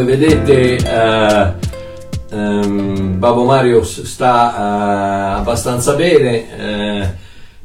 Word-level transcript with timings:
come 0.00 0.16
vedete 0.16 0.76
eh, 0.76 1.52
ehm, 2.30 3.18
Babbo 3.18 3.44
Mario 3.44 3.84
sta 3.84 4.54
eh, 4.54 5.40
abbastanza 5.40 5.94
bene 5.94 7.14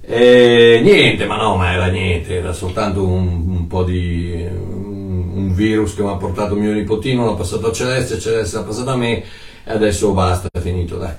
eh, 0.01 0.81
niente 0.83 1.25
ma 1.25 1.37
no 1.37 1.55
ma 1.55 1.71
era 1.71 1.87
niente 1.87 2.39
era 2.39 2.51
soltanto 2.51 3.05
un, 3.05 3.45
un 3.47 3.67
po' 3.67 3.83
di 3.83 4.45
un 4.51 5.53
virus 5.53 5.95
che 5.95 6.03
mi 6.03 6.09
ha 6.09 6.15
portato 6.15 6.55
mio 6.55 6.73
nipotino 6.73 7.25
l'ha 7.25 7.35
passato 7.35 7.67
a 7.67 7.71
Celeste 7.71 8.19
Celeste 8.19 8.57
l'ha 8.57 8.63
passato 8.63 8.89
a 8.89 8.97
me 8.97 9.23
e 9.63 9.71
adesso 9.71 10.11
basta 10.11 10.49
è 10.51 10.59
finito 10.59 10.97
dai 10.97 11.13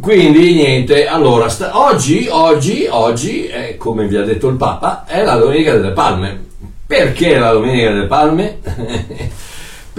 quindi 0.00 0.54
niente, 0.54 1.08
allora, 1.08 1.48
sta- 1.48 1.76
oggi, 1.76 2.28
oggi, 2.30 2.86
oggi, 2.88 3.48
eh, 3.48 3.76
come 3.76 4.06
vi 4.06 4.16
ha 4.16 4.22
detto 4.22 4.46
il 4.46 4.54
Papa, 4.54 5.04
è 5.04 5.24
la 5.24 5.34
Domenica 5.34 5.72
delle 5.72 5.90
Palme. 5.90 6.46
Perché 6.86 7.36
la 7.36 7.50
Domenica 7.50 7.90
delle 7.90 8.06
Palme? 8.06 8.58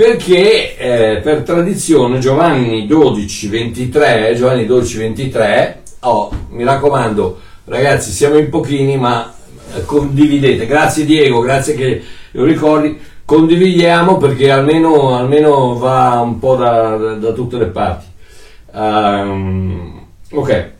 Perché 0.01 0.77
eh, 0.77 1.19
per 1.21 1.43
tradizione 1.43 2.17
Giovanni 2.17 2.87
12, 2.87 3.47
23, 3.49 4.33
Giovanni 4.35 4.65
12, 4.65 4.97
23, 4.97 5.83
oh, 5.99 6.31
mi 6.49 6.63
raccomando, 6.63 7.39
ragazzi, 7.65 8.09
siamo 8.09 8.39
in 8.39 8.49
pochini, 8.49 8.97
ma 8.97 9.31
eh, 9.75 9.85
condividete. 9.85 10.65
Grazie 10.65 11.05
Diego, 11.05 11.41
grazie 11.41 11.75
che 11.75 12.01
lo 12.31 12.45
ricordi. 12.45 12.97
Condividiamo 13.23 14.17
perché 14.17 14.49
almeno, 14.49 15.15
almeno 15.15 15.77
va 15.77 16.19
un 16.21 16.39
po' 16.39 16.55
da- 16.55 16.97
da- 16.97 17.13
da 17.13 17.31
tutte 17.33 17.59
le 17.59 17.67
parti. 17.67 18.05
Ehm, 18.73 20.07
ok, 20.31 20.71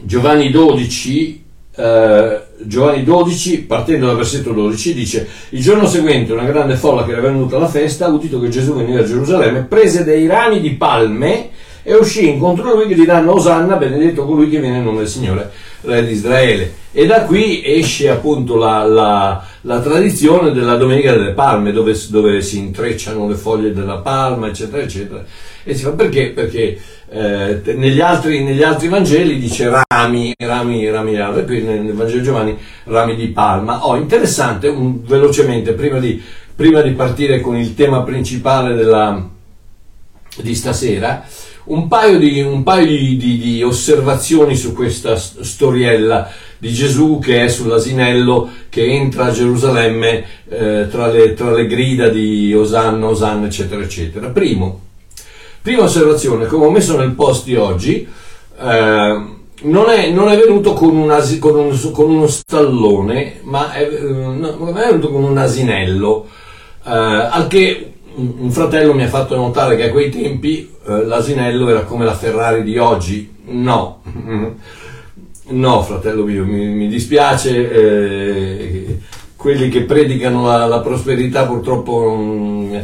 Giovanni 0.00 0.50
12, 0.50 1.42
eh, 1.74 2.40
Giovanni 2.62 3.04
12, 3.04 3.62
partendo 3.62 4.06
dal 4.06 4.16
versetto 4.16 4.52
12, 4.52 4.94
dice: 4.94 5.28
Il 5.50 5.62
giorno 5.62 5.86
seguente 5.86 6.32
una 6.32 6.44
grande 6.44 6.76
folla 6.76 7.04
che 7.04 7.12
era 7.12 7.20
venuta 7.20 7.56
alla 7.56 7.68
festa, 7.68 8.06
ha 8.06 8.08
udito 8.08 8.40
che 8.40 8.48
Gesù 8.48 8.74
veniva 8.74 9.00
a 9.00 9.04
Gerusalemme, 9.04 9.62
prese 9.62 10.04
dei 10.04 10.26
rami 10.26 10.60
di 10.60 10.70
palme 10.72 11.50
e 11.82 11.94
uscì 11.94 12.28
incontro 12.28 12.70
a 12.70 12.74
lui 12.74 12.88
gridando 12.88 13.34
Osanna, 13.34 13.76
benedetto 13.76 14.26
colui 14.26 14.50
che 14.50 14.60
viene 14.60 14.78
in 14.78 14.84
nome 14.84 14.98
del 14.98 15.08
Signore, 15.08 15.50
Re 15.82 16.04
di 16.04 16.12
Israele. 16.12 16.74
E 16.92 17.06
da 17.06 17.22
qui 17.22 17.62
esce 17.64 18.10
appunto 18.10 18.56
la, 18.56 18.84
la- 18.84 19.44
la 19.62 19.80
tradizione 19.80 20.52
della 20.52 20.76
Domenica 20.76 21.12
delle 21.12 21.32
Palme, 21.32 21.72
dove, 21.72 21.94
dove 22.08 22.40
si 22.40 22.58
intrecciano 22.58 23.28
le 23.28 23.34
foglie 23.34 23.72
della 23.72 23.98
palma, 23.98 24.48
eccetera, 24.48 24.82
eccetera. 24.82 25.24
E 25.62 25.74
si 25.74 25.82
fa 25.82 25.90
perché? 25.90 26.30
Perché 26.30 26.78
eh, 27.10 27.60
negli, 27.74 28.00
altri, 28.00 28.42
negli 28.42 28.62
altri 28.62 28.88
Vangeli 28.88 29.38
dice 29.38 29.70
rami, 29.88 30.32
rami, 30.38 30.88
rami, 30.88 31.16
rami, 31.16 31.44
qui 31.44 31.62
nel, 31.62 31.92
Vangelo 31.92 32.22
Giovanni 32.22 32.56
rami 32.84 33.16
di 33.16 33.28
palma. 33.28 33.86
Oh, 33.86 33.96
interessante, 33.96 34.68
un- 34.68 35.04
velocemente, 35.04 35.72
prima 35.72 35.98
di, 35.98 36.22
prima 36.54 36.80
di 36.80 36.92
partire 36.92 37.40
con 37.40 37.56
il 37.56 37.74
tema 37.74 38.02
principale 38.02 38.74
della, 38.74 39.28
di 40.40 40.54
stasera, 40.54 41.24
un 41.64 41.88
paio 41.88 42.18
di, 42.18 42.40
un 42.40 42.62
paio 42.62 42.86
di, 42.86 43.16
di- 43.16 43.62
osservazioni 43.62 44.56
su 44.56 44.72
questa 44.72 45.16
storiella 45.16 46.30
di 46.58 46.72
Gesù 46.72 47.18
che 47.22 47.44
è 47.44 47.48
sull'asinello 47.48 48.48
che 48.68 48.84
entra 48.84 49.26
a 49.26 49.30
Gerusalemme 49.30 50.24
eh, 50.48 50.86
tra, 50.90 51.08
le, 51.08 51.34
tra 51.34 51.50
le 51.52 51.66
grida 51.66 52.08
di 52.08 52.54
Osanna, 52.54 53.06
Osanna, 53.06 53.46
eccetera, 53.46 53.82
eccetera. 53.82 54.28
Primo, 54.28 54.88
prima 55.62 55.82
osservazione, 55.84 56.46
come 56.46 56.66
ho 56.66 56.70
messo 56.70 56.96
nel 56.96 57.12
post 57.12 57.44
di 57.44 57.56
oggi, 57.56 58.06
eh, 58.60 59.24
non, 59.62 59.90
è, 59.90 60.10
non 60.10 60.28
è 60.28 60.36
venuto 60.38 60.72
con, 60.72 60.96
un 60.96 61.10
asi- 61.10 61.38
con, 61.38 61.54
un- 61.56 61.90
con 61.92 62.10
uno 62.10 62.26
stallone, 62.26 63.40
ma 63.42 63.72
è, 63.72 63.88
no, 63.88 64.68
è 64.68 64.86
venuto 64.88 65.10
con 65.10 65.24
un 65.24 65.36
asinello. 65.38 66.26
Eh, 66.84 66.90
al 66.90 67.46
che 67.46 67.92
un 68.14 68.50
fratello 68.50 68.92
mi 68.94 69.02
ha 69.04 69.08
fatto 69.08 69.36
notare 69.36 69.76
che 69.76 69.84
a 69.84 69.90
quei 69.90 70.10
tempi 70.10 70.68
eh, 70.86 71.04
l'asinello 71.04 71.68
era 71.68 71.82
come 71.82 72.04
la 72.04 72.14
Ferrari 72.14 72.62
di 72.62 72.76
oggi. 72.78 73.30
No, 73.46 74.02
no, 75.48 75.82
fratello 75.82 76.24
mio, 76.24 76.44
mi, 76.44 76.66
mi 76.66 76.88
dispiace. 76.88 77.70
eh, 77.70 78.98
quelli 79.36 79.70
che 79.70 79.84
predicano 79.84 80.44
la, 80.46 80.66
la 80.66 80.80
prosperità 80.80 81.46
purtroppo. 81.46 82.14
mm, 82.16 82.74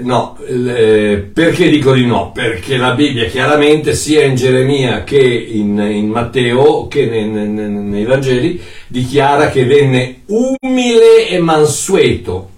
No, 0.00 0.36
eh, 0.46 1.28
perché 1.32 1.68
dico 1.70 1.92
di 1.92 2.04
no? 2.04 2.30
Perché 2.32 2.76
la 2.76 2.92
Bibbia 2.92 3.26
chiaramente 3.26 3.94
sia 3.94 4.24
in 4.24 4.34
Geremia 4.34 5.04
che 5.04 5.18
in, 5.18 5.78
in 5.78 6.08
Matteo 6.08 6.86
che 6.86 7.06
nei, 7.06 7.28
nei- 7.28 7.48
nei- 7.48 8.04
Vangeli 8.04 8.60
dichiara 8.88 9.48
che 9.50 9.64
venne 9.64 10.22
umile 10.26 11.28
e 11.28 11.38
mansueto, 11.38 12.50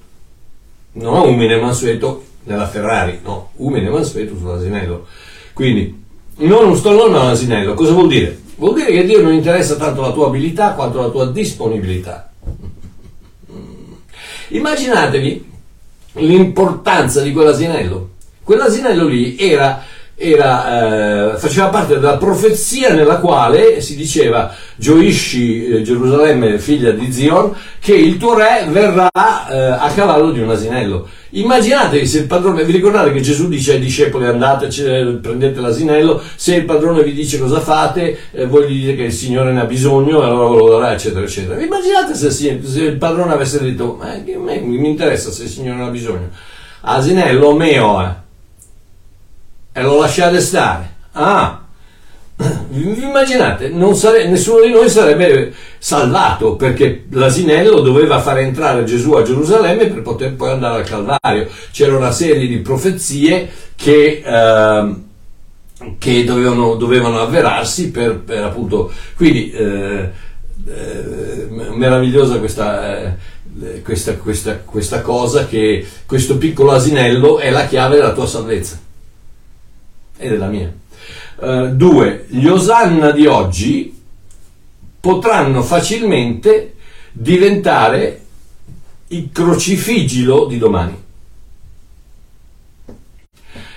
non 0.92 1.28
umile 1.28 1.54
e 1.56 1.60
mansueto 1.60 2.24
nella 2.44 2.66
Ferrari, 2.66 3.20
no, 3.22 3.50
umile 3.56 3.86
e 3.86 3.90
mansueto 3.90 4.36
sull'asinello. 4.36 5.06
Quindi 5.52 6.02
non 6.38 6.66
un 6.66 6.76
stallone 6.76 7.12
ma 7.16 7.30
asinello. 7.30 7.74
Cosa 7.74 7.92
vuol 7.92 8.08
dire? 8.08 8.36
Vuol 8.56 8.74
dire 8.74 8.90
che 8.92 9.04
Dio 9.04 9.22
non 9.22 9.32
interessa 9.32 9.76
tanto 9.76 10.00
la 10.00 10.12
tua 10.12 10.26
abilità 10.26 10.72
quanto 10.72 11.00
la 11.00 11.08
tua 11.08 11.26
disponibilità. 11.30 12.32
Immaginatevi 14.48 15.47
l'importanza 16.18 17.20
di 17.20 17.32
quell'asinello. 17.32 18.10
Quell'asinello 18.42 19.06
lì 19.06 19.36
era, 19.38 19.82
era, 20.14 21.32
eh, 21.32 21.36
faceva 21.38 21.68
parte 21.68 21.94
della 21.94 22.16
profezia 22.16 22.92
nella 22.92 23.18
quale 23.18 23.80
si 23.80 23.94
diceva 23.94 24.54
gioisci 24.78 25.66
eh, 25.66 25.82
Gerusalemme 25.82 26.58
figlia 26.58 26.92
di 26.92 27.12
Zion 27.12 27.54
che 27.80 27.94
il 27.94 28.16
tuo 28.16 28.34
re 28.34 28.66
verrà 28.70 29.10
eh, 29.12 29.58
a 29.58 29.90
cavallo 29.94 30.30
di 30.30 30.40
un 30.40 30.50
asinello. 30.50 31.08
Immaginatevi 31.30 32.06
se 32.06 32.20
il 32.20 32.26
padrone, 32.26 32.64
vi 32.64 32.72
ricordate 32.72 33.12
che 33.12 33.20
Gesù 33.20 33.48
dice 33.48 33.72
ai 33.72 33.80
discepoli 33.80 34.24
andate, 34.24 34.68
prendete 35.20 35.60
l'asinello, 35.60 36.22
se 36.36 36.54
il 36.54 36.64
padrone 36.64 37.02
vi 37.02 37.12
dice 37.12 37.38
cosa 37.38 37.60
fate, 37.60 38.18
eh, 38.30 38.46
voi 38.46 38.66
gli 38.66 38.80
dite 38.80 38.96
che 38.96 39.02
il 39.02 39.12
Signore 39.12 39.52
ne 39.52 39.60
ha 39.60 39.64
bisogno, 39.64 40.22
allora 40.22 40.48
ve 40.48 40.56
lo 40.56 40.78
darà, 40.78 40.94
eccetera, 40.94 41.24
eccetera. 41.24 41.60
Immaginate 41.60 42.14
se, 42.14 42.30
se 42.30 42.82
il 42.82 42.96
padrone 42.96 43.32
avesse 43.34 43.60
detto, 43.60 43.98
ma 44.00 44.22
che 44.24 44.34
a 44.34 44.38
me 44.38 44.58
mi 44.60 44.88
interessa 44.88 45.30
se 45.30 45.42
il 45.42 45.48
Signore 45.50 45.78
ne 45.80 45.84
ha 45.86 45.90
bisogno. 45.90 46.30
Asinello 46.80 47.54
mio, 47.54 48.00
eh. 48.00 48.26
E 49.72 49.82
lo 49.82 49.98
lasciate 49.98 50.40
stare. 50.40 50.94
Ah, 51.12 51.67
vi 52.68 53.02
immaginate, 53.02 53.72
sare- 53.94 54.28
nessuno 54.28 54.60
di 54.60 54.70
noi 54.70 54.88
sarebbe 54.88 55.52
salvato 55.78 56.54
perché 56.54 57.06
l'asinello 57.10 57.80
doveva 57.80 58.20
far 58.20 58.38
entrare 58.38 58.84
Gesù 58.84 59.12
a 59.12 59.22
Gerusalemme 59.22 59.86
per 59.86 60.02
poter 60.02 60.34
poi 60.34 60.50
andare 60.50 60.80
al 60.80 60.88
Calvario. 60.88 61.48
C'era 61.72 61.96
una 61.96 62.12
serie 62.12 62.46
di 62.46 62.58
profezie 62.58 63.50
che, 63.74 64.22
ehm, 64.24 65.04
che 65.98 66.24
dovevano, 66.24 66.74
dovevano 66.76 67.20
avverarsi 67.20 67.90
per, 67.90 68.20
per 68.20 68.44
appunto. 68.44 68.92
Quindi, 69.16 69.50
eh, 69.50 70.10
eh, 70.66 71.46
meravigliosa 71.48 72.38
questa. 72.38 72.98
eh, 72.98 73.36
questa, 73.82 74.14
questa, 74.14 74.58
questa 74.58 75.00
cosa 75.00 75.46
che 75.46 75.84
questo 76.06 76.38
piccolo 76.38 76.70
asinello 76.70 77.38
è 77.40 77.50
la 77.50 77.66
chiave 77.66 77.96
della 77.96 78.12
tua 78.12 78.26
salvezza 78.26 78.78
e 80.16 80.28
della 80.28 80.46
mia. 80.46 80.72
Eh, 81.40 81.70
due, 81.72 82.26
gli 82.28 82.46
Osanna 82.46 83.12
di 83.12 83.26
oggi 83.26 83.96
potranno 84.98 85.62
facilmente 85.62 86.74
diventare 87.12 88.22
il 89.08 89.28
crocifigilo 89.32 90.46
di 90.46 90.58
domani. 90.58 91.06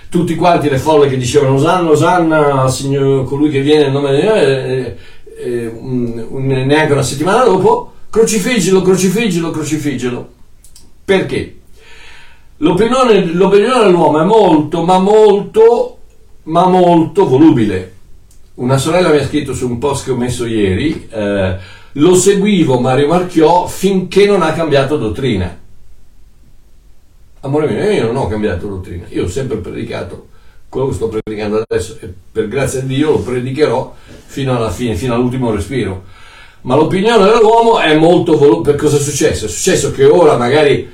Tutti 0.10 0.36
quanti 0.36 0.70
le 0.70 0.80
folle 0.80 1.08
che 1.08 1.18
dicevano 1.18 1.54
Osanna, 1.54 1.90
Osanna, 1.92 2.68
Signore, 2.68 3.26
colui 3.26 3.52
che 3.52 3.62
viene 3.62 3.84
nel 3.84 3.92
nome 3.92 4.16
di 4.16 4.22
eh, 4.22 4.98
eh, 5.38 5.68
un- 5.68 6.26
neanche 6.66 6.94
una 6.94 7.04
settimana 7.04 7.44
dopo, 7.44 7.94
crocifigilo, 8.10 8.82
crocifigilo, 8.82 9.52
crocifigilo. 9.52 10.30
Perché? 11.06 11.60
L'opinione, 12.58 13.24
l'opinione 13.26 13.86
dell'uomo 13.86 14.20
è 14.20 14.26
molto, 14.26 14.84
ma 14.84 14.98
molto, 14.98 16.01
ma 16.44 16.68
molto 16.68 17.28
volubile. 17.28 17.94
Una 18.56 18.78
sorella 18.78 19.10
mi 19.10 19.18
ha 19.18 19.26
scritto 19.26 19.54
su 19.54 19.68
un 19.68 19.78
post 19.78 20.06
che 20.06 20.12
ho 20.12 20.16
messo 20.16 20.46
ieri, 20.46 21.08
eh, 21.10 21.58
lo 21.94 22.16
seguivo 22.16 22.80
Mario 22.80 23.08
Marchiò 23.08 23.68
finché 23.68 24.26
non 24.26 24.42
ha 24.42 24.54
cambiato 24.54 24.98
dottrina. 24.98 25.60
Amore 27.42 27.68
mio, 27.68 27.90
io 27.90 28.06
non 28.06 28.18
ho 28.18 28.28
cambiato 28.28 28.68
dottrina, 28.68 29.06
io 29.10 29.24
ho 29.24 29.28
sempre 29.28 29.58
predicato 29.58 30.28
quello 30.72 30.88
che 30.88 30.94
sto 30.94 31.10
predicando 31.10 31.66
adesso 31.68 31.98
e 32.00 32.14
per 32.32 32.48
grazia 32.48 32.80
di 32.80 32.96
Dio 32.96 33.12
lo 33.12 33.20
predicherò 33.20 33.94
fino 34.26 34.56
alla 34.56 34.72
fine, 34.72 34.96
fino 34.96 35.14
all'ultimo 35.14 35.52
respiro. 35.52 36.04
Ma 36.62 36.76
l'opinione 36.76 37.26
dell'uomo 37.26 37.80
è 37.80 37.94
molto 37.98 38.38
volubile. 38.38 38.78
Cosa 38.78 38.96
è 38.96 39.00
successo? 39.02 39.48
È 39.48 39.50
successo 39.50 39.92
che 39.92 40.06
ora 40.06 40.38
magari 40.38 40.90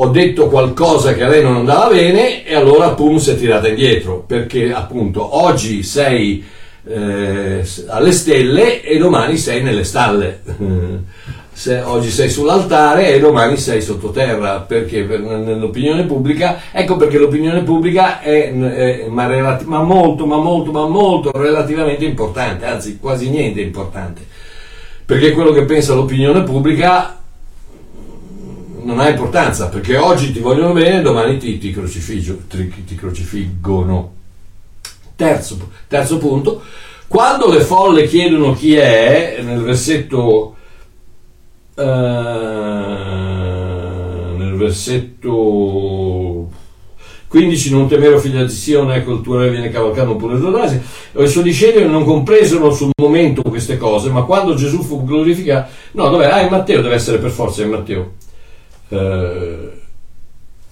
ho 0.00 0.08
detto 0.08 0.46
qualcosa 0.46 1.12
che 1.12 1.24
a 1.24 1.28
lei 1.28 1.42
non 1.42 1.56
andava 1.56 1.88
bene 1.88 2.44
e 2.44 2.54
allora 2.54 2.90
pum 2.90 3.16
si 3.16 3.30
è 3.32 3.36
tirata 3.36 3.66
indietro 3.66 4.22
perché 4.24 4.72
appunto 4.72 5.36
oggi 5.42 5.82
sei 5.82 6.44
eh, 6.86 7.64
alle 7.88 8.12
stelle 8.12 8.82
e 8.82 8.96
domani 8.96 9.36
sei 9.36 9.62
nelle 9.62 9.84
stalle. 9.84 10.40
Se 11.58 11.80
oggi 11.80 12.10
sei 12.10 12.30
sull'altare 12.30 13.12
e 13.12 13.18
domani 13.18 13.56
sei 13.56 13.82
sottoterra, 13.82 14.60
perché 14.60 15.02
per, 15.02 15.18
nell'opinione 15.18 16.04
pubblica, 16.04 16.60
ecco 16.70 16.94
perché 16.94 17.18
l'opinione 17.18 17.64
pubblica 17.64 18.20
è, 18.20 18.52
è 18.52 19.06
ma, 19.08 19.26
relati- 19.26 19.64
ma, 19.64 19.82
molto, 19.82 20.24
ma 20.24 20.36
molto, 20.36 20.70
ma 20.70 20.86
molto 20.86 21.32
relativamente 21.34 22.04
importante, 22.04 22.64
anzi 22.64 22.98
quasi 23.00 23.28
niente 23.28 23.60
importante, 23.60 24.24
perché 25.04 25.32
quello 25.32 25.50
che 25.50 25.64
pensa 25.64 25.94
l'opinione 25.94 26.44
pubblica 26.44 27.18
non 28.88 29.00
ha 29.00 29.10
importanza, 29.10 29.68
perché 29.68 29.98
oggi 29.98 30.32
ti 30.32 30.38
vogliono 30.38 30.72
bene, 30.72 31.02
domani 31.02 31.36
ti, 31.36 31.58
ti, 31.58 31.74
ti, 31.74 32.84
ti 32.86 32.94
crocifiggono. 32.94 34.14
Terzo, 35.14 35.70
terzo 35.86 36.16
punto, 36.16 36.62
quando 37.06 37.50
le 37.50 37.60
folle 37.60 38.06
chiedono 38.06 38.54
chi 38.54 38.76
è, 38.76 39.40
nel 39.42 39.60
versetto 39.60 40.56
eh, 41.74 41.82
nel 44.36 44.54
versetto 44.56 46.48
15 47.28 47.70
non 47.70 47.88
temere 47.88 48.18
figlia 48.18 48.42
di 48.42 48.50
Sione 48.50 48.96
ecco 48.96 49.12
il 49.12 49.20
tuo 49.20 49.38
re 49.38 49.50
viene 49.50 49.68
cavalcato 49.68 50.16
pure 50.16 50.34
il 50.34 50.40
tuo 50.40 50.58
e 50.62 50.80
i 51.22 51.28
suoi 51.28 51.44
discepoli 51.44 51.86
non 51.86 52.04
compresero 52.04 52.72
sul 52.72 52.90
momento 53.00 53.42
queste 53.42 53.76
cose 53.76 54.08
ma 54.10 54.22
quando 54.22 54.54
Gesù 54.54 54.82
fu 54.82 55.04
glorificato 55.04 55.68
no 55.92 56.08
dov'è? 56.08 56.26
ah 56.26 56.40
in 56.40 56.48
Matteo 56.48 56.80
deve 56.80 56.94
essere 56.94 57.18
per 57.18 57.30
forza 57.30 57.62
in 57.62 57.70
Matteo 57.70 58.12
eh, 58.88 59.72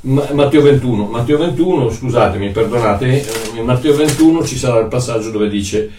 Matteo 0.00 0.62
21 0.62 1.06
Matteo 1.06 1.38
21 1.38 1.90
scusatemi 1.90 2.50
perdonate 2.50 3.24
in 3.54 3.64
Matteo 3.64 3.94
21 3.94 4.44
ci 4.44 4.56
sarà 4.56 4.80
il 4.80 4.86
passaggio 4.86 5.30
dove 5.30 5.48
dice 5.48 5.90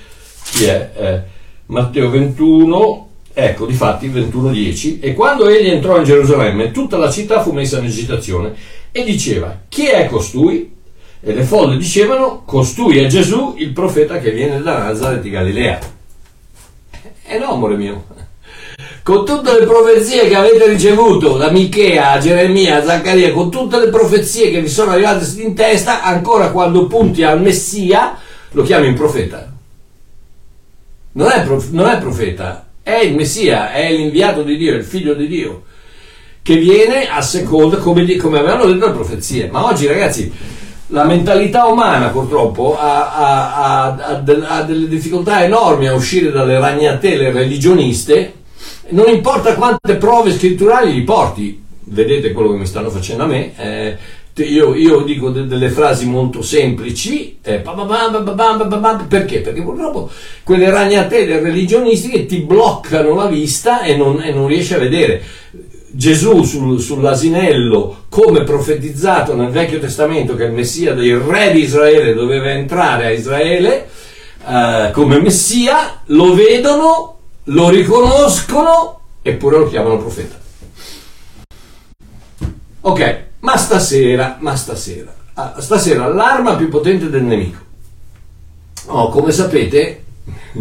chi 0.52 0.66
è 0.66 0.92
eh, 0.96 1.22
Matteo 1.68 2.10
21 2.10 3.08
Ecco, 3.40 3.68
difatti 3.68 4.10
21.10, 4.10 4.98
e 5.00 5.14
quando 5.14 5.48
egli 5.48 5.68
entrò 5.68 5.96
in 5.96 6.06
Gerusalemme, 6.06 6.72
tutta 6.72 6.98
la 6.98 7.12
città 7.12 7.44
fu 7.44 7.52
messa 7.52 7.78
in 7.78 7.86
agitazione 7.86 8.56
e 8.92 9.04
diceva, 9.04 9.62
chi 9.70 9.86
è 9.86 10.08
costui? 10.08 10.74
E 11.20 11.34
le 11.36 11.44
folle 11.44 11.78
dicevano, 11.78 12.42
costui 12.46 12.98
è 12.98 13.06
Gesù, 13.06 13.54
il 13.60 13.74
profeta 13.74 14.18
che 14.18 14.32
viene 14.32 14.60
da 14.60 14.80
Nazareth 14.80 15.22
di 15.22 15.30
Galilea. 15.30 15.80
E 17.28 17.38
no, 17.38 17.52
amore 17.52 17.78
mio, 17.78 18.06
con 19.08 19.24
tutte 19.24 19.58
le 19.58 19.66
profezie 19.66 20.28
che 20.28 20.36
avete 20.36 20.68
ricevuto 20.68 21.38
da 21.38 21.50
Michea 21.50 22.12
a 22.12 22.18
Geremia 22.18 22.80
a 22.80 22.84
Zaccaria, 22.84 23.32
con 23.32 23.50
tutte 23.50 23.80
le 23.80 23.88
profezie 23.88 24.52
che 24.52 24.60
vi 24.60 24.68
sono 24.68 24.92
arrivate 24.92 25.26
in 25.38 25.56
testa, 25.56 26.04
ancora 26.04 26.52
quando 26.52 26.88
punti 26.88 27.24
al 27.24 27.42
Messia, 27.42 28.18
lo 28.52 28.64
chiami 28.64 28.90
un 28.90 28.96
profeta. 28.96 29.50
Non 31.14 31.32
è, 31.32 31.42
prof- 31.42 31.70
non 31.70 31.88
è 31.88 32.00
profeta, 32.00 32.68
è 32.84 32.98
il 32.98 33.16
Messia, 33.16 33.72
è 33.72 33.90
l'inviato 33.94 34.44
di 34.44 34.58
Dio, 34.58 34.76
il 34.76 34.84
figlio 34.84 35.14
di 35.14 35.28
Dio, 35.28 35.64
che 36.42 36.58
viene 36.58 37.08
a 37.10 37.22
seconda, 37.22 37.78
come, 37.78 38.14
come 38.18 38.40
avevano 38.40 38.66
detto 38.66 38.88
le 38.88 38.92
profezie. 38.92 39.48
Ma 39.50 39.68
oggi 39.68 39.88
ragazzi, 39.88 40.30
la 40.88 41.06
mentalità 41.06 41.68
umana 41.68 42.10
purtroppo 42.10 42.78
ha, 42.78 43.14
ha, 43.14 43.86
ha, 43.86 44.48
ha, 44.50 44.62
delle 44.64 44.90
difficoltà 44.90 45.46
enormi 45.46 45.88
a 45.88 45.94
uscire 45.94 46.30
dalle 46.30 46.60
ragnatele 46.60 47.32
religioniste, 47.32 48.34
non 48.90 49.08
importa 49.10 49.56
quante 49.56 49.96
prove 49.96 50.32
scritturali 50.32 50.94
gli 50.94 51.04
porti, 51.04 51.64
vedete 51.86 52.32
quello 52.32 52.52
che 52.52 52.58
mi 52.58 52.66
stanno 52.66 52.90
facendo 52.90 53.24
a 53.24 53.28
me, 53.28 53.54
eh, 53.58 53.98
io, 54.44 54.76
io, 54.76 55.02
dico 55.02 55.30
de, 55.30 55.48
delle 55.48 55.70
frasi 55.70 56.06
molto 56.06 56.42
semplici, 56.42 57.40
eh, 57.42 57.62
perché? 59.08 59.40
Perché 59.40 59.62
purtroppo 59.62 60.10
quelle 60.44 60.70
ragnatele 60.70 61.40
religionistiche 61.40 62.26
ti 62.26 62.42
bloccano 62.42 63.16
la 63.16 63.26
vista 63.26 63.82
e 63.82 63.96
non, 63.96 64.22
e 64.22 64.32
non 64.32 64.48
riesci 64.48 64.74
a 64.74 64.80
vedere. 64.80 65.22
Gesù 65.90 66.44
sul, 66.44 66.80
sull'asinello, 66.80 68.04
come 68.10 68.44
profetizzato 68.44 69.36
nel 69.36 69.50
Vecchio 69.50 69.80
Testamento, 69.80 70.36
che 70.36 70.44
il 70.44 70.52
Messia 70.52 70.94
dei 70.94 71.18
re 71.18 71.52
di 71.52 71.62
Israele 71.62 72.14
doveva 72.14 72.52
entrare 72.52 73.06
a 73.06 73.12
Israele 73.12 73.88
eh, 74.48 74.92
come 74.94 75.20
Messia, 75.20 76.02
lo 76.08 76.34
vedono, 76.36 77.17
lo 77.50 77.70
riconoscono 77.70 79.00
eppure 79.22 79.58
lo 79.60 79.68
chiamano 79.68 79.98
profeta. 79.98 80.36
Ok, 82.82 83.24
ma 83.40 83.58
stasera, 83.58 84.38
ma 84.40 84.56
stasera, 84.56 85.14
ah, 85.34 85.56
stasera 85.60 86.08
l'arma 86.08 86.56
più 86.56 86.70
potente 86.70 87.10
del 87.10 87.24
nemico. 87.24 87.66
Oh, 88.86 89.10
come 89.10 89.32
sapete, 89.32 90.06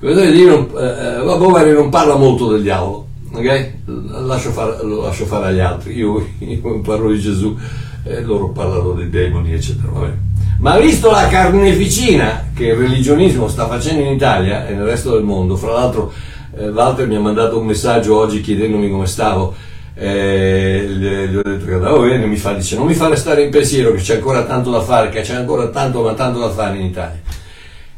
io 0.00 0.48
non, 0.48 0.70
eh, 0.78 1.22
Bovary 1.24 1.72
non 1.72 1.90
parla 1.90 2.14
molto 2.14 2.48
del 2.48 2.62
diavolo, 2.62 3.08
ok? 3.32 3.72
Lascio 3.84 4.50
fare, 4.50 4.84
lo 4.84 5.02
lascio 5.02 5.26
fare 5.26 5.46
agli 5.46 5.58
altri, 5.58 5.94
io, 5.96 6.24
io 6.38 6.80
parlo 6.80 7.10
di 7.10 7.18
Gesù 7.18 7.58
e 8.04 8.20
loro 8.20 8.50
parlano 8.50 8.92
dei 8.92 9.10
demoni, 9.10 9.52
eccetera. 9.52 9.90
Vabbè. 9.90 10.25
Ma 10.58 10.78
visto 10.78 11.10
la 11.10 11.28
carneficina 11.28 12.48
che 12.54 12.68
il 12.68 12.76
religionismo 12.76 13.46
sta 13.46 13.66
facendo 13.66 14.02
in 14.02 14.12
Italia 14.12 14.66
e 14.66 14.72
nel 14.72 14.86
resto 14.86 15.12
del 15.12 15.22
mondo, 15.22 15.54
fra 15.54 15.72
l'altro 15.72 16.12
eh, 16.56 16.70
Walter 16.70 17.06
mi 17.06 17.14
ha 17.14 17.20
mandato 17.20 17.58
un 17.58 17.66
messaggio 17.66 18.16
oggi 18.16 18.40
chiedendomi 18.40 18.88
come 18.88 19.06
stavo, 19.06 19.54
eh, 19.94 20.86
gli 20.88 21.36
ho 21.36 21.42
detto 21.42 21.66
che 21.66 21.74
andavo 21.74 22.00
bene, 22.00 22.24
mi 22.24 22.36
fa, 22.36 22.54
dice 22.54 22.74
non 22.74 22.86
mi 22.86 22.94
fa 22.94 23.08
restare 23.08 23.42
in 23.42 23.50
pensiero 23.50 23.92
che 23.92 24.00
c'è 24.00 24.14
ancora 24.14 24.44
tanto 24.44 24.70
da 24.70 24.80
fare, 24.80 25.10
che 25.10 25.20
c'è 25.20 25.34
ancora 25.34 25.68
tanto 25.68 26.02
ma 26.02 26.14
tanto 26.14 26.38
da 26.38 26.50
fare 26.50 26.78
in 26.78 26.86
Italia. 26.86 27.20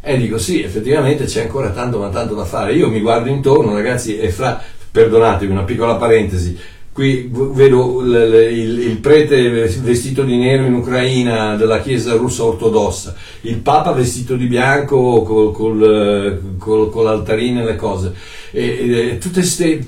E 0.01 0.17
dico 0.17 0.37
sì, 0.37 0.61
effettivamente 0.61 1.25
c'è 1.27 1.43
ancora 1.43 1.71
tanto 1.71 1.99
ma 1.99 2.09
tanto 2.09 2.35
da 2.35 2.45
fare. 2.45 2.75
Io 2.75 2.89
mi 2.89 3.01
guardo 3.01 3.29
intorno 3.29 3.73
ragazzi 3.73 4.19
e 4.19 4.31
fra, 4.31 4.61
perdonatemi 4.91 5.53
una 5.53 5.63
piccola 5.63 5.95
parentesi, 5.95 6.59
qui 6.99 7.31
vedo 7.33 8.01
il, 8.03 8.49
il, 8.51 8.79
il, 8.89 8.97
prete 8.97 9.49
vestito 9.51 10.25
di 10.25 10.37
nero 10.37 10.65
in 10.65 10.75
Ucraina 10.75 11.55
della 11.55 11.81
chiesa 11.81 12.15
russa 12.15 12.43
ortodossa, 12.43 13.15
il 13.43 13.59
papa 13.59 13.93
vestito 13.93 14.35
di 14.35 14.47
bianco 14.47 15.23
col, 15.23 15.53
col, 15.53 16.57
col, 16.59 16.91
con 16.91 17.05
l'altarino 17.05 17.61
e 17.61 17.65
le 17.67 17.77
cose, 17.77 18.13
e, 18.51 19.11
e 19.11 19.19
tutte 19.19 19.39
queste 19.39 19.87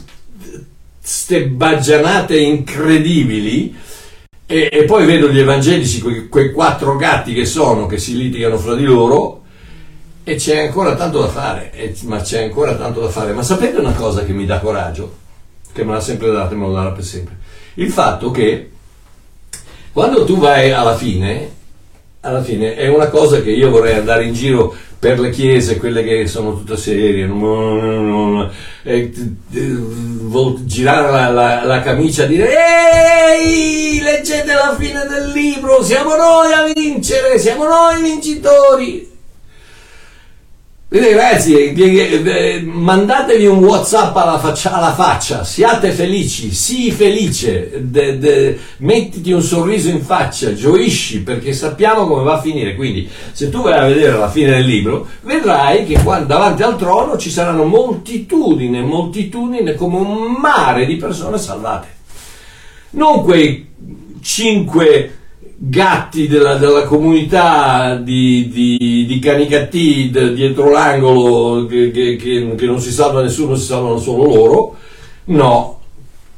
ste 1.01 1.49
baggianate 1.49 2.39
incredibili. 2.39 3.75
E, 4.47 4.69
e, 4.71 4.85
poi 4.85 5.05
vedo 5.05 5.29
gli 5.31 5.41
evangelici, 5.41 6.01
quei, 6.01 6.29
quei 6.29 6.53
quattro 6.53 6.95
gatti 6.95 7.35
che 7.35 7.45
sono, 7.45 7.87
che 7.87 7.99
si 7.99 8.17
litigano 8.17 8.57
fra 8.57 8.77
di 8.77 8.85
loro 8.85 9.43
e 10.23 10.37
c'è 10.37 10.67
ancora 10.67 10.95
tanto 10.95 11.19
da 11.19 11.29
fare, 11.29 11.73
e, 11.73 11.93
ma 12.05 12.21
c'è 12.21 12.45
ancora 12.45 12.77
tanto 12.77 13.01
da 13.01 13.09
fare. 13.09 13.33
Ma 13.33 13.43
sapete 13.43 13.79
una 13.79 13.95
cosa 13.95 14.25
che 14.25 14.33
mi 14.33 14.47
dà 14.47 14.61
coraggio, 14.61 15.20
che 15.73 15.85
me 15.85 15.93
l'ha 15.93 16.01
sempre 16.01 16.31
data 16.31 16.53
e 16.53 16.57
me 16.57 16.67
lo 16.67 16.73
darà 16.73 16.91
per 16.91 17.05
sempre? 17.05 17.37
Il 17.75 17.91
fatto 17.91 18.31
che 18.31 18.71
quando 19.93 20.25
tu 20.25 20.39
vai 20.39 20.73
alla 20.73 20.95
fine, 20.95 21.51
alla 22.21 22.43
fine 22.43 22.77
è 22.77 22.89
una 22.89 23.09
cosa 23.09 23.41
che 23.41 23.51
io 23.51 23.71
vorrei 23.71 23.95
andare 23.97 24.25
in 24.25 24.35
giro 24.35 24.75
per 25.01 25.19
le 25.19 25.31
chiese, 25.31 25.79
quelle 25.79 26.05
che 26.05 26.27
sono 26.27 26.53
tutte 26.53 26.77
serie, 26.77 27.27
girare 30.67 31.11
la, 31.11 31.29
la, 31.31 31.65
la, 31.65 31.81
camicia 31.81 32.25
e 32.25 32.29
dire 32.29 32.51
ehi, 32.55 34.01
leggete 34.03 34.53
la 34.53 34.77
fine 34.79 35.07
del 35.07 35.31
libro, 35.31 35.83
siamo 35.83 36.15
noi 36.17 36.53
a 36.53 36.73
vincere, 36.73 37.39
siamo 37.39 37.65
noi 37.65 38.03
vincitori. 38.03 39.10
Vedete 40.93 41.15
ragazzi, 41.15 41.55
eh, 41.55 42.63
mandatevi 42.65 43.47
un 43.47 43.63
Whatsapp 43.63 44.17
alla 44.17 44.41
faccia, 44.41 44.73
alla 44.73 44.93
faccia, 44.93 45.45
siate 45.45 45.93
felici, 45.93 46.53
sii 46.53 46.91
felice, 46.91 47.85
de, 47.85 48.19
de, 48.19 48.59
mettiti 48.79 49.31
un 49.31 49.41
sorriso 49.41 49.89
in 49.89 50.03
faccia, 50.03 50.53
gioisci 50.53 51.23
perché 51.23 51.53
sappiamo 51.53 52.09
come 52.09 52.25
va 52.25 52.39
a 52.39 52.41
finire. 52.41 52.75
Quindi, 52.75 53.09
se 53.31 53.51
tu 53.51 53.63
vai 53.63 53.79
a 53.79 53.87
vedere 53.87 54.19
la 54.19 54.29
fine 54.29 54.51
del 54.51 54.65
libro, 54.65 55.07
vedrai 55.21 55.87
che 55.87 56.03
qua, 56.03 56.19
davanti 56.19 56.65
al 56.65 56.77
trono 56.77 57.17
ci 57.17 57.31
saranno 57.31 57.63
moltitudini, 57.63 58.83
moltitudini 58.83 59.77
come 59.77 59.97
un 59.97 60.33
mare 60.41 60.87
di 60.87 60.97
persone 60.97 61.39
salvate. 61.39 61.87
Non 62.91 63.23
quei 63.23 63.69
cinque 64.21 65.20
gatti 65.63 66.27
della, 66.27 66.57
della 66.57 66.85
comunità 66.85 67.97
di, 67.97 68.49
di, 68.49 69.05
di 69.07 69.19
Canicattì 69.19 70.11
dietro 70.11 70.71
l'angolo 70.71 71.67
che, 71.67 71.91
che, 71.91 72.17
che, 72.17 72.67
non 72.67 72.81
si 72.81 72.91
salva 72.91 73.21
nessuno, 73.21 73.55
si 73.57 73.67
salvano 73.67 73.99
solo 73.99 74.25
loro. 74.25 74.77
No, 75.25 75.81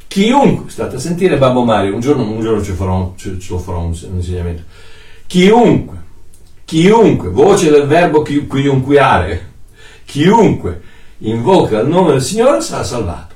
chiunque, 0.08 0.70
state 0.70 0.96
a 0.96 0.98
sentire 0.98 1.38
Babbo 1.38 1.62
Mario, 1.62 1.94
un 1.94 2.00
giorno, 2.00 2.28
un 2.28 2.40
giorno 2.40 2.64
ci, 2.64 2.72
farò, 2.72 3.14
ci, 3.16 3.38
ci 3.38 3.50
lo 3.50 3.58
farò 3.58 3.78
un, 3.78 3.96
un 4.08 4.16
insegnamento. 4.16 4.62
Chiunque, 5.28 5.96
chiunque, 6.64 7.28
voce 7.28 7.70
del 7.70 7.86
verbo 7.86 8.22
chi, 8.22 8.44
chiunquiare, 8.48 9.50
chiunque 10.04 10.80
invoca 11.18 11.78
il 11.78 11.86
nome 11.86 12.10
del 12.10 12.22
Signore 12.22 12.60
sarà 12.60 12.82
salvato. 12.82 13.31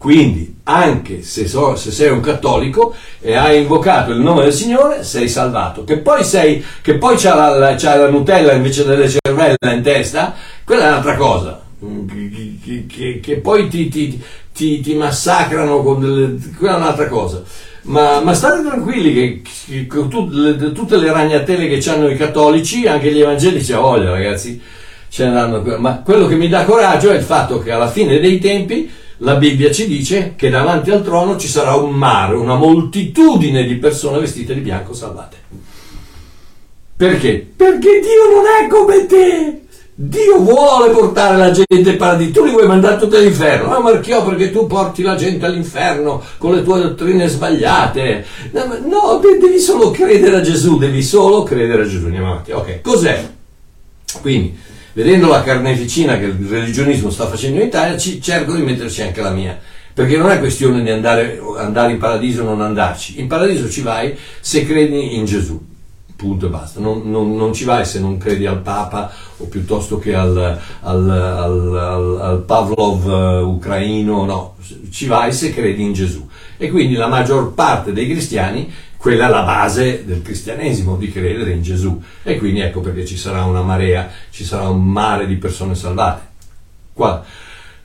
Quindi, 0.00 0.60
anche 0.62 1.20
se, 1.20 1.46
so, 1.46 1.76
se, 1.76 1.90
sei 1.90 2.08
un 2.08 2.20
cattolico 2.20 2.94
e 3.20 3.34
hai 3.34 3.60
invocato 3.60 4.12
il 4.12 4.20
nome 4.20 4.44
del 4.44 4.52
Signore, 4.54 5.04
sei 5.04 5.28
salvato. 5.28 5.84
Che 5.84 5.98
poi, 5.98 6.24
sei, 6.24 6.64
che 6.80 6.96
poi 6.96 7.18
c'ha, 7.18 7.34
la, 7.34 7.74
c'ha 7.74 7.96
la 7.96 8.08
Nutella 8.08 8.54
invece 8.54 8.86
delle 8.86 9.10
cervella 9.10 9.74
in 9.74 9.82
testa, 9.82 10.34
quella 10.64 10.84
è 10.84 10.88
un'altra 10.88 11.16
cosa. 11.16 11.60
che, 11.78 12.86
che, 12.88 13.20
che 13.20 13.36
poi 13.40 13.68
ti, 13.68 13.88
ti, 13.88 14.18
ti, 14.54 14.80
ti, 14.80 14.94
massacrano 14.94 15.82
con 15.82 16.00
delle, 16.00 16.38
quella 16.56 16.76
è 16.76 16.78
un'altra 16.78 17.06
cosa. 17.06 17.42
Ma, 17.82 18.20
ma 18.20 18.32
state 18.32 18.66
tranquilli 18.66 19.12
che, 19.12 19.86
che, 19.86 20.08
tut, 20.08 20.32
le, 20.32 20.72
tutte 20.72 20.96
le 20.96 21.12
ragnatele 21.12 21.68
che 21.68 21.90
hanno 21.90 22.08
i 22.08 22.16
cattolici, 22.16 22.86
anche 22.86 23.12
gli 23.12 23.20
evangelici 23.20 23.74
a 23.74 23.80
voglia, 23.80 24.12
ragazzi, 24.12 24.58
ce 25.10 25.26
ne 25.26 25.32
danno. 25.32 25.62
Ma 25.76 26.00
quello 26.02 26.26
che 26.26 26.36
mi 26.36 26.48
dà 26.48 26.64
coraggio 26.64 27.10
è 27.10 27.16
il 27.16 27.22
fatto 27.22 27.58
che 27.58 27.70
alla 27.70 27.90
fine 27.90 28.18
dei 28.18 28.38
tempi 28.38 28.99
la 29.22 29.36
Bibbia 29.36 29.70
ci 29.70 29.86
dice 29.86 30.34
che 30.36 30.48
davanti 30.48 30.90
al 30.90 31.02
trono 31.02 31.36
ci 31.36 31.48
sarà 31.48 31.74
un 31.74 31.92
mare, 31.92 32.34
una 32.34 32.54
moltitudine 32.54 33.64
di 33.64 33.74
persone 33.74 34.18
vestite 34.18 34.54
di 34.54 34.60
bianco 34.60 34.94
salvate. 34.94 35.36
Perché? 36.96 37.46
Perché 37.56 38.00
Dio 38.00 38.34
non 38.34 38.44
è 38.46 38.68
come 38.68 39.06
te. 39.06 39.60
Dio 39.94 40.38
vuole 40.38 40.90
portare 40.92 41.36
la 41.36 41.50
gente 41.50 41.90
al 41.90 41.96
paradiso, 41.96 42.32
tu 42.32 42.44
li 42.44 42.52
vuoi 42.52 42.66
mandare 42.66 42.96
tutti 42.96 43.16
all'inferno, 43.16 43.68
ma 43.68 43.80
Marchiò 43.80 44.24
perché 44.24 44.50
tu 44.50 44.66
porti 44.66 45.02
la 45.02 45.14
gente 45.14 45.44
all'inferno 45.44 46.22
con 46.38 46.54
le 46.54 46.62
tue 46.62 46.80
dottrine 46.80 47.28
sbagliate. 47.28 48.24
No, 48.52 49.20
devi 49.20 49.58
solo 49.58 49.90
credere 49.90 50.36
a 50.36 50.40
Gesù, 50.40 50.78
devi 50.78 51.02
solo 51.02 51.42
credere 51.42 51.82
a 51.82 51.86
Gesù. 51.86 52.06
Andiamo 52.06 52.30
avanti. 52.30 52.52
Ok, 52.52 52.80
cos'è? 52.80 53.30
Quindi, 54.22 54.56
vedendo 55.02 55.28
la 55.28 55.42
carneficina 55.42 56.18
che 56.18 56.26
il 56.26 56.46
religionismo 56.46 57.08
sta 57.08 57.26
facendo 57.26 57.58
in 57.60 57.68
Italia, 57.68 57.96
ci, 57.96 58.20
cerco 58.20 58.54
di 58.54 58.62
metterci 58.62 59.00
anche 59.00 59.22
la 59.22 59.30
mia. 59.30 59.58
Perché 59.92 60.16
non 60.16 60.30
è 60.30 60.38
questione 60.38 60.82
di 60.82 60.90
andare, 60.90 61.40
andare 61.56 61.92
in 61.92 61.98
paradiso 61.98 62.42
o 62.42 62.44
non 62.44 62.60
andarci. 62.60 63.18
In 63.18 63.26
paradiso 63.26 63.68
ci 63.68 63.80
vai 63.80 64.16
se 64.40 64.64
credi 64.66 65.16
in 65.16 65.24
Gesù 65.24 65.68
punto 66.20 66.46
e 66.46 66.48
basta. 66.50 66.80
Non, 66.80 67.10
non, 67.10 67.34
non, 67.34 67.54
ci 67.54 67.64
vai 67.64 67.86
se 67.86 67.98
non 67.98 68.18
credi 68.18 68.44
al 68.44 68.60
Papa 68.60 69.10
o 69.38 69.46
piuttosto 69.46 69.98
che 69.98 70.14
al, 70.14 70.36
al, 70.82 71.10
al, 71.10 72.18
al 72.20 72.42
Pavlov 72.42 73.06
uh, 73.06 73.48
ucraino, 73.48 74.26
no, 74.26 74.56
ci 74.90 75.06
vai 75.06 75.32
se 75.32 75.54
credi 75.54 75.82
in 75.82 75.94
Gesù. 75.94 76.28
E 76.58 76.68
quindi 76.68 76.94
la 76.94 77.06
maggior 77.06 77.54
parte 77.54 77.94
dei 77.94 78.06
cristiani, 78.06 78.70
quella 79.00 79.28
è 79.28 79.30
la 79.30 79.44
base 79.44 80.04
del 80.04 80.20
cristianesimo, 80.20 80.96
di 80.96 81.10
credere 81.10 81.52
in 81.52 81.62
Gesù. 81.62 82.02
E 82.22 82.36
quindi 82.36 82.60
ecco 82.60 82.80
perché 82.80 83.06
ci 83.06 83.16
sarà 83.16 83.44
una 83.44 83.62
marea, 83.62 84.10
ci 84.28 84.44
sarà 84.44 84.68
un 84.68 84.84
mare 84.84 85.26
di 85.26 85.36
persone 85.36 85.74
salvate. 85.74 86.20
Qua. 86.92 87.24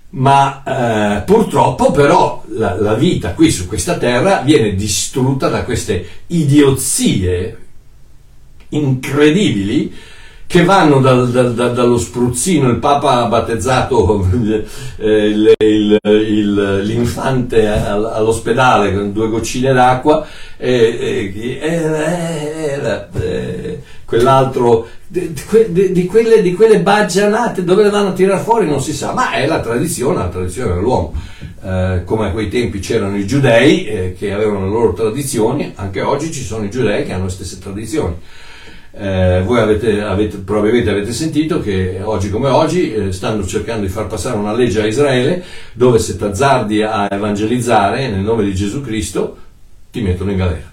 Ma 0.09 1.19
eh, 1.19 1.21
purtroppo 1.21 1.91
però 1.91 2.43
la, 2.49 2.75
la 2.77 2.95
vita 2.95 3.31
qui 3.31 3.49
su 3.49 3.65
questa 3.65 3.97
terra 3.97 4.41
viene 4.41 4.75
distrutta 4.75 5.47
da 5.47 5.63
queste 5.63 6.05
idiozie 6.27 7.59
incredibili 8.69 9.95
che 10.47 10.63
vanno 10.63 10.99
dal, 10.99 11.29
dal, 11.29 11.53
dal, 11.53 11.73
dallo 11.73 11.97
spruzzino, 11.97 12.69
il 12.69 12.77
Papa 12.77 13.23
ha 13.23 13.27
battezzato 13.27 14.27
eh, 14.97 15.25
il, 15.27 15.53
il, 15.57 15.99
il, 16.03 16.81
l'infante 16.83 17.67
all'ospedale 17.67 18.93
con 18.93 19.11
due 19.11 19.29
goccine 19.29 19.73
d'acqua 19.73 20.25
e, 20.57 21.33
e, 21.33 21.59
e, 21.61 23.19
e 23.21 23.83
quell'altro 24.05 24.87
di, 25.07 25.33
di, 25.69 25.91
di, 25.91 26.05
quelle, 26.05 26.41
di 26.41 26.53
quelle 26.53 26.79
baggianate 26.79 27.63
dove 27.63 27.83
le 27.83 27.89
vanno 27.89 28.09
a 28.09 28.13
tirare 28.13 28.41
fuori 28.41 28.67
non 28.67 28.81
si 28.81 28.93
sa, 28.93 29.13
ma 29.13 29.31
è 29.31 29.45
la 29.47 29.59
tradizione, 29.59 30.17
la 30.17 30.29
tradizione 30.29 30.75
dell'uomo. 30.75 31.13
Eh, 31.63 32.03
come 32.05 32.27
a 32.27 32.31
quei 32.31 32.47
tempi 32.47 32.79
c'erano 32.79 33.17
i 33.17 33.25
giudei 33.25 33.85
eh, 33.85 34.15
che 34.17 34.31
avevano 34.31 34.65
le 34.65 34.71
loro 34.71 34.93
tradizioni, 34.93 35.73
anche 35.75 36.01
oggi 36.01 36.31
ci 36.31 36.43
sono 36.43 36.63
i 36.63 36.69
giudei 36.69 37.05
che 37.05 37.13
hanno 37.13 37.25
le 37.25 37.31
stesse 37.31 37.57
tradizioni. 37.59 38.15
Eh, 38.97 39.41
voi 39.43 39.59
avete, 39.59 40.01
avete, 40.01 40.37
probabilmente 40.37 40.89
avete 40.89 41.11
sentito 41.11 41.59
che 41.59 41.99
oggi 42.01 42.29
come 42.29 42.47
oggi 42.47 42.93
eh, 42.93 43.11
stanno 43.11 43.45
cercando 43.45 43.85
di 43.85 43.91
far 43.91 44.07
passare 44.07 44.37
una 44.37 44.53
legge 44.53 44.81
a 44.81 44.85
Israele 44.85 45.43
dove 45.73 45.99
se 45.99 46.15
t'azzardi 46.15 46.81
a 46.81 47.09
evangelizzare 47.11 48.07
nel 48.07 48.21
nome 48.21 48.45
di 48.45 48.55
Gesù 48.55 48.79
Cristo 48.79 49.37
ti 49.91 49.99
mettono 49.99 50.31
in 50.31 50.37
galera. 50.37 50.71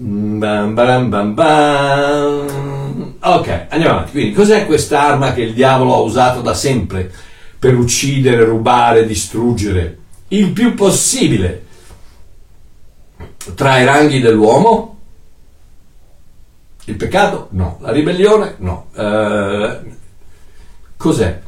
Bam, 0.00 0.74
bam, 0.74 1.08
bam, 1.08 1.34
bam. 1.34 3.14
Ok, 3.20 3.66
andiamo 3.70 3.94
avanti. 3.94 4.10
Quindi, 4.10 4.32
cos'è 4.34 4.66
quest'arma 4.66 5.32
che 5.32 5.40
il 5.40 5.54
diavolo 5.54 5.94
ha 5.94 6.00
usato 6.00 6.42
da 6.42 6.52
sempre 6.52 7.10
per 7.58 7.74
uccidere, 7.74 8.44
rubare, 8.44 9.06
distruggere 9.06 9.98
il 10.28 10.50
più 10.50 10.74
possibile 10.74 11.64
tra 13.54 13.78
i 13.78 13.86
ranghi 13.86 14.20
dell'uomo? 14.20 14.97
Il 16.88 16.96
peccato? 16.96 17.48
No. 17.50 17.76
La 17.82 17.92
ribellione? 17.92 18.54
No. 18.60 18.86
Eh, 18.94 19.80
cos'è? 20.96 21.42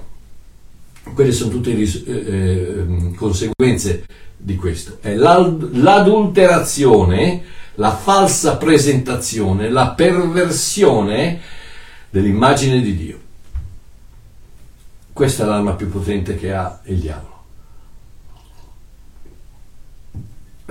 Quelle 1.14 1.32
sono 1.32 1.50
tutte 1.50 1.73
le 1.73 1.82
eh, 1.82 2.04
eh, 2.04 3.14
conseguenze 3.14 4.04
di 4.37 4.56
questo. 4.56 4.99
È 5.00 5.14
l'adulterazione, 5.14 7.42
la 7.76 7.97
falsa 7.97 8.59
presentazione, 8.59 9.70
la 9.70 9.92
perversione 9.92 11.40
dell'immagine 12.11 12.82
di 12.82 12.94
Dio. 12.94 13.18
Questa 15.11 15.44
è 15.44 15.47
l'arma 15.47 15.73
più 15.73 15.88
potente 15.88 16.37
che 16.37 16.52
ha 16.52 16.80
il 16.85 16.99
diavolo. 16.99 17.28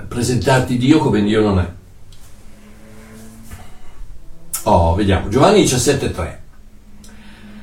Presentarti 0.07 0.77
Dio 0.77 0.99
come 0.99 1.23
Dio 1.23 1.41
non 1.41 1.57
è. 1.57 1.77
Oh, 4.63 4.93
vediamo, 4.93 5.29
Giovanni 5.29 5.63
17.3. 5.63 6.37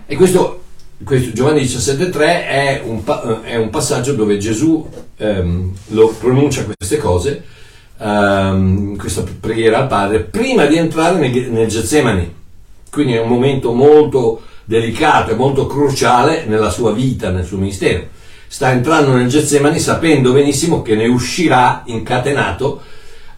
E 0.07 0.17
questo, 0.17 0.63
questo 1.05 1.33
Giovanni 1.33 1.61
17.3 1.61 2.19
è 2.19 2.83
un, 2.85 3.03
è 3.43 3.57
un, 3.57 3.71
passaggio 3.71 4.15
dove 4.15 4.39
Gesù 4.39 4.89
ehm, 5.17 5.73
lo 5.89 6.15
pronuncia 6.19 6.65
queste 6.65 6.97
cose, 6.97 7.45
ehm, 7.99 8.97
questa 8.97 9.25
preghiera 9.39 9.79
al 9.79 9.89
Padre, 9.89 10.21
prima 10.21 10.65
di 10.65 10.77
entrare 10.77 11.19
nel, 11.19 11.51
nel 11.51 11.69
Getsemani. 11.69 12.35
Quindi 12.91 13.13
è 13.13 13.21
un 13.21 13.29
momento 13.29 13.73
molto 13.73 14.43
delicato 14.65 15.33
e 15.33 15.35
molto 15.35 15.67
cruciale 15.67 16.45
nella 16.47 16.71
sua 16.71 16.93
vita, 16.93 17.31
nel 17.31 17.45
suo 17.45 17.59
ministero. 17.59 18.15
Sta 18.47 18.71
entrando 18.71 19.13
nel 19.13 19.29
Getsemani 19.29 19.79
sapendo 19.79 20.33
benissimo 20.33 20.81
che 20.81 20.95
ne 20.95 21.07
uscirà 21.09 21.83
incatenato 21.87 22.81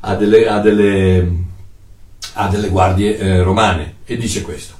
a 0.00 0.14
delle, 0.14 0.46
a 0.46 0.60
delle 0.60 1.46
a 2.40 2.48
delle 2.48 2.68
guardie 2.68 3.18
eh, 3.18 3.42
romane 3.42 3.96
e 4.04 4.16
dice 4.16 4.42
questo. 4.42 4.74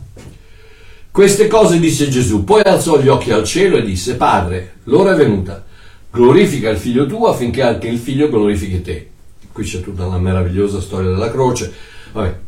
Queste 1.11 1.49
cose 1.49 1.81
disse 1.81 2.09
Gesù, 2.09 2.45
poi 2.45 2.63
alzò 2.63 3.01
gli 3.01 3.09
occhi 3.09 3.33
al 3.33 3.43
cielo 3.43 3.77
e 3.77 3.83
disse, 3.83 4.15
Padre, 4.15 4.75
l'ora 4.85 5.13
è 5.13 5.17
venuta, 5.17 5.65
glorifica 6.11 6.71
il 6.71 6.79
figlio 6.79 7.07
tuo 7.07 7.27
affinché 7.27 7.63
anche 7.63 7.89
il 7.89 7.99
figlio 7.99 8.29
glorifichi 8.29 8.83
te. 8.83 9.11
Qui 9.53 9.65
c'è 9.65 9.81
tutta 9.81 10.07
una 10.07 10.19
meravigliosa 10.19 10.81
storia 10.81 11.11
della 11.11 11.33
croce. 11.33 11.75
Vabbè. 12.13 12.39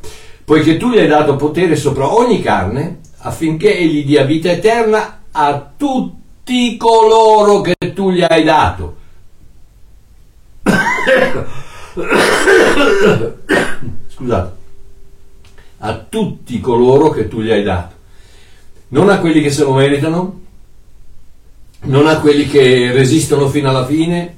Poiché 0.45 0.77
tu 0.77 0.91
gli 0.91 0.99
hai 0.99 1.09
dato 1.09 1.35
potere 1.35 1.75
sopra 1.75 2.15
ogni 2.15 2.41
carne, 2.41 3.01
affinché 3.19 3.77
egli 3.77 4.05
dia 4.05 4.23
vita 4.23 4.53
eterna 4.53 5.23
a 5.33 5.73
tutti 5.77 6.77
coloro 6.77 7.63
che 7.63 7.75
tu 7.93 8.13
gli 8.13 8.23
hai 8.23 8.45
dato. 8.45 8.97
Scusate 14.15 14.59
a 15.83 15.95
tutti 16.09 16.61
coloro 16.61 17.11
che 17.11 17.29
tu 17.29 17.41
gli 17.41 17.51
hai 17.51 17.63
dato. 17.63 17.95
Non 18.89 19.09
a 19.09 19.19
quelli 19.19 19.41
che 19.41 19.51
se 19.51 19.63
lo 19.63 19.73
meritano, 19.73 20.41
non 21.83 22.07
a 22.07 22.19
quelli 22.19 22.47
che 22.47 22.93
resistono 22.93 23.49
fino 23.49 23.69
alla 23.69 23.87
fine, 23.87 24.37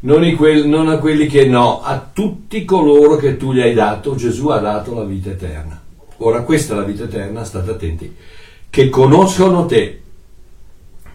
non, 0.00 0.34
quelli, 0.34 0.68
non 0.68 0.88
a 0.88 0.98
quelli 0.98 1.26
che 1.26 1.46
no, 1.46 1.82
a 1.82 2.10
tutti 2.12 2.64
coloro 2.64 3.16
che 3.16 3.36
tu 3.36 3.52
gli 3.52 3.60
hai 3.60 3.74
dato, 3.74 4.14
Gesù 4.16 4.48
ha 4.48 4.58
dato 4.58 4.94
la 4.94 5.04
vita 5.04 5.30
eterna. 5.30 5.80
Ora 6.18 6.42
questa 6.42 6.74
è 6.74 6.76
la 6.76 6.82
vita 6.82 7.04
eterna, 7.04 7.44
state 7.44 7.70
attenti, 7.70 8.14
che 8.68 8.88
conoscono 8.88 9.66
te, 9.66 10.00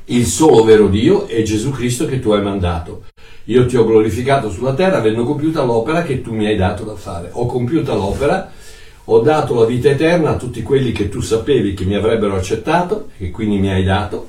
il 0.06 0.25
solo 0.25 0.63
vero 0.63 0.88
Dio 0.88 1.27
e 1.27 1.44
Gesù 1.44 1.72
Cristo 1.72 2.06
che 2.06 2.20
tu 2.20 2.32
hai 2.32 2.41
mandato. 2.41 3.03
Io 3.46 3.65
ti 3.65 3.75
ho 3.75 3.86
glorificato 3.86 4.50
sulla 4.50 4.74
terra 4.74 4.98
avendo 4.98 5.24
compiuta 5.24 5.63
l'opera 5.63 6.03
che 6.03 6.22
tu 6.22 6.34
mi 6.34 6.46
hai 6.46 6.56
dato 6.56 6.84
da 6.84 6.96
fare. 6.96 7.30
Ho 7.34 7.46
compiuta 7.46 7.94
l'opera 7.94 8.51
ho 9.13 9.20
dato 9.20 9.56
la 9.56 9.65
vita 9.65 9.89
eterna 9.89 10.30
a 10.30 10.38
tutti 10.38 10.62
quelli 10.62 10.94
che 10.94 11.10
tu 11.10 11.20
sapevi 11.20 11.74
che 11.74 11.84
mi 11.84 11.96
avrebbero 11.96 12.36
accettato 12.36 13.10
e 13.18 13.30
quindi 13.30 13.58
mi 13.58 13.70
hai 13.70 13.84
dato, 13.84 14.27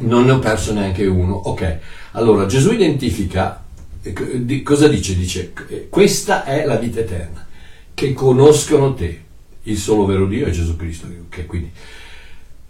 non 0.00 0.26
ne 0.26 0.32
ho 0.32 0.38
perso 0.38 0.74
neanche 0.74 1.06
uno. 1.06 1.34
Ok, 1.34 1.78
allora 2.12 2.44
Gesù 2.44 2.72
identifica, 2.72 3.64
eh, 4.02 4.62
cosa 4.62 4.86
dice? 4.86 5.16
Dice, 5.16 5.54
eh, 5.68 5.88
questa 5.88 6.44
è 6.44 6.66
la 6.66 6.76
vita 6.76 7.00
eterna, 7.00 7.46
che 7.94 8.12
conoscono 8.12 8.92
te, 8.92 9.22
il 9.62 9.78
solo 9.78 10.04
vero 10.04 10.26
Dio 10.26 10.46
è 10.46 10.50
Gesù 10.50 10.76
Cristo. 10.76 11.06
Okay, 11.28 11.46
quindi 11.46 11.70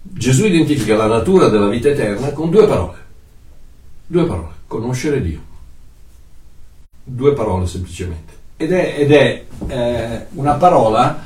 Gesù 0.00 0.46
identifica 0.46 0.94
la 0.94 1.08
natura 1.08 1.48
della 1.48 1.68
vita 1.68 1.88
eterna 1.88 2.30
con 2.30 2.50
due 2.50 2.68
parole, 2.68 2.98
due 4.06 4.26
parole, 4.26 4.54
conoscere 4.68 5.20
Dio, 5.20 5.40
due 7.02 7.32
parole 7.32 7.66
semplicemente 7.66 8.37
ed 8.60 8.72
è, 8.72 8.94
ed 8.98 9.12
è 9.12 9.44
eh, 9.68 10.26
una 10.32 10.54
parola, 10.54 11.24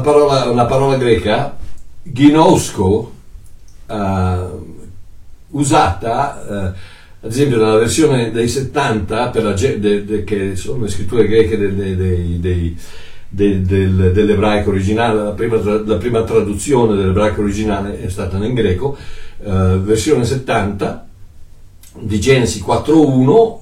parola, 0.00 0.48
una 0.48 0.64
parola 0.64 0.96
greca, 0.96 1.56
ginosko, 2.04 3.12
uh, 3.86 4.74
usata, 5.50 6.46
uh, 6.48 6.54
ad 7.26 7.32
esempio 7.32 7.56
nella 7.56 7.78
versione 7.78 8.30
dei 8.30 8.46
70, 8.46 9.28
per 9.30 9.42
la, 9.42 9.52
de, 9.54 10.04
de, 10.04 10.22
che 10.22 10.54
sono 10.54 10.84
le 10.84 10.88
scritture 10.88 11.26
greche 11.26 11.58
dei, 11.58 12.38
dei 12.38 12.78
del, 13.28 13.62
del, 13.62 14.12
dell'ebraico 14.12 14.70
originale, 14.70 15.20
la 15.20 15.32
prima, 15.32 15.56
la 15.56 15.96
prima, 15.96 16.22
traduzione 16.22 16.94
dell'ebraico 16.94 17.40
originale 17.40 18.00
è 18.00 18.08
stata 18.08 18.36
in 18.36 18.54
greco, 18.54 18.96
eh, 19.42 19.78
versione 19.82 20.24
70 20.24 21.08
di 22.02 22.20
Genesi 22.20 22.62
4.1 22.64 23.58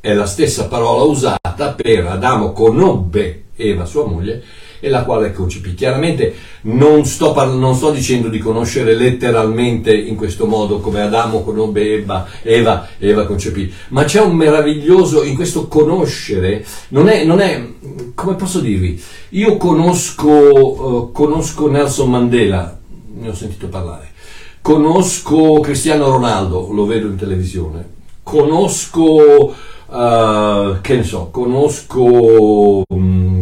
è 0.00 0.12
la 0.12 0.26
stessa 0.26 0.66
parola 0.66 1.02
usata 1.04 1.45
per 1.76 2.06
Adamo 2.06 2.52
conobbe 2.52 3.44
Eva, 3.56 3.84
sua 3.84 4.06
moglie, 4.06 4.42
e 4.80 4.88
la 4.88 5.04
quale 5.04 5.32
concepì. 5.32 5.74
Chiaramente 5.74 6.34
non 6.62 7.04
sto, 7.04 7.32
parla- 7.32 7.54
non 7.54 7.74
sto, 7.74 7.90
dicendo 7.90 8.28
di 8.28 8.38
conoscere 8.38 8.94
letteralmente 8.94 9.94
in 9.94 10.16
questo 10.16 10.46
modo 10.46 10.80
come 10.80 11.00
Adamo 11.00 11.42
conobbe 11.42 11.94
Eva, 11.94 12.26
Eva, 12.42 12.88
Eva 12.98 13.26
concepì, 13.26 13.72
ma 13.88 14.04
c'è 14.04 14.20
un 14.20 14.36
meraviglioso 14.36 15.22
in 15.22 15.34
questo 15.34 15.68
conoscere, 15.68 16.64
non 16.88 17.08
è, 17.08 17.24
non 17.24 17.40
è 17.40 17.66
come 18.14 18.34
posso 18.34 18.60
dirvi, 18.60 19.02
io 19.30 19.56
conosco, 19.56 20.28
uh, 20.28 21.12
conosco 21.12 21.68
Nelson 21.68 22.10
Mandela, 22.10 22.78
ne 23.14 23.28
ho 23.28 23.34
sentito 23.34 23.68
parlare, 23.68 24.12
conosco 24.60 25.60
Cristiano 25.60 26.08
Ronaldo, 26.08 26.70
lo 26.72 26.86
vedo 26.86 27.06
in 27.06 27.16
televisione, 27.16 27.94
conosco, 28.22 29.54
uh, 29.86 30.80
che 30.80 30.96
ne 30.96 31.02
so, 31.02 31.28
conosco... 31.30 32.82
Um, 32.88 33.36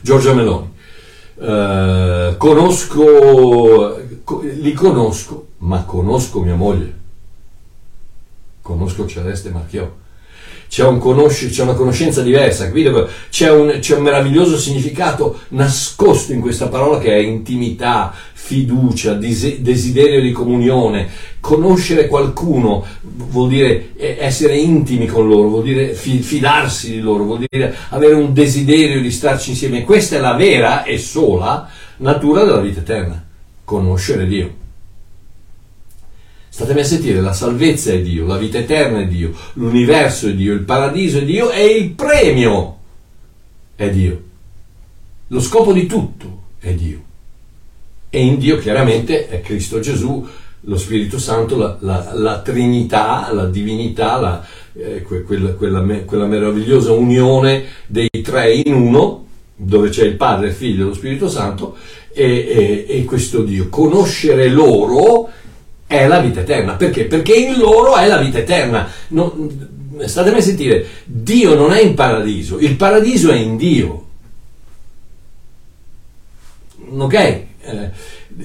Giorgia 0.00 0.32
Meloni. 0.32 0.72
Uh, 1.34 2.36
conosco, 2.36 3.96
li 4.42 4.72
conosco, 4.72 5.48
ma 5.58 5.84
conosco 5.84 6.40
mia 6.40 6.54
moglie. 6.54 6.96
Conosco 8.62 9.06
Celeste 9.06 9.50
Marchiò 9.50 9.88
c'è, 10.68 10.84
un 10.84 10.98
conosci- 10.98 11.48
c'è 11.48 11.62
una 11.62 11.74
conoscenza 11.74 12.22
diversa, 12.22 12.66
capito? 12.66 13.08
C'è 13.30 13.50
un, 13.50 13.78
c'è 13.80 13.96
un 13.96 14.02
meraviglioso 14.02 14.58
significato 14.58 15.40
nascosto 15.48 16.32
in 16.32 16.40
questa 16.40 16.68
parola 16.68 16.98
che 16.98 17.14
è 17.14 17.18
intimità, 17.18 18.12
fiducia, 18.32 19.14
desiderio 19.14 20.20
di 20.20 20.32
comunione. 20.32 21.08
Conoscere 21.40 22.06
qualcuno 22.06 22.84
vuol 23.00 23.48
dire 23.48 23.90
essere 23.96 24.56
intimi 24.56 25.06
con 25.06 25.26
loro, 25.26 25.48
vuol 25.48 25.62
dire 25.62 25.94
fidarsi 25.94 26.92
di 26.92 27.00
loro, 27.00 27.24
vuol 27.24 27.44
dire 27.48 27.74
avere 27.90 28.14
un 28.14 28.32
desiderio 28.32 29.00
di 29.00 29.10
starci 29.10 29.50
insieme. 29.50 29.84
Questa 29.84 30.16
è 30.16 30.20
la 30.20 30.34
vera 30.34 30.84
e 30.84 30.98
sola 30.98 31.68
natura 31.98 32.44
della 32.44 32.60
vita 32.60 32.80
eterna, 32.80 33.24
conoscere 33.64 34.26
Dio. 34.26 34.66
Statemi 36.58 36.80
a 36.80 36.84
sentire, 36.84 37.20
la 37.20 37.32
salvezza 37.32 37.92
è 37.92 38.00
Dio, 38.00 38.26
la 38.26 38.36
vita 38.36 38.58
eterna 38.58 38.98
è 38.98 39.06
Dio, 39.06 39.32
l'universo 39.52 40.26
è 40.26 40.34
Dio, 40.34 40.52
il 40.52 40.62
paradiso 40.62 41.18
è 41.18 41.24
Dio 41.24 41.52
e 41.52 41.64
il 41.66 41.90
premio 41.90 42.78
è 43.76 43.88
Dio. 43.88 44.22
Lo 45.28 45.40
scopo 45.40 45.72
di 45.72 45.86
tutto 45.86 46.42
è 46.58 46.72
Dio. 46.72 47.00
E 48.10 48.20
in 48.20 48.38
Dio 48.38 48.58
chiaramente 48.58 49.28
è 49.28 49.40
Cristo 49.40 49.78
Gesù, 49.78 50.26
lo 50.62 50.76
Spirito 50.76 51.20
Santo, 51.20 51.56
la, 51.56 51.76
la, 51.78 52.10
la 52.14 52.40
Trinità, 52.40 53.32
la 53.32 53.46
divinità, 53.46 54.18
la, 54.18 54.44
eh, 54.72 55.02
quella, 55.02 55.52
quella, 55.52 55.80
quella 56.04 56.26
meravigliosa 56.26 56.90
unione 56.90 57.66
dei 57.86 58.10
tre 58.20 58.52
in 58.52 58.74
uno, 58.74 59.26
dove 59.54 59.90
c'è 59.90 60.02
il 60.02 60.16
Padre, 60.16 60.48
il 60.48 60.54
Figlio 60.54 60.82
e 60.82 60.88
lo 60.88 60.94
Spirito 60.94 61.28
Santo, 61.28 61.76
e, 62.12 62.84
e, 62.88 62.98
e 62.98 63.04
questo 63.04 63.44
Dio. 63.44 63.68
Conoscere 63.68 64.48
loro 64.48 65.30
è 65.88 66.06
la 66.06 66.20
vita 66.20 66.40
eterna. 66.40 66.74
Perché? 66.74 67.06
Perché 67.06 67.34
in 67.34 67.58
loro 67.58 67.96
è 67.96 68.06
la 68.06 68.18
vita 68.18 68.38
eterna. 68.38 68.88
Non, 69.08 69.76
statemi 70.06 70.36
a 70.38 70.42
sentire, 70.42 70.86
Dio 71.04 71.54
non 71.54 71.72
è 71.72 71.80
in 71.80 71.94
paradiso, 71.94 72.58
il 72.58 72.76
paradiso 72.76 73.32
è 73.32 73.36
in 73.36 73.56
Dio. 73.56 74.04
Ok? 76.96 77.14
Eh, 77.14 77.46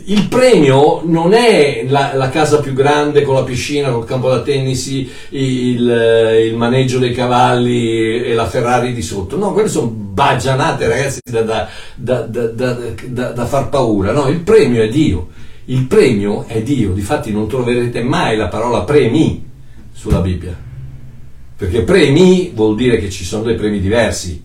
il 0.06 0.28
premio 0.28 1.02
non 1.04 1.34
è 1.34 1.86
la, 1.88 2.14
la, 2.16 2.30
casa 2.30 2.60
più 2.60 2.74
grande 2.74 3.22
con 3.22 3.36
la 3.36 3.44
piscina, 3.44 3.92
col 3.92 4.06
campo 4.06 4.30
da 4.30 4.42
tennis, 4.42 4.88
il, 4.88 5.92
eh, 5.92 6.48
il, 6.48 6.56
maneggio 6.56 6.98
dei 6.98 7.14
cavalli 7.14 8.24
e 8.24 8.34
la 8.34 8.48
Ferrari 8.48 8.94
di 8.94 9.02
sotto. 9.02 9.38
No, 9.38 9.54
quelle 9.54 9.70
sono 9.70 9.88
baggianate, 9.88 10.88
ragazzi, 10.88 11.20
da, 11.24 11.42
da, 11.42 11.70
da, 11.96 13.32
da 13.32 13.46
far 13.46 13.70
paura. 13.70 14.12
No, 14.12 14.30
il 14.30 14.40
premio 14.40 14.82
è 14.82 14.88
Dio. 14.88 15.30
Il 15.66 15.86
premio 15.86 16.46
è 16.46 16.62
Dio, 16.62 16.92
difatti 16.92 17.32
non 17.32 17.48
troverete 17.48 18.04
mai 18.04 18.36
la 18.36 18.50
parola 18.50 18.84
premi 18.84 19.50
sulla 19.94 20.20
Bibbia, 20.20 20.58
perché 21.56 21.84
premi 21.84 22.52
vuol 22.54 22.76
dire 22.76 22.98
che 22.98 23.10
ci 23.10 23.24
sono 23.24 23.44
dei 23.44 23.56
premi 23.56 23.80
diversi, 23.80 24.44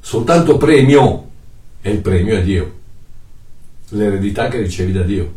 soltanto 0.00 0.56
premio 0.56 1.28
e 1.82 1.90
il 1.90 2.00
premio 2.00 2.36
è 2.36 2.42
Dio, 2.42 2.78
l'eredità 3.90 4.48
che 4.48 4.58
ricevi 4.58 4.92
da 4.92 5.02
Dio. 5.02 5.34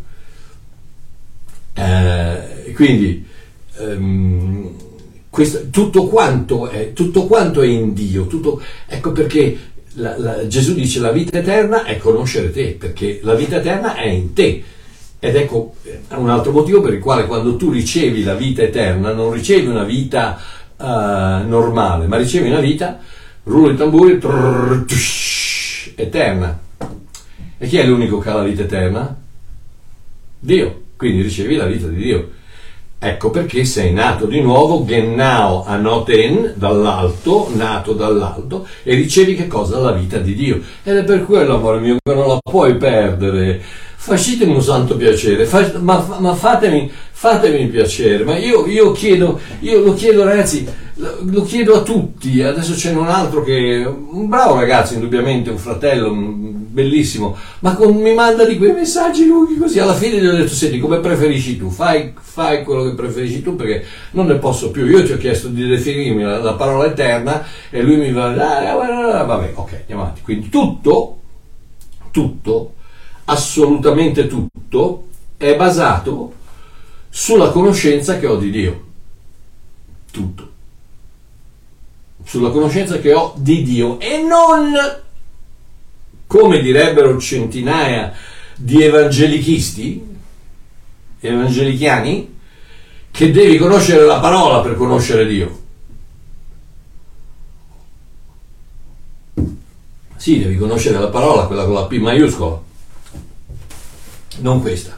Eh, 1.74 2.72
quindi 2.74 3.26
ehm, 3.80 4.76
questo, 5.30 5.70
tutto, 5.72 6.08
quanto 6.08 6.70
è, 6.70 6.94
tutto 6.94 7.26
quanto 7.26 7.62
è 7.62 7.68
in 7.68 7.94
Dio, 7.94 8.28
tutto, 8.28 8.62
ecco 8.86 9.12
perché 9.12 9.73
la, 9.94 10.18
la, 10.18 10.48
Gesù 10.48 10.74
dice 10.74 11.00
la 11.00 11.12
vita 11.12 11.38
eterna 11.38 11.84
è 11.84 11.98
conoscere 11.98 12.52
te, 12.52 12.76
perché 12.78 13.20
la 13.24 13.36
vita 13.36 13.58
eterna 13.58 13.96
è 13.96 14.08
in 14.08 14.34
te. 14.34 14.64
Ed 15.20 15.36
ecco 15.36 15.76
un 16.10 16.30
altro 16.30 16.52
motivo 16.52 16.82
per 16.82 16.94
il 16.94 17.00
quale 17.00 17.26
quando 17.26 17.56
tu 17.56 17.72
ricevi 17.72 18.24
la 18.24 18.36
vita 18.36 18.62
eterna 18.62 19.14
non 19.14 19.32
ricevi 19.32 19.68
una 19.68 19.86
vita 19.86 20.38
uh, 20.76 20.84
normale, 21.48 22.08
ma 22.08 22.18
ricevi 22.18 22.50
una 22.50 22.60
vita, 22.60 23.00
rullo 23.44 23.70
di 23.70 23.78
tamburi, 23.78 24.20
trrr, 24.20 24.84
tush, 24.86 25.94
eterna. 25.96 26.60
E 27.58 27.68
chi 27.68 27.78
è 27.78 27.86
l'unico 27.86 28.18
che 28.18 28.30
ha 28.30 28.36
la 28.36 28.44
vita 28.44 28.64
eterna? 28.64 29.16
Dio. 30.40 30.82
Quindi 30.98 31.22
ricevi 31.22 31.56
la 31.56 31.66
vita 31.66 31.88
di 31.88 31.96
Dio. 31.96 32.32
Ecco 33.06 33.32
perché 33.32 33.66
sei 33.66 33.92
nato 33.92 34.28
di 34.28 34.40
nuovo, 34.40 34.86
gennao 34.86 35.66
anoten, 35.66 36.54
dall'alto, 36.56 37.52
nato 37.54 37.92
dall'alto, 37.92 38.66
e 38.82 38.96
ricevi 38.96 39.36
che 39.36 39.48
cosa? 39.48 39.78
La 39.80 39.92
vita 39.92 40.20
di 40.20 40.34
Dio. 40.34 40.62
Ed 40.84 40.96
è 40.96 41.04
per 41.04 41.26
quello, 41.26 41.56
amore 41.56 41.82
mio, 41.82 41.98
che 42.02 42.14
non 42.14 42.30
la 42.30 42.38
puoi 42.42 42.78
perdere. 42.78 43.62
Facetemi 43.96 44.54
un 44.54 44.62
santo 44.62 44.96
piacere, 44.96 45.46
fa, 45.46 45.70
ma, 45.80 46.16
ma 46.20 46.34
fatemi, 46.34 46.90
fatemi 47.12 47.68
piacere, 47.68 48.24
ma 48.24 48.38
io, 48.38 48.66
io, 48.68 48.94
chiedo, 48.94 49.38
io 49.60 49.82
lo 49.82 49.94
chiedo 49.96 50.24
ragazzi, 50.24 50.66
lo, 50.96 51.44
chiedo 51.44 51.76
a 51.76 51.82
tutti, 51.82 52.42
adesso 52.42 52.74
c'è 52.74 52.94
un 52.94 53.08
altro 53.08 53.44
che, 53.44 53.84
un 53.86 54.30
bravo 54.30 54.56
ragazzo 54.56 54.94
indubbiamente, 54.94 55.50
un 55.50 55.58
fratello 55.58 56.14
bellissimo, 56.74 57.38
ma 57.60 57.76
con, 57.76 57.96
mi 57.96 58.14
manda 58.14 58.46
di 58.46 58.58
quei 58.58 58.74
messaggi 58.74 59.26
lunghi 59.26 59.58
così, 59.58 59.80
alla 59.80 59.94
fine 59.94 60.20
gli 60.20 60.26
ho 60.26 60.36
detto, 60.36 60.54
senti 60.54 60.80
come 60.80 61.00
preferisci 61.00 61.58
tu, 61.58 61.70
fai, 61.70 62.14
fai 62.20 62.64
quello 62.64 62.84
che 62.84 62.96
preferisci 62.96 63.44
tu 63.44 63.56
perché 63.56 63.86
non 64.12 64.26
ne 64.26 64.36
posso 64.36 64.72
più, 64.72 64.86
io 64.86 65.06
ti 65.06 65.12
ho 65.12 65.18
chiesto 65.18 65.48
di 65.48 65.68
definirmi 65.68 66.24
la, 66.24 66.40
la 66.40 66.54
parola 66.54 66.88
eterna 66.88 67.46
e 67.70 67.82
lui 67.82 67.98
mi 67.98 68.12
va, 68.12 68.34
ah, 68.34 68.72
ah, 68.72 69.24
vabbè, 69.24 69.52
ok, 69.54 69.74
andiamo 69.82 70.02
avanti, 70.02 70.22
quindi 70.22 70.50
tutto, 70.50 71.20
tutto, 72.10 72.74
assolutamente 73.26 74.28
tutto 74.28 75.08
è 75.38 75.56
basato 75.56 76.34
sulla 77.10 77.52
conoscenza 77.52 78.18
che 78.18 78.26
ho 78.26 78.38
di 78.38 78.50
Dio. 78.50 78.84
Tutto. 80.12 80.52
Sulla 82.24 82.50
conoscenza 82.50 82.98
che 83.00 83.14
ho 83.14 83.34
di 83.38 83.62
Dio 83.62 84.00
e 84.00 84.24
non, 84.24 84.74
come 86.34 86.62
direbbero 86.62 87.20
centinaia 87.20 88.12
di 88.56 88.82
evangelichisti, 88.82 90.04
evangelichiani, 91.20 92.40
che 93.12 93.32
devi 93.32 93.60
conoscere 93.60 94.04
la 94.04 94.20
parola 94.20 94.62
per 94.62 94.74
conoscere 94.74 95.28
Dio. 95.28 95.62
Sì, 100.16 100.40
devi 100.40 100.58
conoscere 100.58 100.98
la 100.98 101.10
parola, 101.10 101.46
quella 101.46 101.66
con 101.66 101.76
la 101.76 101.86
P 101.86 101.98
maiuscola 102.00 102.62
non 104.40 104.60
questa. 104.60 104.98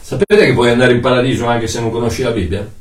Sapete 0.00 0.46
che 0.46 0.54
puoi 0.54 0.70
andare 0.70 0.94
in 0.94 1.00
paradiso 1.00 1.44
anche 1.44 1.68
se 1.68 1.78
non 1.78 1.90
conosci 1.90 2.22
la 2.22 2.30
Bibbia? 2.30 2.79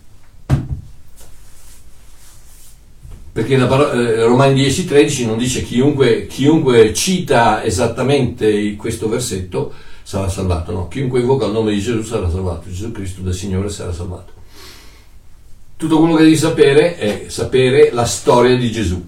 Perché 3.31 3.57
la 3.57 3.67
parola, 3.67 3.93
eh, 3.93 4.23
Romani 4.23 4.55
10:13 4.55 5.25
non 5.25 5.37
dice 5.37 5.63
chiunque, 5.63 6.27
chiunque 6.27 6.93
cita 6.93 7.63
esattamente 7.63 8.75
questo 8.75 9.07
versetto 9.07 9.71
sarà 10.03 10.27
salvato, 10.29 10.71
no? 10.71 10.87
Chiunque 10.87 11.19
invoca 11.19 11.45
il 11.45 11.51
nome 11.51 11.71
di 11.71 11.79
Gesù 11.79 12.01
sarà 12.01 12.29
salvato, 12.29 12.69
Gesù 12.69 12.91
Cristo 12.91 13.21
del 13.21 13.33
Signore 13.33 13.69
sarà 13.69 13.93
salvato. 13.93 14.33
Tutto 15.77 15.99
quello 15.99 16.15
che 16.15 16.23
devi 16.23 16.35
sapere 16.35 16.97
è 16.97 17.25
sapere 17.27 17.91
la 17.91 18.05
storia 18.05 18.57
di 18.57 18.71
Gesù 18.71 19.01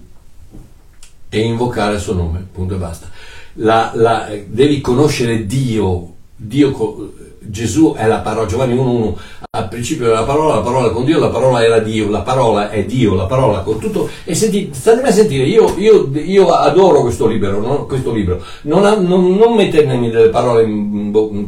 e 1.28 1.40
invocare 1.40 1.94
il 1.94 2.00
suo 2.00 2.14
nome, 2.14 2.46
punto 2.50 2.74
e 2.74 2.78
basta. 2.78 3.10
la, 3.54 3.90
la, 3.94 4.30
devi 4.46 4.80
conoscere 4.80 5.44
Dio, 5.44 6.14
Dio 6.36 7.12
Gesù 7.40 7.94
è 7.96 8.06
la 8.06 8.20
parola, 8.20 8.46
Giovanni 8.46 8.74
1.1, 8.74 9.18
al 9.54 9.68
principio 9.68 10.06
della 10.06 10.22
parola, 10.22 10.54
la 10.54 10.60
parola 10.62 10.88
con 10.88 11.04
Dio, 11.04 11.18
la 11.18 11.28
parola 11.28 11.62
era 11.62 11.78
Dio, 11.78 12.08
la 12.08 12.22
parola 12.22 12.70
è 12.70 12.86
Dio, 12.86 13.14
la 13.14 13.26
parola 13.26 13.58
con 13.58 13.78
tutto. 13.78 14.08
E 14.24 14.34
senti, 14.34 14.70
statemi 14.72 15.08
a 15.08 15.12
sentire, 15.12 15.44
io, 15.44 15.74
io, 15.76 16.10
io 16.14 16.48
adoro 16.54 17.02
questo 17.02 17.26
libro, 17.26 17.60
no? 17.60 17.84
questo 17.84 18.14
libro. 18.14 18.42
Non, 18.62 18.80
non, 19.06 19.36
non, 19.36 19.54
mettermi 19.54 20.08
delle 20.08 20.30
parole 20.30 20.64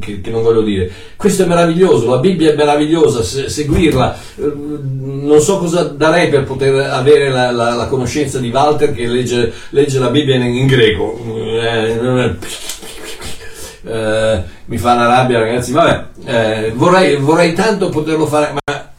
che, 0.01 0.21
che, 0.21 0.29
non 0.29 0.43
voglio 0.43 0.61
dire. 0.61 0.91
Questo 1.17 1.45
è 1.45 1.47
meraviglioso, 1.47 2.11
la 2.11 2.19
Bibbia 2.19 2.53
è 2.53 2.57
meravigliosa, 2.57 3.23
se, 3.23 3.49
seguirla. 3.49 4.15
Eh, 4.37 4.53
non 4.53 5.41
so 5.41 5.57
cosa 5.57 5.85
darei 5.85 6.29
per 6.29 6.45
poter 6.45 6.75
avere 6.75 7.31
la, 7.31 7.53
la, 7.53 7.73
la 7.73 7.87
conoscenza 7.87 8.39
di 8.39 8.51
Walter 8.51 8.93
che 8.93 9.07
legge, 9.07 9.51
legge 9.71 9.99
la 9.99 10.11
Bibbia 10.11 10.35
in, 10.35 10.43
in 10.43 10.67
greco. 10.67 11.19
Eh, 11.59 12.37
eh, 13.85 14.43
mi 14.67 14.79
fa 14.79 14.95
una 14.95 15.07
rabbia 15.07 15.39
ragazzi, 15.39 15.73
vabbè, 15.73 16.05
eh, 16.25 16.73
vorrei, 16.75 17.17
vorrei 17.17 17.53
tanto 17.53 17.91
poterlo 17.91 18.27
fare, 18.27 18.53
ma 18.53 18.93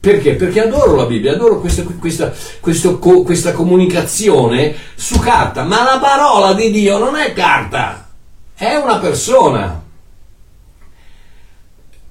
perché? 0.00 0.34
Perché 0.34 0.62
adoro 0.62 0.94
la 0.94 1.06
Bibbia, 1.06 1.32
adoro 1.32 1.58
questa, 1.58 1.82
questa, 1.82 2.32
questo, 2.60 2.98
questa 2.98 3.52
comunicazione 3.52 4.74
su 4.94 5.18
carta, 5.18 5.64
ma 5.64 5.82
la 5.82 5.98
parola 5.98 6.52
di 6.52 6.70
Dio 6.70 6.98
non 6.98 7.16
è 7.16 7.32
carta, 7.32 8.08
è 8.54 8.76
una 8.76 8.98
persona. 8.98 9.82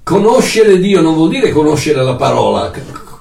Conoscere 0.02 0.78
Dio 0.78 1.00
non 1.00 1.14
vuol 1.14 1.30
dire 1.30 1.50
conoscere 1.50 2.02
la 2.02 2.14
parola, 2.14 2.70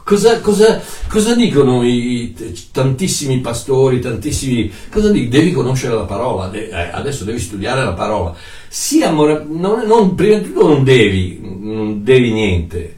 Cosa, 0.03 0.39
cosa, 0.39 0.82
cosa 1.08 1.36
dicono 1.36 1.84
i, 1.84 2.36
tantissimi 2.72 3.39
pastori, 3.39 4.00
tantissimi... 4.00 4.72
Cosa 4.91 5.10
dicono? 5.12 5.30
Devi 5.30 5.52
conoscere 5.52 5.96
la 5.96 6.04
parola, 6.04 6.48
de, 6.48 6.70
eh, 6.70 6.89
adesso 6.91 7.24
devi 7.24 7.39
studiare 7.39 7.84
la 7.84 7.93
parola. 7.93 8.36
Sì, 8.67 9.04
amore, 9.04 9.46
non, 9.48 9.86
non, 9.86 10.15
prima 10.15 10.38
di 10.38 10.46
tutto 10.46 10.67
non 10.67 10.84
devi, 10.84 11.39
non 11.41 12.04
devi 12.04 12.32
niente, 12.32 12.98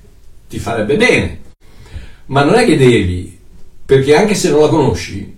ti 0.49 0.59
farebbe 0.59 0.97
bene. 0.97 1.39
Ma 2.27 2.43
non 2.43 2.55
è 2.55 2.65
che 2.65 2.77
devi, 2.77 3.37
perché 3.85 4.15
anche 4.15 4.35
se 4.35 4.51
non 4.51 4.61
la 4.61 4.67
conosci, 4.67 5.35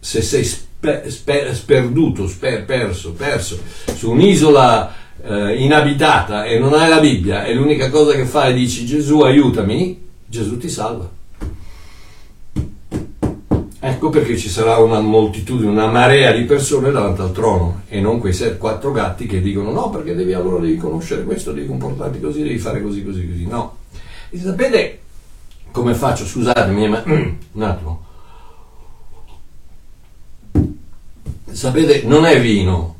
se 0.00 0.22
sei 0.22 0.44
spe, 0.44 1.10
spe, 1.10 1.54
sperduto, 1.54 2.26
sper, 2.26 2.64
perso, 2.64 3.12
perso 3.12 3.58
su 3.94 4.10
un'isola 4.10 4.94
eh, 5.22 5.56
inabitata 5.56 6.44
e 6.44 6.58
non 6.58 6.74
hai 6.74 6.88
la 6.88 7.00
Bibbia 7.00 7.44
e 7.44 7.54
l'unica 7.54 7.90
cosa 7.90 8.14
che 8.14 8.24
fai 8.24 8.52
è 8.52 8.54
dici 8.54 8.86
Gesù 8.86 9.20
aiutami, 9.20 10.06
Gesù 10.26 10.56
ti 10.58 10.68
salva. 10.68 11.17
Ecco 13.80 14.08
perché 14.08 14.36
ci 14.36 14.48
sarà 14.48 14.78
una 14.78 14.98
moltitudine, 14.98 15.70
una 15.70 15.86
marea 15.86 16.32
di 16.32 16.42
persone 16.42 16.90
davanti 16.90 17.20
al 17.20 17.30
trono 17.30 17.82
e 17.86 18.00
non 18.00 18.18
quei 18.18 18.32
set, 18.32 18.58
quattro 18.58 18.90
gatti 18.90 19.26
che 19.26 19.40
dicono 19.40 19.70
no 19.70 19.88
perché 19.90 20.16
devi, 20.16 20.32
allora 20.32 20.60
devi 20.60 20.76
conoscere 20.76 21.22
questo, 21.22 21.52
devi 21.52 21.68
comportarti 21.68 22.18
così, 22.18 22.42
devi 22.42 22.58
fare 22.58 22.82
così, 22.82 23.04
così, 23.04 23.28
così. 23.28 23.46
No. 23.46 23.76
E 24.30 24.38
sapete 24.38 24.98
come 25.70 25.94
faccio? 25.94 26.26
Scusatemi, 26.26 26.88
ma 26.88 27.04
un 27.06 27.62
attimo. 27.62 28.06
Sapete, 31.52 32.02
non 32.02 32.24
è 32.24 32.40
vino, 32.40 32.96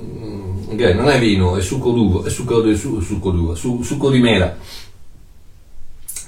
mm, 0.00 0.70
okay, 0.70 0.94
non 0.94 1.10
è 1.10 1.18
vino, 1.18 1.56
è 1.56 1.60
succo 1.60 1.90
d'uva, 1.90 2.26
è 2.26 2.30
succo, 2.30 2.66
è 2.66 2.74
succo 2.74 3.30
d'uva, 3.30 3.54
succo 3.54 4.10
di 4.10 4.18
mela 4.18 4.56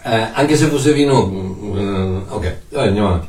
eh, 0.03 0.31
anche 0.33 0.57
se 0.57 0.67
fosse 0.67 0.93
vino, 0.93 1.25
uh, 1.25 2.25
ok, 2.29 2.57
andiamo 2.75 3.09
avanti. 3.09 3.29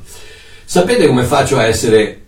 Sapete 0.63 1.07
come 1.07 1.23
faccio 1.23 1.57
a 1.57 1.65
essere 1.65 2.21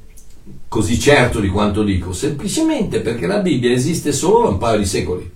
così 0.68 1.00
certo 1.00 1.40
di 1.40 1.48
quanto 1.48 1.84
dico? 1.84 2.12
Semplicemente 2.14 3.00
perché 3.00 3.26
la 3.26 3.40
Bibbia 3.40 3.72
esiste 3.72 4.12
solo 4.12 4.44
da 4.44 4.50
un 4.50 4.58
paio 4.58 4.80
di 4.80 4.86
secoli. 4.86 5.32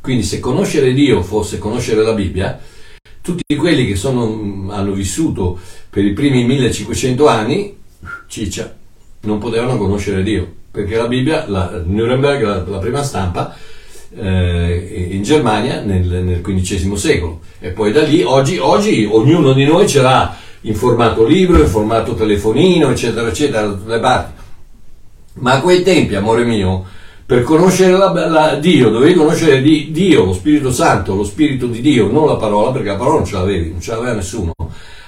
Quindi 0.00 0.24
se 0.24 0.40
conoscere 0.40 0.92
Dio 0.92 1.22
fosse 1.22 1.58
conoscere 1.58 2.02
la 2.02 2.14
Bibbia, 2.14 2.58
tutti 3.20 3.54
quelli 3.56 3.86
che 3.86 3.94
sono, 3.94 4.72
hanno 4.72 4.92
vissuto 4.92 5.58
per 5.90 6.04
i 6.04 6.14
primi 6.14 6.44
1500 6.44 7.26
anni, 7.28 7.76
ciccia, 8.26 8.74
non 9.20 9.38
potevano 9.38 9.76
conoscere 9.76 10.22
Dio, 10.22 10.50
perché 10.70 10.96
la 10.96 11.06
Bibbia, 11.06 11.46
la 11.46 11.82
Nuremberg, 11.84 12.42
la, 12.42 12.64
la 12.66 12.78
prima 12.78 13.02
stampa, 13.02 13.54
eh, 14.16 15.08
in 15.10 15.22
Germania 15.22 15.80
nel, 15.80 16.06
nel, 16.06 16.40
XV 16.40 16.94
secolo. 16.94 17.40
E 17.58 17.70
poi 17.70 17.92
da 17.92 18.02
lì 18.02 18.22
oggi, 18.22 18.58
oggi 18.58 19.06
ognuno 19.10 19.52
di 19.52 19.64
noi 19.64 19.88
ce 19.88 20.00
l'ha 20.02 20.36
in 20.62 20.74
formato 20.74 21.24
libro, 21.24 21.60
in 21.60 21.68
formato 21.68 22.14
telefonino 22.14 22.90
eccetera 22.90 23.28
eccetera 23.28 23.66
da 23.66 23.72
tutte 23.72 23.90
le 23.90 24.00
parti. 24.00 24.32
Ma 25.34 25.52
a 25.52 25.60
quei 25.60 25.82
tempi 25.82 26.14
amore 26.14 26.44
mio 26.44 26.84
per 27.24 27.42
conoscere 27.42 27.92
la, 27.92 28.10
la, 28.28 28.54
Dio 28.56 28.88
dovevi 28.88 29.14
conoscere 29.14 29.60
di, 29.60 29.90
Dio, 29.92 30.24
lo 30.24 30.32
Spirito 30.32 30.72
Santo 30.72 31.14
lo 31.14 31.24
Spirito 31.24 31.66
di 31.66 31.80
Dio, 31.80 32.10
non 32.10 32.26
la 32.26 32.36
parola 32.36 32.72
perché 32.72 32.88
la 32.88 32.96
parola 32.96 33.16
non 33.16 33.26
ce 33.26 33.34
l'avevi, 33.34 33.70
non 33.70 33.80
ce 33.80 33.90
l'aveva 33.90 34.14
nessuno 34.14 34.52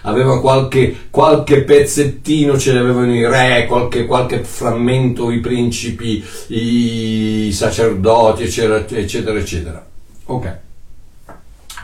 aveva 0.02 0.40
qualche, 0.40 1.08
qualche 1.10 1.62
pezzettino, 1.62 2.58
ce 2.58 2.72
l'avevano 2.72 3.14
i 3.14 3.26
re, 3.26 3.66
qualche, 3.66 4.06
qualche 4.06 4.42
frammento 4.44 5.30
i 5.30 5.40
principi, 5.40 6.24
i 6.48 7.50
sacerdoti, 7.52 8.44
eccetera, 8.44 8.86
eccetera, 8.86 9.38
eccetera. 9.38 9.86
Ok. 10.26 10.58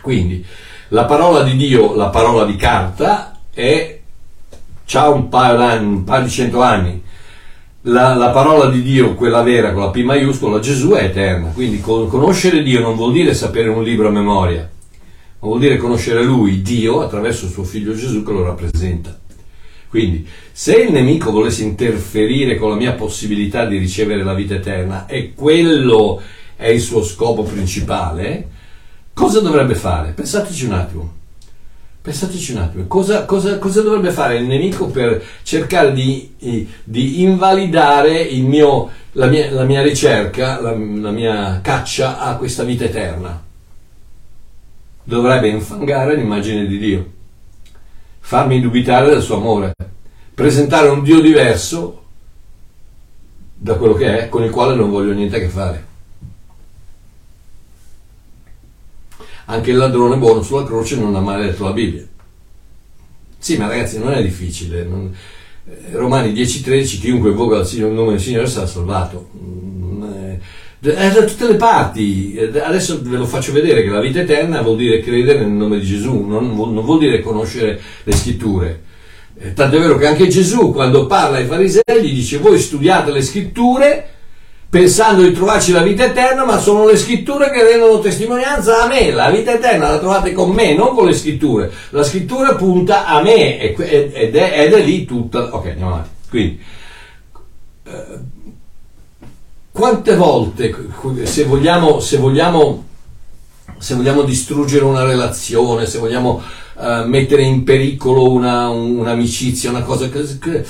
Quindi 0.00 0.44
la 0.88 1.04
parola 1.04 1.42
di 1.42 1.56
Dio, 1.56 1.94
la 1.94 2.08
parola 2.08 2.44
di 2.44 2.56
carta, 2.56 3.38
è, 3.52 4.00
ha 4.92 5.08
un 5.08 5.28
paio 5.28 5.56
d'anni, 5.56 5.86
un 5.86 6.04
paio 6.04 6.22
di 6.24 6.30
cento 6.30 6.62
anni. 6.62 7.02
La, 7.88 8.14
la, 8.14 8.30
parola 8.30 8.68
di 8.68 8.82
Dio, 8.82 9.14
quella 9.14 9.42
vera 9.42 9.72
con 9.72 9.82
la 9.82 9.90
P 9.90 10.02
maiuscola, 10.02 10.58
Gesù 10.58 10.90
è 10.90 11.04
eterna. 11.04 11.50
Quindi 11.50 11.80
conoscere 11.80 12.62
Dio 12.62 12.80
non 12.80 12.96
vuol 12.96 13.12
dire 13.12 13.32
sapere 13.32 13.68
un 13.68 13.84
libro 13.84 14.08
a 14.08 14.10
memoria 14.10 14.70
ma 15.46 15.52
vuol 15.52 15.60
dire 15.60 15.76
conoscere 15.76 16.24
Lui, 16.24 16.60
Dio, 16.60 17.00
attraverso 17.00 17.46
suo 17.46 17.62
figlio 17.62 17.94
Gesù 17.94 18.24
che 18.24 18.32
lo 18.32 18.42
rappresenta. 18.42 19.16
Quindi, 19.88 20.26
se 20.50 20.74
il 20.74 20.92
nemico 20.92 21.30
volesse 21.30 21.62
interferire 21.62 22.56
con 22.56 22.70
la 22.70 22.76
mia 22.76 22.94
possibilità 22.94 23.64
di 23.64 23.78
ricevere 23.78 24.24
la 24.24 24.34
vita 24.34 24.54
eterna 24.54 25.06
e 25.06 25.34
quello 25.34 26.20
è 26.56 26.66
il 26.66 26.80
suo 26.80 27.04
scopo 27.04 27.44
principale, 27.44 28.48
cosa 29.14 29.38
dovrebbe 29.38 29.76
fare? 29.76 30.10
Pensateci 30.10 30.64
un 30.64 30.72
attimo. 30.72 31.14
Pensateci 32.02 32.52
un 32.52 32.58
attimo, 32.58 32.86
cosa, 32.86 33.24
cosa, 33.24 33.58
cosa 33.58 33.82
dovrebbe 33.82 34.10
fare 34.10 34.36
il 34.36 34.46
nemico 34.46 34.86
per 34.86 35.20
cercare 35.42 35.92
di, 35.92 36.34
di 36.84 37.22
invalidare 37.22 38.30
mio, 38.32 38.90
la, 39.12 39.26
mia, 39.26 39.50
la, 39.50 39.64
mia, 39.64 39.82
ricerca, 39.82 40.60
la, 40.60 40.70
la 40.70 41.10
mia 41.10 41.60
caccia 41.62 42.20
a 42.20 42.36
questa 42.36 42.62
vita 42.62 42.84
eterna? 42.84 43.45
Dovrebbe 45.06 45.48
infangare 45.48 46.16
l'immagine 46.16 46.66
di 46.66 46.78
Dio, 46.78 47.12
farmi 48.18 48.60
dubitare 48.60 49.08
del 49.08 49.22
suo 49.22 49.36
amore, 49.36 49.72
presentare 50.34 50.88
un 50.88 51.02
Dio 51.04 51.20
diverso 51.20 52.02
da 53.54 53.74
quello 53.74 53.94
che 53.94 54.18
è, 54.18 54.28
con 54.28 54.42
il 54.42 54.50
quale 54.50 54.74
non 54.74 54.90
voglio 54.90 55.12
niente 55.12 55.36
a 55.36 55.38
che 55.38 55.48
fare. 55.48 55.84
Anche 59.44 59.70
il 59.70 59.76
ladrone 59.76 60.16
buono 60.16 60.42
sulla 60.42 60.64
croce 60.64 60.96
non 60.96 61.14
ha 61.14 61.20
mai 61.20 61.40
letto 61.40 61.62
la 61.62 61.72
Bibbia. 61.72 62.04
Sì, 63.38 63.56
ma 63.56 63.68
ragazzi, 63.68 64.00
non 64.00 64.12
è 64.12 64.20
difficile. 64.20 64.82
Non... 64.82 65.14
Romani 65.92 66.32
10-13, 66.32 66.98
chiunque 66.98 67.30
invoca 67.30 67.58
il 67.58 67.86
nome 67.86 68.10
del 68.12 68.20
Signore 68.20 68.48
sarà 68.48 68.66
salvato. 68.66 69.30
Mm, 70.86 70.90
eh, 70.90 70.94
è 70.94 71.10
da 71.12 71.24
tutte 71.24 71.48
le 71.48 71.56
parti. 71.56 72.38
Adesso 72.38 73.00
ve 73.02 73.16
lo 73.16 73.26
faccio 73.26 73.52
vedere 73.52 73.82
che 73.82 73.90
la 73.90 74.00
vita 74.00 74.20
eterna 74.20 74.62
vuol 74.62 74.76
dire 74.76 75.00
credere 75.00 75.40
nel 75.40 75.50
nome 75.50 75.78
di 75.78 75.86
Gesù, 75.86 76.24
non 76.24 76.54
vuol, 76.54 76.72
non 76.72 76.84
vuol 76.84 76.98
dire 76.98 77.20
conoscere 77.20 77.80
le 78.04 78.12
scritture. 78.12 78.80
Eh, 79.38 79.52
Tanto 79.52 79.76
è 79.76 79.80
vero 79.80 79.96
che 79.96 80.06
anche 80.06 80.28
Gesù, 80.28 80.72
quando 80.72 81.06
parla 81.06 81.38
ai 81.38 81.46
farisei, 81.46 81.82
gli 82.02 82.14
dice: 82.14 82.38
Voi 82.38 82.58
studiate 82.58 83.10
le 83.10 83.22
scritture 83.22 84.10
pensando 84.68 85.22
di 85.22 85.32
trovarci 85.32 85.72
la 85.72 85.82
vita 85.82 86.04
eterna, 86.04 86.44
ma 86.44 86.58
sono 86.58 86.86
le 86.86 86.96
scritture 86.96 87.50
che 87.50 87.62
rendono 87.62 87.98
testimonianza 87.98 88.82
a 88.82 88.86
me. 88.86 89.10
La 89.10 89.30
vita 89.30 89.54
eterna 89.54 89.90
la 89.90 89.98
trovate 89.98 90.32
con 90.32 90.50
me, 90.50 90.74
non 90.74 90.94
con 90.94 91.06
le 91.06 91.14
scritture. 91.14 91.70
La 91.90 92.02
scrittura 92.02 92.54
punta 92.54 93.06
a 93.06 93.22
me 93.22 93.58
ed 93.58 93.78
è, 93.78 94.52
ed 94.64 94.72
è 94.72 94.82
lì 94.82 95.04
tutta. 95.04 95.54
Ok, 95.54 95.66
andiamo 95.66 95.92
avanti. 95.92 96.10
Quindi. 96.28 96.60
Eh, 97.84 98.34
quante 99.76 100.16
volte, 100.16 100.74
se 101.24 101.44
vogliamo, 101.44 102.00
se 102.00 102.16
vogliamo, 102.16 102.86
se 103.76 103.94
vogliamo 103.94 104.22
distruggere 104.22 104.86
una 104.86 105.04
relazione, 105.04 105.84
se 105.84 105.98
vogliamo 105.98 106.40
uh, 106.76 107.06
mettere 107.06 107.42
in 107.42 107.62
pericolo 107.62 108.30
una, 108.30 108.70
un'amicizia, 108.70 109.68
una 109.68 109.82
cosa 109.82 110.08
che, 110.08 110.64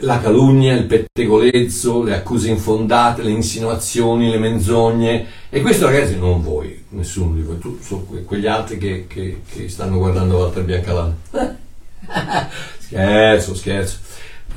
la 0.00 0.20
calunnia, 0.20 0.74
il 0.74 0.86
pettegolezzo, 0.86 2.02
le 2.02 2.16
accuse 2.16 2.50
infondate, 2.50 3.22
le 3.22 3.30
insinuazioni, 3.30 4.28
le 4.28 4.38
menzogne. 4.38 5.26
E 5.48 5.60
questo 5.60 5.86
ragazzi 5.86 6.18
non 6.18 6.42
voi, 6.42 6.82
nessuno 6.90 7.32
di 7.32 7.42
voi, 7.42 7.60
tu, 7.60 7.78
sono 7.80 8.08
quegli 8.24 8.48
altri 8.48 8.76
che, 8.76 9.06
che, 9.06 9.42
che 9.48 9.68
stanno 9.68 9.98
guardando 9.98 10.38
Walter 10.38 10.64
Biancalana. 10.64 11.16
scherzo, 12.80 13.54
scherzo. 13.54 13.98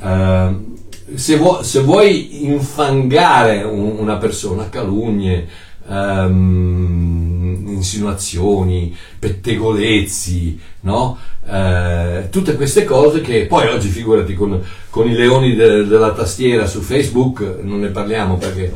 eh, 0.02 0.88
se, 1.14 1.36
vuoi, 1.36 1.64
se, 1.64 1.80
vuoi 1.80 2.44
infangare 2.44 3.62
un, 3.62 3.96
una 3.98 4.16
persona, 4.16 4.68
calunnie, 4.68 5.46
ehm, 5.88 7.64
insinuazioni, 7.68 8.96
pettegolezzi, 9.18 10.60
no? 10.80 11.18
eh, 11.46 12.28
tutte 12.30 12.54
queste 12.56 12.84
cose 12.84 13.20
che 13.20 13.46
poi 13.46 13.66
oggi 13.68 13.88
figurati 13.88 14.34
con, 14.34 14.62
con 14.90 15.08
i 15.08 15.14
leoni 15.14 15.54
de, 15.54 15.86
della 15.86 16.12
tastiera 16.12 16.66
su 16.66 16.80
Facebook, 16.80 17.58
non 17.62 17.80
ne 17.80 17.88
parliamo 17.88 18.36
perché 18.36 18.72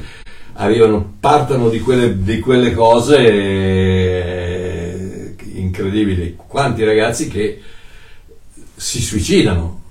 arrivano, 0.54 1.14
partono 1.20 1.68
di 1.68 1.80
quelle, 1.80 2.22
di 2.22 2.40
quelle 2.40 2.72
cose 2.72 3.18
eh, 3.26 4.54
incredibili. 5.54 6.36
Quanti 6.36 6.84
ragazzi 6.84 7.28
che 7.28 7.60
si 8.74 9.00
suicidano 9.00 9.82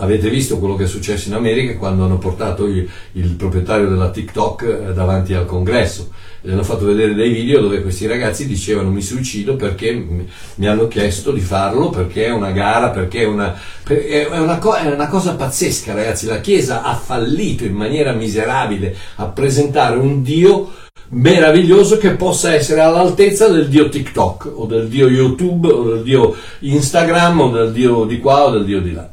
Avete 0.00 0.28
visto 0.30 0.58
quello 0.58 0.76
che 0.76 0.84
è 0.84 0.86
successo 0.86 1.28
in 1.28 1.34
America 1.34 1.76
quando 1.76 2.04
hanno 2.04 2.18
portato 2.18 2.66
il, 2.66 2.88
il 3.12 3.30
proprietario 3.34 3.88
della 3.88 4.10
TikTok 4.10 4.62
eh, 4.62 4.92
davanti 4.92 5.34
al 5.34 5.44
congresso. 5.44 6.10
Gli 6.40 6.50
hanno 6.50 6.62
fatto 6.62 6.86
vedere 6.86 7.14
dei 7.14 7.32
video 7.32 7.60
dove 7.60 7.82
questi 7.82 8.06
ragazzi 8.06 8.46
dicevano 8.46 8.90
mi 8.90 9.02
suicido 9.02 9.56
perché 9.56 9.92
mi 9.92 10.66
hanno 10.66 10.86
chiesto 10.86 11.32
di 11.32 11.40
farlo, 11.40 11.90
perché 11.90 12.26
è 12.26 12.30
una 12.30 12.52
gara, 12.52 12.90
perché 12.90 13.22
è 13.22 13.26
una, 13.26 13.58
è 13.84 14.38
una, 14.38 14.58
co- 14.58 14.76
è 14.76 14.86
una 14.86 15.08
cosa 15.08 15.34
pazzesca 15.34 15.94
ragazzi. 15.94 16.26
La 16.26 16.40
Chiesa 16.40 16.82
ha 16.82 16.94
fallito 16.94 17.64
in 17.64 17.74
maniera 17.74 18.12
miserabile 18.12 18.94
a 19.16 19.26
presentare 19.26 19.96
un 19.96 20.22
Dio 20.22 20.70
meraviglioso 21.10 21.96
che 21.98 22.10
possa 22.10 22.54
essere 22.54 22.80
all'altezza 22.80 23.48
del 23.48 23.68
dio 23.68 23.88
TikTok 23.88 24.52
o 24.54 24.66
del 24.66 24.88
dio 24.88 25.08
YouTube 25.08 25.68
o 25.68 25.90
del 25.90 26.02
dio 26.02 26.34
Instagram 26.60 27.40
o 27.40 27.50
del 27.50 27.72
dio 27.72 28.04
di 28.04 28.18
qua 28.18 28.44
o 28.44 28.50
del 28.50 28.64
dio 28.64 28.80
di 28.80 28.92
là. 28.92 29.08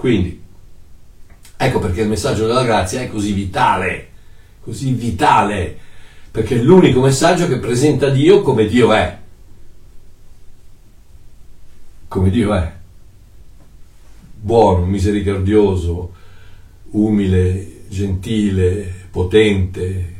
Quindi, 0.00 0.40
ecco 1.58 1.78
perché 1.78 2.00
il 2.00 2.08
messaggio 2.08 2.46
della 2.46 2.64
grazia 2.64 3.02
è 3.02 3.10
così 3.10 3.34
vitale, 3.34 4.08
così 4.62 4.92
vitale, 4.92 5.76
perché 6.30 6.54
è 6.58 6.62
l'unico 6.62 7.02
messaggio 7.02 7.46
che 7.46 7.58
presenta 7.58 8.08
Dio 8.08 8.40
come 8.40 8.66
Dio 8.66 8.94
è. 8.94 9.18
Come 12.08 12.30
Dio 12.30 12.54
è. 12.54 12.72
Buono, 14.40 14.86
misericordioso, 14.86 16.14
umile, 16.92 17.82
gentile, 17.88 18.90
potente, 19.10 20.14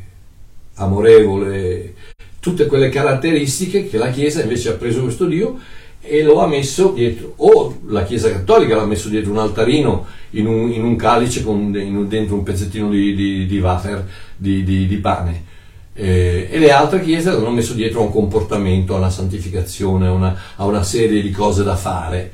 amorevole, 0.75 1.95
tutte 2.39 2.67
quelle 2.67 2.89
caratteristiche 2.89 3.89
che 3.89 3.97
la 3.97 4.11
Chiesa 4.11 4.43
invece 4.43 4.69
ha 4.69 4.73
preso 4.73 5.01
questo 5.01 5.25
Dio 5.25 5.59
e 6.01 6.23
lo 6.23 6.39
ha 6.41 6.47
messo 6.47 6.91
dietro, 6.91 7.33
o 7.37 7.79
la 7.87 8.03
Chiesa 8.03 8.31
Cattolica 8.31 8.75
l'ha 8.75 8.85
messo 8.85 9.07
dietro 9.07 9.31
un 9.31 9.37
altarino 9.37 10.05
in 10.31 10.47
un, 10.47 10.71
in 10.71 10.83
un 10.83 10.95
calice 10.95 11.43
con 11.43 11.75
in, 11.75 12.07
dentro 12.07 12.35
un 12.35 12.43
pezzettino 12.43 12.89
di, 12.89 13.13
di, 13.13 13.45
di 13.45 13.59
wafer, 13.59 14.07
di, 14.35 14.63
di 14.63 14.97
pane. 14.97 15.49
Eh, 15.93 16.47
e 16.49 16.57
le 16.57 16.71
altre 16.71 17.01
chiese 17.01 17.31
l'hanno 17.31 17.51
messo 17.51 17.73
dietro 17.73 17.99
a 17.99 18.03
un 18.05 18.11
comportamento, 18.11 18.95
a 18.95 18.97
una 18.97 19.09
santificazione, 19.09 20.07
a 20.07 20.11
una, 20.11 20.35
a 20.55 20.65
una 20.65 20.83
serie 20.83 21.21
di 21.21 21.29
cose 21.29 21.63
da 21.63 21.75
fare. 21.75 22.31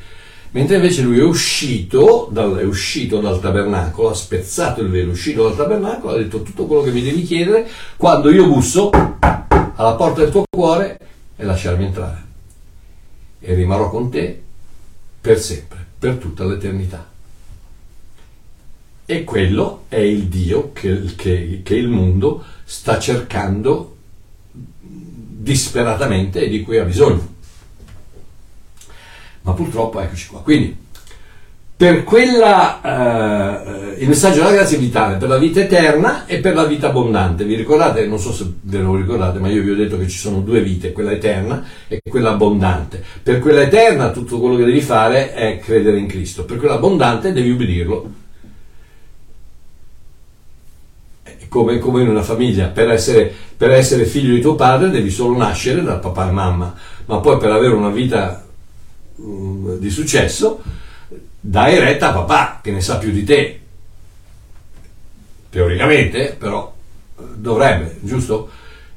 Mentre 0.52 0.78
invece 0.78 1.02
lui 1.02 1.20
è 1.20 1.24
uscito, 1.24 2.30
dal, 2.32 2.56
è 2.56 2.64
uscito 2.64 3.20
dal 3.20 3.42
tabernacolo, 3.42 4.10
ha 4.10 4.14
spezzato 4.14 4.82
il 4.82 4.90
velo, 4.90 5.10
è 5.10 5.14
uscito 5.14 5.44
dal 5.44 5.58
tabernacolo, 5.58 6.14
ha 6.14 6.18
detto 6.18 6.42
tutto 6.42 6.66
quello 6.66 6.84
che 6.84 6.92
mi 6.92 7.02
devi 7.02 7.24
chiedere, 7.24 7.68
quando 7.98 8.32
io 8.32 8.48
busso 8.48 8.90
alla 9.20 9.96
porta 9.96 10.22
del 10.22 10.32
tuo 10.32 10.44
cuore 10.50 10.98
e 11.36 11.44
lasciarmi 11.44 11.84
entrare 11.84 12.27
e 13.40 13.54
rimarrò 13.54 13.90
con 13.90 14.10
te 14.10 14.42
per 15.20 15.40
sempre, 15.40 15.86
per 15.98 16.16
tutta 16.16 16.46
l'eternità. 16.46 17.10
E 19.06 19.24
quello 19.24 19.86
è 19.88 19.98
il 19.98 20.26
Dio 20.26 20.74
che, 20.74 21.16
che, 21.16 21.62
che 21.64 21.76
il 21.76 21.88
mondo 21.88 22.44
sta 22.66 23.00
cercando 23.00 23.96
disperatamente 24.80 26.42
e 26.42 26.50
di 26.50 26.62
cui 26.62 26.78
ha 26.78 26.84
bisogno. 26.84 27.36
Ma 29.42 29.54
purtroppo 29.54 30.02
eccoci 30.02 30.28
qua. 30.28 30.42
Quindi 30.42 30.87
per 31.78 32.04
quella, 32.04 32.82
eh, 33.94 34.02
il 34.02 34.08
messaggio 34.08 34.40
della 34.40 34.52
grazia 34.52 34.78
è 34.78 34.80
vitale 34.80 35.18
per 35.18 35.30
la 35.30 35.38
vita 35.38 35.60
eterna 35.60 36.26
e 36.26 36.40
per 36.40 36.56
la 36.56 36.66
vita 36.66 36.88
abbondante. 36.88 37.46
Vi 37.46 37.54
ricordate, 37.54 38.08
non 38.08 38.18
so 38.18 38.34
se 38.34 38.52
ve 38.62 38.80
lo 38.80 38.96
ricordate, 38.96 39.38
ma 39.38 39.48
io 39.48 39.62
vi 39.62 39.70
ho 39.70 39.76
detto 39.76 39.96
che 39.96 40.08
ci 40.08 40.18
sono 40.18 40.40
due 40.40 40.62
vite, 40.62 40.92
quella 40.92 41.12
eterna 41.12 41.64
e 41.88 42.02
quella 42.10 42.32
abbondante. 42.32 43.04
Per 43.22 43.38
quella 43.38 43.62
eterna 43.62 44.10
tutto 44.10 44.40
quello 44.40 44.56
che 44.56 44.66
devi 44.66 44.82
fare 44.82 45.36
è 45.36 45.60
credere 45.60 46.00
in 46.00 46.08
Cristo, 46.08 46.46
per 46.46 46.58
quella 46.58 46.74
abbondante 46.74 47.32
devi 47.32 47.52
ubbidirlo. 47.52 48.12
Come, 51.48 51.78
come 51.78 52.02
in 52.02 52.10
una 52.10 52.24
famiglia, 52.24 52.68
per 52.70 52.90
essere, 52.90 53.32
per 53.56 53.70
essere 53.70 54.06
figlio 54.06 54.34
di 54.34 54.42
tuo 54.42 54.56
padre 54.56 54.90
devi 54.90 55.12
solo 55.12 55.38
nascere 55.38 55.84
da 55.84 55.98
papà 55.98 56.28
e 56.28 56.32
mamma, 56.32 56.74
ma 57.06 57.20
poi 57.20 57.38
per 57.38 57.52
avere 57.52 57.76
una 57.76 57.92
vita 57.92 58.44
um, 59.18 59.78
di 59.78 59.90
successo 59.92 60.86
dai 61.48 61.80
retta 61.80 62.10
a 62.10 62.12
papà 62.14 62.60
che 62.62 62.72
ne 62.72 62.82
sa 62.82 62.98
più 62.98 63.10
di 63.10 63.24
te. 63.24 63.60
Teoricamente, 65.50 66.36
però 66.38 66.74
dovrebbe, 67.36 68.00
giusto? 68.02 68.50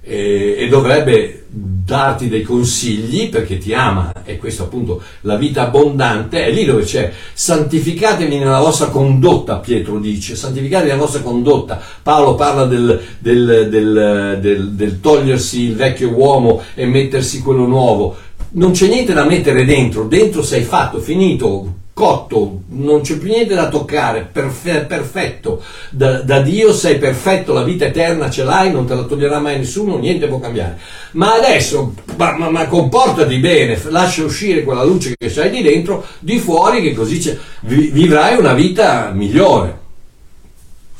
E, 0.03 0.57
e, 0.59 0.69
dovrebbe 0.69 1.45
darti 1.47 2.29
dei 2.29 2.43
consigli 2.43 3.29
perché 3.29 3.59
ti 3.59 3.73
ama. 3.73 4.13
E 4.25 4.37
questo 4.37 4.65
appunto 4.65 5.01
la 5.21 5.37
vita 5.37 5.63
abbondante 5.63 6.45
è 6.45 6.51
lì 6.51 6.65
dove 6.65 6.83
c'è. 6.83 7.13
Santificatevi 7.33 8.39
nella 8.39 8.59
vostra 8.59 8.89
condotta 8.89 9.59
Pietro 9.59 10.01
dice. 10.01 10.35
Santificatevi 10.35 10.91
nella 10.91 11.03
vostra 11.03 11.23
condotta. 11.23 11.81
Paolo 12.03 12.35
parla 12.35 12.65
del, 12.65 13.01
del, 13.21 13.69
del, 13.71 14.71
del 14.73 15.01
togliersi 15.01 15.61
il 15.67 15.77
vecchio 15.77 16.11
uomo 16.11 16.63
e 16.75 16.85
mettersi 16.85 17.43
quello 17.43 17.67
nuovo. 17.67 18.17
Non 18.53 18.73
c'è 18.73 18.89
niente 18.89 19.13
da 19.13 19.25
mettere 19.25 19.65
dentro. 19.65 20.09
Dentro 20.09 20.43
sei 20.43 20.65
fatto 20.65 20.99
finito 20.99 21.79
cotto, 22.01 22.63
non 22.69 23.03
c'è 23.03 23.19
più 23.19 23.29
niente 23.29 23.55
da 23.55 23.69
toccare, 23.69 24.27
perfe- 24.33 24.87
perfetto, 24.87 25.63
da, 25.91 26.23
da, 26.23 26.41
Dio 26.41 26.73
sei 26.73 26.97
perfetto, 26.97 27.53
la 27.53 27.63
vita 27.63 27.85
eterna 27.85 28.31
ce 28.31 28.43
l'hai, 28.43 28.73
non 28.73 28.87
te 28.87 28.95
la 28.95 29.03
toglierà 29.03 29.39
mai 29.39 29.59
nessuno, 29.59 29.99
niente 29.99 30.27
può 30.27 30.41
cambiare. 30.41 30.79
Ma 31.13 31.35
adesso, 31.35 31.93
ma, 32.17 32.39
ma, 32.39 32.49
ma 32.49 32.67
comportati 32.69 33.37
bene, 33.37 33.79
lascia 33.89 34.25
uscire 34.25 34.63
quella 34.63 34.83
luce 34.83 35.13
che 35.15 35.31
c'hai 35.31 35.51
di 35.51 35.61
dentro, 35.61 36.07
di 36.21 36.39
fuori, 36.39 36.81
che 36.81 36.95
così 36.95 37.39
vi, 37.65 37.91
vivrai 37.91 38.39
una 38.39 38.55
vita 38.55 39.11
migliore. 39.13 39.80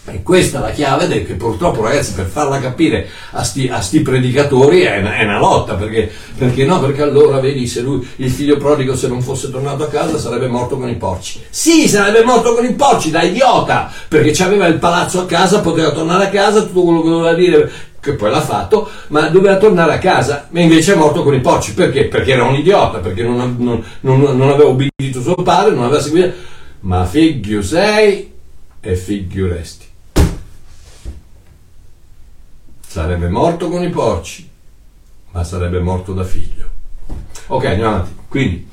E 0.07 0.23
questa 0.23 0.59
è 0.59 0.61
la 0.63 0.71
chiave 0.71 1.07
del, 1.07 1.27
che 1.27 1.35
purtroppo 1.35 1.83
ragazzi 1.83 2.15
per 2.15 2.25
farla 2.25 2.59
capire 2.59 3.07
a 3.33 3.45
sti, 3.45 3.69
a 3.69 3.81
sti 3.83 4.01
predicatori 4.01 4.81
è 4.81 4.99
una, 4.99 5.17
è 5.17 5.25
una 5.25 5.39
lotta, 5.39 5.75
perché, 5.75 6.11
perché, 6.37 6.65
no? 6.65 6.81
Perché 6.81 7.03
allora 7.03 7.39
vedi 7.39 7.67
se 7.67 7.83
lui, 7.83 8.07
il 8.17 8.31
figlio 8.31 8.57
prodigo 8.57 8.97
se 8.97 9.09
non 9.09 9.21
fosse 9.21 9.51
tornato 9.51 9.85
a 9.85 9.89
casa 9.89 10.19
sarebbe 10.19 10.49
morto 10.49 10.79
con 10.79 10.89
i 10.89 10.97
porci. 10.97 11.43
Sì, 11.51 11.87
sarebbe 11.87 12.25
morto 12.25 12.55
con 12.55 12.65
i 12.65 12.73
porci, 12.73 13.11
da 13.11 13.23
idiota, 13.23 13.93
perché 14.09 14.43
aveva 14.43 14.67
il 14.67 14.79
palazzo 14.79 15.21
a 15.21 15.27
casa, 15.27 15.61
poteva 15.61 15.93
tornare 15.93 16.25
a 16.25 16.31
casa, 16.31 16.63
tutto 16.63 16.83
quello 16.83 17.03
che 17.03 17.09
doveva 17.11 17.35
dire 17.35 17.71
che 18.01 18.15
poi 18.15 18.31
l'ha 18.31 18.41
fatto, 18.41 18.89
ma 19.09 19.29
doveva 19.29 19.59
tornare 19.59 19.93
a 19.93 19.99
casa, 19.99 20.49
ma 20.51 20.61
invece 20.61 20.95
è 20.95 20.97
morto 20.97 21.23
con 21.23 21.35
i 21.35 21.41
porci. 21.41 21.75
Perché? 21.75 22.07
Perché 22.07 22.33
era 22.33 22.45
un 22.45 22.55
idiota, 22.55 22.99
perché 22.99 23.23
non, 23.23 23.57
non, 23.59 23.85
non, 24.01 24.21
non 24.21 24.49
aveva 24.49 24.71
obbedito 24.71 25.21
suo 25.21 25.35
padre, 25.35 25.75
non 25.75 25.85
aveva 25.85 26.01
seguito. 26.01 26.33
Ma 26.81 27.05
figlio 27.05 27.61
sei 27.61 28.33
e 28.81 28.97
figlio 28.97 29.47
resti. 29.47 29.89
Sarebbe 32.91 33.29
morto 33.29 33.69
con 33.69 33.85
i 33.85 33.89
porci, 33.89 34.51
ma 35.31 35.45
sarebbe 35.45 35.79
morto 35.79 36.13
da 36.13 36.25
figlio. 36.25 36.69
Ok, 37.47 37.65
andiamo 37.67 37.95
avanti. 37.95 38.17
Quindi, 38.27 38.69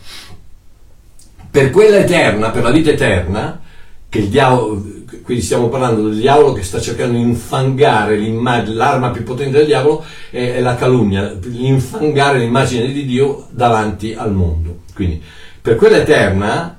per 1.51 1.69
quella 1.69 1.97
eterna, 1.97 2.49
per 2.49 2.63
la 2.63 2.71
vita 2.71 2.89
eterna, 2.89 3.61
che 4.09 4.17
il 4.17 4.29
diavolo, 4.29 4.83
quindi 5.21 5.43
stiamo 5.43 5.69
parlando 5.69 6.09
del 6.09 6.17
diavolo 6.17 6.53
che 6.53 6.63
sta 6.63 6.81
cercando 6.81 7.15
di 7.15 7.21
infangare 7.21 8.17
l'arma 8.65 9.11
più 9.11 9.21
potente 9.21 9.59
del 9.59 9.67
diavolo 9.67 10.03
è, 10.31 10.53
è 10.53 10.61
la 10.61 10.73
calunnia, 10.73 11.37
infangare 11.51 12.39
l'immagine 12.39 12.91
di 12.91 13.05
Dio 13.05 13.45
davanti 13.51 14.15
al 14.15 14.33
mondo. 14.33 14.79
Quindi, 14.95 15.21
per 15.61 15.75
quella 15.75 15.97
eterna, 15.97 16.76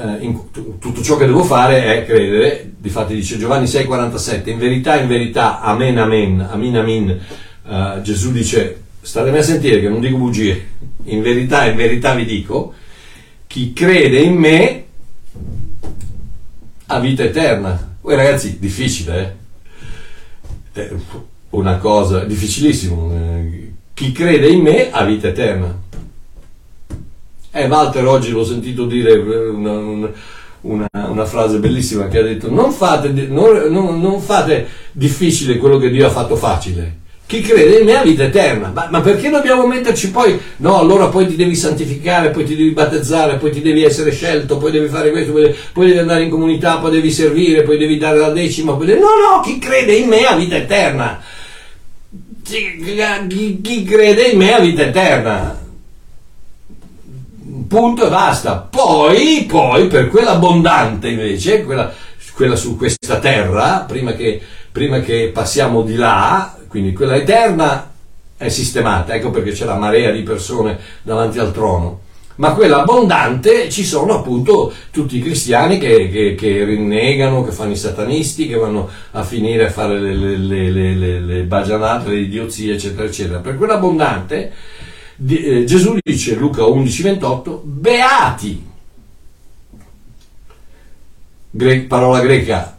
eh, 0.00 0.24
in, 0.24 0.50
tutto 0.50 1.02
ciò 1.02 1.16
che 1.16 1.26
devo 1.26 1.44
fare 1.44 1.84
è 1.84 2.04
credere, 2.06 2.72
difatti 2.78 3.14
dice 3.14 3.38
Giovanni 3.38 3.66
6,47, 3.66 4.48
in 4.50 4.58
verità, 4.58 4.98
in 4.98 5.08
verità, 5.08 5.60
amen, 5.60 5.98
amen, 5.98 6.46
amin, 6.50 6.76
amin, 6.76 7.20
uh, 7.64 8.00
Gesù 8.00 8.32
dice, 8.32 8.82
statemi 9.00 9.38
a 9.38 9.42
sentire 9.42 9.80
che 9.80 9.88
non 9.88 10.00
dico 10.00 10.16
bugie, 10.16 10.68
in 11.04 11.22
verità, 11.22 11.66
in 11.66 11.76
verità 11.76 12.14
vi 12.14 12.24
dico, 12.24 12.74
chi 13.46 13.72
crede 13.72 14.20
in 14.20 14.34
me 14.34 14.84
ha 16.86 16.98
vita 16.98 17.22
eterna. 17.22 17.96
Poi 18.00 18.16
ragazzi, 18.16 18.58
difficile, 18.58 19.36
eh? 20.72 20.80
È 20.80 20.90
una 21.50 21.76
cosa 21.78 22.24
difficilissimo. 22.24 23.12
Eh, 23.12 23.72
chi 23.92 24.12
crede 24.12 24.48
in 24.48 24.62
me 24.62 24.90
ha 24.90 25.04
vita 25.04 25.28
eterna. 25.28 25.88
Eh, 27.52 27.66
Walter 27.66 28.06
oggi 28.06 28.30
l'ho 28.30 28.44
sentito 28.44 28.86
dire 28.86 29.14
una, 29.14 29.72
una, 29.72 30.10
una, 30.60 30.88
una, 30.92 31.24
frase 31.24 31.58
bellissima 31.58 32.06
che 32.06 32.18
ha 32.18 32.22
detto 32.22 32.48
non 32.50 32.70
fate, 32.70 33.10
non, 33.10 33.66
non, 33.70 34.00
non 34.00 34.20
fate 34.20 34.68
difficile 34.92 35.56
quello 35.56 35.78
che 35.78 35.90
Dio 35.90 36.06
ha 36.06 36.10
fatto 36.10 36.36
facile 36.36 36.98
chi 37.30 37.42
crede 37.42 37.78
in 37.78 37.84
me 37.84 37.96
ha 37.96 38.02
vita 38.02 38.24
eterna. 38.24 38.72
Ma, 38.74 38.88
ma, 38.90 39.00
perché 39.00 39.30
dobbiamo 39.30 39.64
metterci 39.64 40.10
poi? 40.10 40.36
No, 40.56 40.80
allora 40.80 41.06
poi 41.06 41.28
ti 41.28 41.36
devi 41.36 41.54
santificare, 41.54 42.30
poi 42.30 42.44
ti 42.44 42.56
devi 42.56 42.70
battezzare, 42.70 43.36
poi 43.36 43.52
ti 43.52 43.62
devi 43.62 43.84
essere 43.84 44.10
scelto, 44.10 44.56
poi 44.56 44.72
devi 44.72 44.88
fare 44.88 45.12
questo, 45.12 45.30
poi 45.30 45.42
devi, 45.42 45.56
poi 45.72 45.86
devi 45.86 45.98
andare 46.00 46.24
in 46.24 46.30
comunità, 46.30 46.78
poi 46.78 46.90
devi 46.90 47.12
servire, 47.12 47.62
poi 47.62 47.78
devi 47.78 47.98
dare 47.98 48.18
la 48.18 48.30
decima. 48.30 48.72
Poi 48.72 48.84
devi... 48.84 48.98
No, 48.98 49.06
no, 49.06 49.40
chi 49.42 49.58
crede 49.58 49.94
in 49.94 50.08
me 50.08 50.24
ha 50.24 50.34
vita 50.34 50.56
eterna. 50.56 51.22
Chi, 52.42 53.60
chi 53.62 53.84
crede 53.84 54.22
in 54.22 54.36
me 54.36 54.52
ha 54.52 54.58
vita 54.58 54.82
eterna. 54.82 55.59
Punto 57.70 58.04
e 58.04 58.10
basta. 58.10 58.56
Poi, 58.68 59.44
poi, 59.46 59.86
per 59.86 60.08
quella 60.08 60.32
abbondante 60.32 61.08
invece, 61.08 61.62
quella, 61.62 61.92
quella 62.34 62.56
su 62.56 62.76
questa 62.76 63.20
terra, 63.20 63.84
prima 63.86 64.10
che, 64.14 64.42
prima 64.72 64.98
che 64.98 65.30
passiamo 65.32 65.82
di 65.82 65.94
là, 65.94 66.56
quindi 66.66 66.92
quella 66.92 67.14
eterna 67.14 67.92
è 68.36 68.48
sistemata, 68.48 69.14
ecco 69.14 69.30
perché 69.30 69.52
c'è 69.52 69.66
la 69.66 69.76
marea 69.76 70.10
di 70.10 70.22
persone 70.24 70.80
davanti 71.02 71.38
al 71.38 71.52
trono. 71.52 72.00
Ma 72.36 72.54
quella 72.54 72.80
abbondante 72.80 73.70
ci 73.70 73.84
sono 73.84 74.18
appunto 74.18 74.72
tutti 74.90 75.18
i 75.18 75.22
cristiani 75.22 75.78
che, 75.78 76.08
che, 76.10 76.34
che 76.34 76.64
rinnegano, 76.64 77.44
che 77.44 77.52
fanno 77.52 77.70
i 77.70 77.76
satanisti, 77.76 78.48
che 78.48 78.56
vanno 78.56 78.88
a 79.12 79.22
finire 79.22 79.66
a 79.66 79.70
fare 79.70 80.00
le, 80.00 80.12
le, 80.16 80.36
le, 80.36 80.94
le, 80.94 81.20
le 81.20 81.42
bagianate, 81.42 82.08
le 82.08 82.18
idiozie, 82.18 82.74
eccetera, 82.74 83.04
eccetera. 83.04 83.38
Per 83.38 83.56
quella 83.56 83.74
abbondante 83.74 84.52
eh, 85.26 85.64
Gesù 85.64 85.96
dice, 86.02 86.34
Luca 86.34 86.64
11, 86.64 87.02
28, 87.02 87.62
beati. 87.64 88.68
Gre- 91.52 91.80
parola 91.80 92.20
greca 92.20 92.78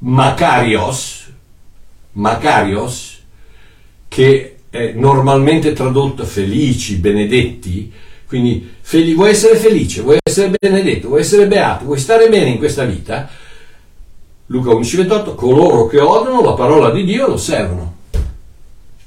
makarios, 0.00 1.28
Macarios, 2.12 3.22
che 4.08 4.56
è 4.70 4.92
normalmente 4.92 5.72
tradotto 5.72 6.24
felici, 6.24 6.96
benedetti, 6.96 7.92
quindi 8.26 8.74
fel- 8.80 9.14
vuoi 9.14 9.30
essere 9.30 9.56
felice, 9.56 10.02
vuoi 10.02 10.18
essere 10.22 10.52
benedetto, 10.58 11.08
vuoi 11.08 11.20
essere 11.20 11.46
beato, 11.46 11.84
vuoi 11.84 11.98
stare 11.98 12.28
bene 12.28 12.50
in 12.50 12.58
questa 12.58 12.84
vita, 12.84 13.28
Luca 14.46 14.70
11:28, 14.70 15.34
coloro 15.34 15.86
che 15.86 16.00
odono 16.00 16.42
la 16.42 16.54
parola 16.54 16.90
di 16.90 17.04
Dio 17.04 17.28
lo 17.28 17.36
servono. 17.36 17.98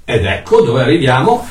Ed 0.05 0.25
ecco 0.25 0.61
dove 0.61 0.81
arriviamo 0.81 1.45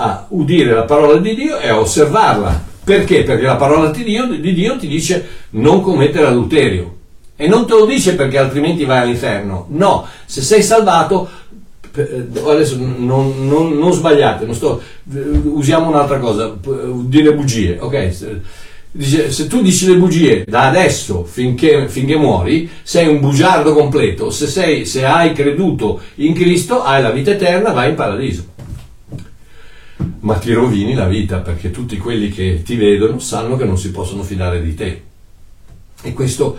a 0.00 0.26
udire 0.28 0.72
la 0.72 0.84
parola 0.84 1.16
di 1.18 1.34
Dio 1.34 1.58
e 1.58 1.68
a 1.68 1.78
osservarla. 1.78 2.66
Perché? 2.84 3.24
Perché 3.24 3.42
la 3.42 3.56
parola 3.56 3.90
di 3.90 4.04
Dio, 4.04 4.26
di 4.26 4.54
Dio 4.54 4.78
ti 4.78 4.86
dice 4.86 5.26
non 5.50 5.82
commettere 5.82 6.26
adulterio. 6.26 6.94
E 7.36 7.46
non 7.48 7.66
te 7.66 7.74
lo 7.74 7.84
dice 7.84 8.14
perché 8.14 8.38
altrimenti 8.38 8.84
vai 8.84 9.00
all'inferno. 9.00 9.66
No, 9.70 10.06
se 10.24 10.40
sei 10.40 10.62
salvato, 10.62 11.28
eh, 11.94 12.26
adesso 12.46 12.76
non, 12.78 13.46
non, 13.46 13.76
non 13.76 13.92
sbagliate, 13.92 14.44
non 14.44 14.54
sto, 14.54 14.80
eh, 15.12 15.20
usiamo 15.44 15.88
un'altra 15.88 16.18
cosa, 16.18 16.56
dire 17.04 17.34
bugie, 17.34 17.76
ok? 17.78 18.36
Dice, 18.90 19.30
se 19.30 19.46
tu 19.48 19.60
dici 19.60 19.86
le 19.86 19.96
bugie 19.96 20.44
da 20.46 20.68
adesso 20.68 21.24
finché, 21.24 21.88
finché 21.88 22.16
muori, 22.16 22.70
sei 22.82 23.06
un 23.06 23.20
bugiardo 23.20 23.74
completo. 23.74 24.30
Se, 24.30 24.46
sei, 24.46 24.86
se 24.86 25.04
hai 25.04 25.32
creduto 25.32 26.00
in 26.16 26.32
Cristo, 26.32 26.82
hai 26.82 27.02
la 27.02 27.10
vita 27.10 27.32
eterna, 27.32 27.72
vai 27.72 27.90
in 27.90 27.94
paradiso. 27.94 28.47
Ma 30.20 30.34
ti 30.38 30.52
rovini 30.52 30.94
la 30.94 31.06
vita 31.06 31.38
perché 31.38 31.70
tutti 31.70 31.96
quelli 31.96 32.30
che 32.30 32.62
ti 32.64 32.76
vedono 32.76 33.18
sanno 33.18 33.56
che 33.56 33.64
non 33.64 33.78
si 33.78 33.90
possono 33.90 34.22
fidare 34.22 34.62
di 34.62 34.74
te. 34.74 35.02
E 36.02 36.12
questo 36.12 36.58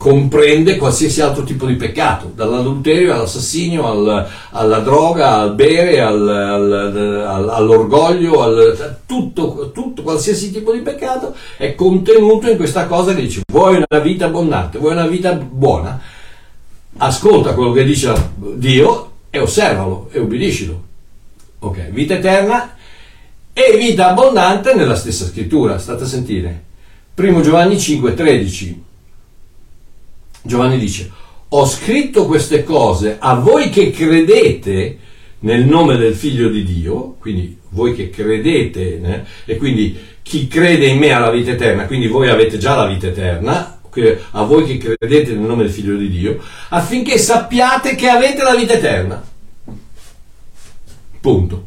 comprende 0.00 0.78
qualsiasi 0.78 1.20
altro 1.20 1.42
tipo 1.44 1.66
di 1.66 1.74
peccato, 1.74 2.32
dall'adulterio 2.34 3.12
all'assassinio, 3.12 3.86
al, 3.86 4.26
alla 4.52 4.78
droga, 4.78 5.40
al 5.40 5.54
bere, 5.54 6.00
al, 6.00 6.26
al, 6.26 7.50
all'orgoglio, 7.50 8.40
al, 8.40 9.00
tutto, 9.04 9.70
tutto, 9.74 10.00
qualsiasi 10.00 10.50
tipo 10.52 10.72
di 10.72 10.80
peccato 10.80 11.34
è 11.58 11.74
contenuto 11.74 12.48
in 12.48 12.56
questa 12.56 12.86
cosa 12.86 13.14
che 13.14 13.20
dice 13.20 13.42
vuoi 13.52 13.76
una 13.76 14.00
vita 14.00 14.24
abbondante, 14.24 14.78
vuoi 14.78 14.92
una 14.92 15.06
vita 15.06 15.34
buona, 15.34 16.00
ascolta 16.96 17.52
quello 17.52 17.72
che 17.72 17.84
dice 17.84 18.14
Dio 18.54 19.10
e 19.28 19.38
osservalo 19.38 20.08
e 20.12 20.18
ubbidiscilo. 20.18 20.88
Ok, 21.60 21.90
vita 21.90 22.14
eterna 22.14 22.74
e 23.52 23.76
vita 23.76 24.10
abbondante 24.10 24.74
nella 24.74 24.96
stessa 24.96 25.26
scrittura, 25.26 25.78
state 25.78 26.04
a 26.04 26.06
sentire. 26.06 26.64
1 27.14 27.40
Giovanni 27.42 27.78
5, 27.78 28.14
13 28.14 28.82
Giovanni 30.42 30.78
dice, 30.78 31.10
ho 31.48 31.66
scritto 31.66 32.26
queste 32.26 32.64
cose 32.64 33.16
a 33.18 33.34
voi 33.34 33.68
che 33.68 33.90
credete 33.90 34.98
nel 35.40 35.66
nome 35.66 35.96
del 35.96 36.14
figlio 36.14 36.48
di 36.48 36.64
Dio, 36.64 37.16
quindi 37.18 37.58
voi 37.70 37.94
che 37.94 38.08
credete, 38.08 39.00
eh, 39.02 39.22
e 39.44 39.56
quindi 39.56 39.98
chi 40.22 40.48
crede 40.48 40.86
in 40.86 40.98
me 40.98 41.12
ha 41.12 41.18
la 41.18 41.30
vita 41.30 41.50
eterna, 41.50 41.86
quindi 41.86 42.06
voi 42.06 42.28
avete 42.28 42.56
già 42.56 42.74
la 42.74 42.86
vita 42.86 43.08
eterna, 43.08 43.80
a 44.30 44.42
voi 44.44 44.64
che 44.64 44.78
credete 44.78 45.32
nel 45.32 45.40
nome 45.40 45.64
del 45.64 45.72
figlio 45.72 45.96
di 45.96 46.08
Dio, 46.08 46.40
affinché 46.68 47.18
sappiate 47.18 47.96
che 47.96 48.08
avete 48.08 48.42
la 48.42 48.54
vita 48.54 48.74
eterna. 48.74 49.29
Punto. 51.20 51.66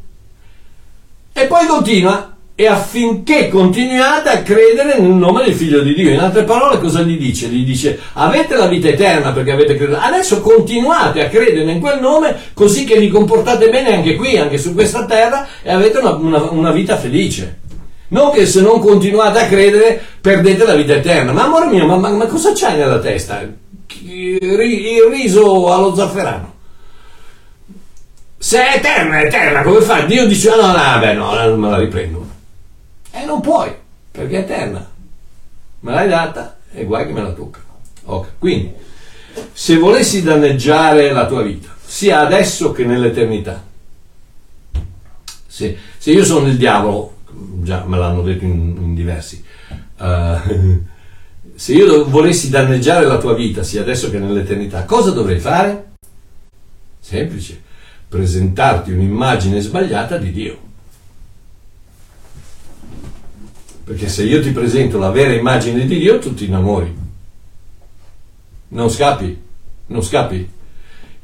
E 1.34 1.46
poi 1.46 1.66
continua, 1.66 2.34
e 2.56 2.68
affinché 2.68 3.50
continuiate 3.50 4.30
a 4.30 4.42
credere 4.44 5.00
nel 5.00 5.10
nome 5.10 5.44
del 5.44 5.56
figlio 5.56 5.82
di 5.82 5.96
Dio. 5.96 6.12
In 6.12 6.20
altre 6.20 6.44
parole 6.44 6.80
cosa 6.80 7.02
gli 7.02 7.18
dice? 7.18 7.48
Gli 7.48 7.66
dice 7.66 8.00
avete 8.14 8.56
la 8.56 8.68
vita 8.68 8.88
eterna 8.88 9.32
perché 9.32 9.52
avete 9.52 9.76
creduto, 9.76 10.00
adesso 10.00 10.42
continuate 10.42 11.26
a 11.26 11.30
credere 11.30 11.72
in 11.72 11.80
quel 11.80 12.00
nome 12.00 12.36
così 12.54 12.84
che 12.86 13.00
vi 13.00 13.10
comportate 13.10 13.70
bene 13.70 13.96
anche 13.96 14.16
qui, 14.16 14.38
anche 14.38 14.60
su 14.60 14.76
questa 14.76 15.06
terra 15.06 15.48
e 15.64 15.72
avete 15.72 15.98
una, 15.98 16.12
una, 16.12 16.42
una 16.52 16.72
vita 16.72 16.96
felice. 16.98 17.62
Non 18.10 18.32
che 18.32 18.46
se 18.46 18.62
non 18.62 18.80
continuate 18.80 19.40
a 19.40 19.48
credere 19.48 20.00
perdete 20.22 20.64
la 20.66 20.76
vita 20.76 20.94
eterna. 20.94 21.32
Ma 21.32 21.46
amore 21.46 21.66
mio, 21.66 21.88
ma, 21.88 21.98
ma, 21.98 22.10
ma 22.10 22.28
cosa 22.28 22.52
c'hai 22.54 22.78
nella 22.78 23.00
testa? 23.00 23.42
Il 24.06 25.10
riso 25.10 25.74
allo 25.74 25.96
zafferano. 25.96 26.53
Se 28.44 28.62
è 28.62 28.76
eterna, 28.76 29.22
è 29.22 29.26
eterna, 29.28 29.62
come 29.62 29.80
fa? 29.80 30.02
Dio 30.02 30.28
dice, 30.28 30.50
no, 30.50 30.74
no, 30.74 31.00
beh, 31.00 31.14
no, 31.14 31.34
non 31.34 31.58
me 31.62 31.70
la 31.70 31.78
riprendo. 31.78 32.28
E 33.10 33.24
non 33.24 33.40
puoi, 33.40 33.74
perché 34.12 34.36
è 34.36 34.40
eterna. 34.40 34.86
Me 35.80 35.94
l'hai 35.94 36.10
data 36.10 36.58
e 36.74 36.84
guai 36.84 37.06
che 37.06 37.14
me 37.14 37.22
la 37.22 37.32
tocca. 37.32 37.62
Okay. 38.04 38.32
Quindi, 38.38 38.74
se 39.54 39.78
volessi 39.78 40.24
danneggiare 40.24 41.14
la 41.14 41.26
tua 41.26 41.42
vita, 41.42 41.74
sia 41.86 42.20
adesso 42.20 42.74
che 42.74 42.84
nell'eternità, 42.84 43.64
se, 45.48 45.78
se 45.98 46.12
io 46.12 46.26
sono 46.26 46.48
il 46.48 46.58
diavolo, 46.58 47.20
già 47.62 47.86
me 47.86 47.98
l'hanno 47.98 48.24
detto 48.24 48.44
in, 48.44 48.76
in 48.78 48.94
diversi, 48.94 49.42
uh, 50.00 50.84
se 51.56 51.74
io 51.74 52.10
volessi 52.10 52.50
danneggiare 52.50 53.06
la 53.06 53.20
tua 53.20 53.36
vita, 53.36 53.64
sia 53.64 53.80
adesso 53.80 54.10
che 54.10 54.20
nell'eternità, 54.20 54.84
cosa 54.84 55.12
dovrei 55.12 55.40
fare? 55.40 55.92
Semplice, 57.00 57.72
presentarti 58.14 58.92
un'immagine 58.92 59.60
sbagliata 59.60 60.18
di 60.18 60.32
Dio. 60.32 60.58
Perché 63.86 64.08
se 64.08 64.24
io 64.24 64.40
ti 64.40 64.52
presento 64.52 65.00
la 65.00 65.10
vera 65.10 65.34
immagine 65.34 65.88
di 65.88 65.98
Dio, 65.98 66.20
tu 66.20 66.36
ti 66.36 66.46
innamori. 66.46 66.96
Non 68.68 68.92
scappi, 68.92 69.36
non 69.88 70.04
scappi. 70.04 70.48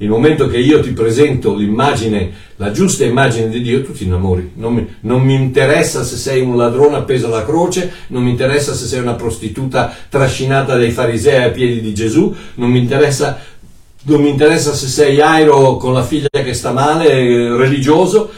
Il 0.01 0.09
momento 0.09 0.47
che 0.47 0.57
io 0.57 0.79
ti 0.79 0.91
presento 0.93 1.53
l'immagine, 1.53 2.31
la 2.55 2.71
giusta 2.71 3.03
immagine 3.03 3.49
di 3.49 3.61
Dio, 3.61 3.83
tu 3.83 3.91
ti 3.91 4.05
innamori. 4.05 4.53
Non 4.55 4.73
mi, 4.73 4.87
non 5.01 5.21
mi, 5.21 5.35
interessa 5.35 6.03
se 6.03 6.15
sei 6.15 6.41
un 6.41 6.57
ladrone 6.57 6.95
appeso 6.95 7.27
alla 7.27 7.43
croce, 7.43 7.91
non 8.07 8.23
mi 8.23 8.31
interessa 8.31 8.73
se 8.73 8.85
sei 8.85 9.01
una 9.01 9.15
prostituta 9.15 9.93
trascinata 10.09 10.75
dai 10.75 10.91
farisei 10.91 11.43
ai 11.43 11.51
piedi 11.51 11.81
di 11.81 11.93
Gesù, 11.93 12.33
non 12.55 12.71
mi 12.71 12.79
interessa, 12.79 13.39
non 14.03 14.21
mi 14.21 14.29
interessa 14.29 14.73
se 14.73 14.87
sei 14.87 15.19
airo 15.19 15.77
con 15.77 15.93
la 15.93 16.03
figlia 16.03 16.27
che 16.31 16.53
sta 16.53 16.71
male, 16.71 17.55
religioso, 17.55 18.31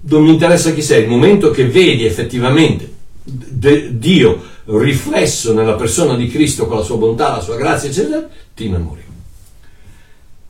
non 0.00 0.22
mi 0.22 0.30
interessa 0.30 0.72
chi 0.72 0.82
sei. 0.82 1.02
Il 1.02 1.08
momento 1.08 1.50
che 1.50 1.66
vedi 1.66 2.04
effettivamente 2.04 2.90
Dio 3.22 4.42
riflesso 4.64 5.52
nella 5.52 5.74
persona 5.74 6.14
di 6.16 6.28
Cristo 6.28 6.66
con 6.66 6.78
la 6.78 6.82
sua 6.82 6.96
bontà, 6.96 7.36
la 7.36 7.40
sua 7.40 7.56
grazia, 7.56 7.88
eccetera, 7.88 8.26
ti 8.54 8.66
innamori. 8.66 9.02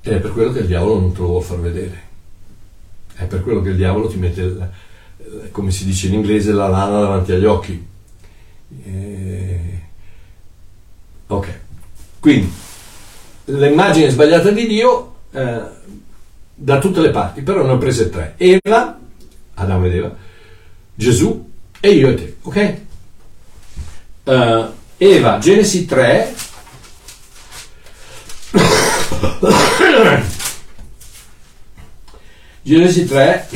Ed 0.03 0.13
è 0.13 0.19
per 0.19 0.33
quello 0.33 0.53
che 0.53 0.61
il 0.61 0.67
diavolo 0.67 1.01
non 1.01 1.13
te 1.13 1.21
lo 1.21 1.27
vuole 1.27 1.45
far 1.45 1.61
vedere. 1.61 2.03
È 3.15 3.25
per 3.25 3.43
quello 3.43 3.61
che 3.61 3.71
il 3.71 3.77
diavolo 3.77 4.09
ti 4.09 4.17
mette, 4.17 4.71
come 5.51 5.71
si 5.71 5.85
dice 5.85 6.07
in 6.07 6.15
inglese, 6.15 6.53
la 6.53 6.69
lana 6.69 7.01
davanti 7.01 7.33
agli 7.33 7.45
occhi. 7.45 7.87
Eh... 8.85 9.81
Ok, 11.27 11.61
quindi 12.21 12.53
l'immagine 13.45 14.11
sbagliata 14.11 14.51
di 14.51 14.67
Dio 14.67 15.15
eh, 15.33 15.61
da 16.55 16.79
tutte 16.79 17.01
le 17.01 17.11
parti, 17.11 17.43
però 17.43 17.65
ne 17.65 17.73
ho 17.73 17.79
prese 17.79 18.09
tre. 18.11 18.35
Eva, 18.37 18.99
Adamo 19.55 19.87
ed 19.87 19.95
Eva, 19.95 20.15
Gesù 20.95 21.51
e 21.81 21.91
io 21.91 22.11
e 22.11 22.15
te, 22.15 22.37
ok? 22.43 22.81
Uh, 24.25 24.67
Eva, 24.99 25.39
Genesi 25.39 25.85
3. 25.85 26.35
Genesi 32.63 33.05
3. 33.07 33.49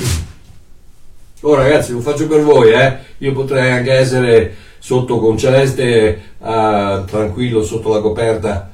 Oh 1.43 1.55
ragazzi, 1.55 1.93
lo 1.93 2.01
faccio 2.01 2.27
per 2.27 2.41
voi, 2.43 2.73
eh. 2.73 2.99
Io 3.19 3.33
potrei 3.33 3.71
anche 3.71 3.93
essere 3.93 4.57
sotto 4.81 5.21
con 5.21 5.39
Celeste, 5.39 6.21
uh, 6.39 7.05
tranquillo, 7.05 7.63
sotto 7.63 7.95
la 7.95 8.01
coperta. 8.01 8.73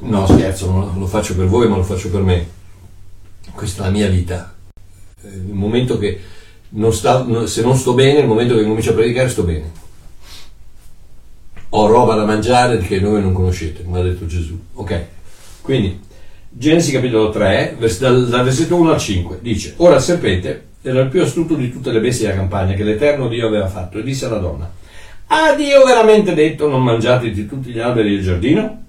No, 0.00 0.26
scherzo, 0.26 0.70
non 0.70 0.98
lo 0.98 1.06
faccio 1.06 1.36
per 1.36 1.46
voi, 1.46 1.68
ma 1.68 1.76
lo 1.76 1.82
faccio 1.82 2.10
per 2.10 2.22
me. 2.22 2.46
Questa 3.52 3.82
è 3.82 3.86
la 3.86 3.92
mia 3.92 4.08
vita. 4.08 4.54
Eh, 5.22 5.28
il 5.28 5.52
momento 5.52 5.98
che 5.98 6.20
non 6.70 6.92
sta, 6.92 7.26
se 7.46 7.62
non 7.62 7.76
sto 7.76 7.94
bene, 7.94 8.20
il 8.20 8.26
momento 8.26 8.54
che 8.54 8.62
comincio 8.62 8.90
a 8.90 8.94
predicare, 8.94 9.28
sto 9.28 9.42
bene. 9.42 9.70
Ho 11.70 11.86
roba 11.86 12.14
da 12.14 12.24
mangiare 12.24 12.78
che 12.78 12.98
voi 13.00 13.20
non 13.20 13.32
conoscete, 13.32 13.84
come 13.84 14.00
ha 14.00 14.02
detto 14.02 14.26
Gesù. 14.26 14.58
Ok, 14.74 15.04
quindi 15.60 16.00
Genesi 16.52 16.90
capitolo 16.90 17.30
3, 17.30 17.76
dal, 18.00 18.28
dal 18.28 18.44
versetto 18.44 18.74
1 18.74 18.90
al 18.90 18.98
5, 18.98 19.38
dice, 19.40 19.74
Ora 19.76 19.96
il 19.96 20.02
serpente 20.02 20.64
era 20.82 21.00
il 21.00 21.08
più 21.08 21.22
astuto 21.22 21.54
di 21.54 21.70
tutte 21.70 21.92
le 21.92 22.00
bestie 22.00 22.26
della 22.26 22.38
campagna 22.38 22.74
che 22.74 22.82
l'Eterno 22.82 23.28
Dio 23.28 23.46
aveva 23.46 23.68
fatto 23.68 23.98
e 23.98 24.02
disse 24.02 24.26
alla 24.26 24.38
donna, 24.38 24.68
ha 25.28 25.54
Dio 25.54 25.84
veramente 25.84 26.34
detto 26.34 26.68
non 26.68 26.82
mangiate 26.82 27.30
di 27.30 27.46
tutti 27.46 27.70
gli 27.70 27.78
alberi 27.78 28.16
del 28.16 28.24
giardino? 28.24 28.79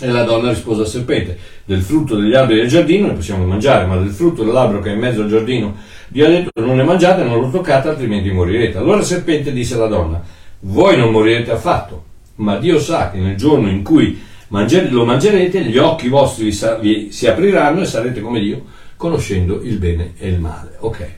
E 0.00 0.08
la 0.08 0.24
donna 0.24 0.50
rispose 0.50 0.80
al 0.82 0.88
serpente, 0.88 1.38
del 1.64 1.82
frutto 1.82 2.16
degli 2.16 2.34
alberi 2.34 2.60
del 2.60 2.68
giardino 2.68 3.06
ne 3.06 3.12
possiamo 3.12 3.44
mangiare, 3.44 3.86
ma 3.86 3.96
del 3.96 4.10
frutto 4.10 4.42
dell'albero 4.42 4.80
che 4.80 4.90
è 4.90 4.94
in 4.94 4.98
mezzo 4.98 5.22
al 5.22 5.28
giardino 5.28 5.76
Dio 6.08 6.26
ha 6.26 6.28
detto 6.28 6.50
non 6.60 6.76
ne 6.76 6.84
mangiate, 6.84 7.24
non 7.24 7.40
lo 7.40 7.50
toccate, 7.50 7.88
altrimenti 7.88 8.30
morirete. 8.30 8.78
Allora 8.78 8.98
il 8.98 9.04
serpente 9.04 9.52
disse 9.52 9.74
alla 9.74 9.88
donna, 9.88 10.22
voi 10.60 10.96
non 10.96 11.10
morirete 11.10 11.50
affatto, 11.50 12.04
ma 12.36 12.56
Dio 12.56 12.78
sa 12.78 13.10
che 13.10 13.18
nel 13.18 13.36
giorno 13.36 13.68
in 13.68 13.82
cui 13.82 14.20
lo 14.48 15.04
mangerete, 15.04 15.64
gli 15.64 15.76
occhi 15.76 16.08
vostri 16.08 16.56
vi, 16.80 17.10
si 17.10 17.26
apriranno 17.26 17.80
e 17.80 17.86
sarete 17.86 18.20
come 18.20 18.38
Dio, 18.38 18.64
conoscendo 18.96 19.60
il 19.62 19.78
bene 19.78 20.12
e 20.16 20.28
il 20.28 20.38
male. 20.38 20.76
Ok. 20.78 21.10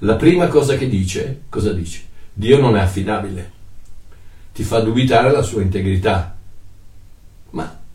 La 0.00 0.16
prima 0.16 0.48
cosa 0.48 0.76
che 0.76 0.86
dice, 0.86 1.44
cosa 1.48 1.72
dice? 1.72 2.02
Dio 2.32 2.60
non 2.60 2.76
è 2.76 2.80
affidabile, 2.80 3.50
ti 4.52 4.62
fa 4.64 4.80
dubitare 4.80 5.30
la 5.30 5.40
sua 5.40 5.62
integrità. 5.62 6.35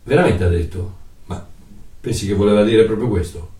Veramente 0.04 0.44
ha 0.44 0.48
detto? 0.48 0.96
Ma 1.26 1.44
pensi 2.00 2.26
che 2.26 2.34
voleva 2.34 2.64
dire 2.64 2.84
proprio 2.84 3.08
questo? 3.08 3.50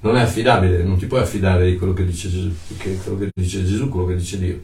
Non 0.00 0.16
è 0.16 0.20
affidabile, 0.20 0.82
non 0.82 0.98
ti 0.98 1.06
puoi 1.06 1.20
affidare 1.20 1.70
di 1.70 1.76
quello 1.76 1.92
che 1.92 2.04
dice 2.04 2.30
Gesù, 2.30 2.52
quello 2.76 3.18
che 3.18 3.30
dice 3.34 3.64
Gesù, 3.64 3.88
quello 3.88 4.06
che 4.06 4.16
dice 4.16 4.38
Dio. 4.38 4.60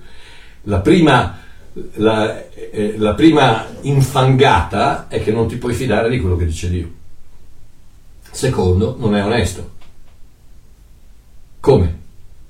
La 0.62 0.80
prima 0.80 1.48
la, 1.94 2.50
eh, 2.52 2.94
la 2.98 3.14
prima 3.14 3.66
infangata 3.82 5.08
è 5.08 5.22
che 5.22 5.32
non 5.32 5.46
ti 5.46 5.56
puoi 5.56 5.74
fidare 5.74 6.10
di 6.10 6.20
quello 6.20 6.36
che 6.36 6.46
dice 6.46 6.68
Dio. 6.68 6.92
Secondo, 8.30 8.96
non 8.98 9.14
è 9.14 9.24
onesto. 9.24 9.78
Come? 11.60 11.98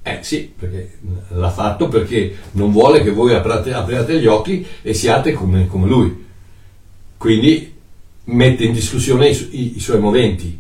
Eh 0.03 0.20
sì, 0.22 0.53
perché 0.57 0.99
l'ha 1.28 1.51
fatto 1.51 1.89
perché 1.89 2.37
non 2.53 2.72
vuole 2.72 3.03
che 3.03 3.11
voi 3.11 3.35
apriate, 3.35 3.72
apriate 3.72 4.18
gli 4.18 4.26
occhi 4.26 4.66
e 4.83 4.95
siate 4.95 5.33
come, 5.33 5.66
come, 5.66 5.87
lui. 5.87 6.26
Quindi 7.16 7.78
mette 8.31 8.64
in 8.64 8.72
discussione 8.72 9.28
i, 9.28 9.49
i, 9.51 9.76
i 9.76 9.81
suoi 9.81 9.99
moventi. 9.99 10.59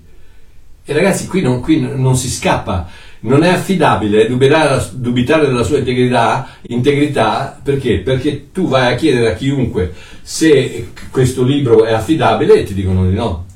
E 0.84 0.92
ragazzi, 0.92 1.26
qui 1.26 1.42
non, 1.42 1.60
qui 1.60 1.80
non 1.80 2.16
si 2.16 2.28
scappa 2.28 2.88
non 3.20 3.42
è 3.42 3.48
affidabile 3.48 4.26
dubitare, 4.26 5.46
della 5.46 5.62
sua 5.62 5.78
integrità, 5.78 6.48
integrità, 6.68 7.58
perché? 7.62 7.98
Perché 7.98 8.50
tu 8.52 8.68
vai 8.68 8.92
a 8.92 8.96
chiedere 8.96 9.32
a 9.32 9.34
chiunque 9.34 9.92
se 10.22 10.92
questo 11.10 11.42
libro 11.42 11.84
è 11.84 11.92
affidabile 11.92 12.54
e 12.54 12.62
ti 12.62 12.74
dicono 12.74 13.08
di 13.08 13.14
no. 13.14 13.46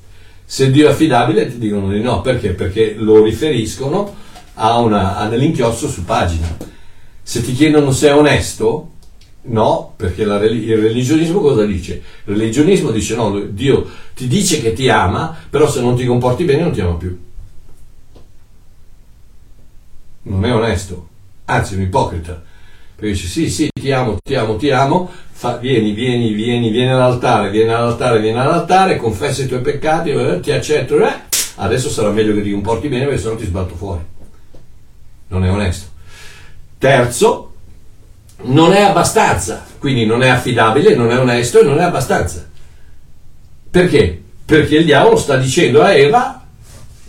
Se 0.45 0.71
Dio 0.71 0.89
è 0.89 0.91
affidabile 0.91 1.51
ti 1.51 1.59
dicono 1.59 1.91
di 1.91 2.01
no, 2.01 2.21
perché? 2.21 2.51
Perché 2.51 2.95
lo 2.99 3.23
riferiscono 3.23 4.15
a, 4.55 4.79
una, 4.79 5.17
a 5.17 5.29
dell'inchiostro 5.29 5.89
su 5.89 6.05
pagina. 6.05 6.57
Se 7.23 7.43
ti 7.43 7.55
chiedono 7.55 7.91
se 7.91 8.09
è 8.09 8.15
onesto, 8.15 8.94
no, 9.45 9.95
perché 9.97 10.25
la, 10.25 10.43
il 10.45 10.77
religionismo 10.79 11.41
cosa 11.41 11.65
dice? 11.65 12.03
Il 12.25 12.37
religionismo 12.37 12.91
dice 12.91 13.15
no, 13.15 13.41
Dio 13.41 13.87
ti 14.15 14.27
dice 14.27 14.61
che 14.61 14.73
ti 14.73 14.89
ama, 14.89 15.37
però 15.51 15.69
se 15.69 15.81
non 15.81 15.97
ti 15.97 16.05
comporti 16.05 16.45
bene 16.45 16.63
non 16.63 16.73
ti 16.73 16.81
ama 16.81 16.95
più 16.95 17.19
non 20.25 20.45
è 20.45 20.53
onesto, 20.53 21.09
anzi 21.47 21.75
è 21.75 21.77
un 21.77 21.83
ipocrita, 21.83 22.43
perché 22.95 23.13
dice 23.13 23.27
sì, 23.27 23.51
sì, 23.51 23.69
ti 23.73 23.91
amo, 23.93 24.19
ti 24.23 24.35
amo, 24.35 24.57
ti 24.57 24.71
amo, 24.71 25.11
fa, 25.31 25.57
vieni, 25.57 25.93
vieni, 25.93 26.33
vieni, 26.33 26.71
vieni 26.71 26.91
all'altare, 26.91 27.51
vieni 27.51 27.71
all'altare, 27.71 28.21
vieni 28.21 28.39
all'altare, 28.39 28.97
confessa 28.97 29.43
i 29.43 29.47
tuoi 29.47 29.61
peccati, 29.61 30.11
eh, 30.11 30.41
ti 30.41 30.51
accetto, 30.53 31.05
eh, 31.05 31.13
adesso 31.57 31.91
sarà 31.91 32.11
meglio 32.11 32.35
che 32.35 32.43
ti 32.43 32.53
comporti 32.53 32.89
bene 32.89 33.05
perché 33.05 33.21
sennò 33.21 33.37
ti 33.37 33.45
sbatto 33.45 33.75
fuori. 33.75 34.03
Non 35.29 35.45
è 35.45 35.51
onesto. 35.51 35.89
Terzo, 36.79 37.54
non 38.45 38.73
è 38.73 38.83
abbastanza, 38.83 39.65
quindi 39.79 40.05
non 40.07 40.23
è 40.23 40.29
affidabile, 40.29 40.95
non 40.95 41.11
è 41.11 41.19
onesto 41.19 41.61
e 41.61 41.65
non 41.65 41.79
è 41.79 41.83
abbastanza. 41.83 42.47
Perché? 43.71 44.23
Perché 44.45 44.77
il 44.77 44.85
diavolo 44.85 45.17
sta 45.17 45.37
dicendo 45.37 45.83
a 45.83 45.93
Eva, 45.93 46.45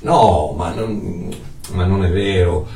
no, 0.01 0.53
ma 0.57 0.73
non, 0.73 1.29
ma 1.71 1.86
non 1.86 2.05
è 2.05 2.09
vero, 2.09 2.67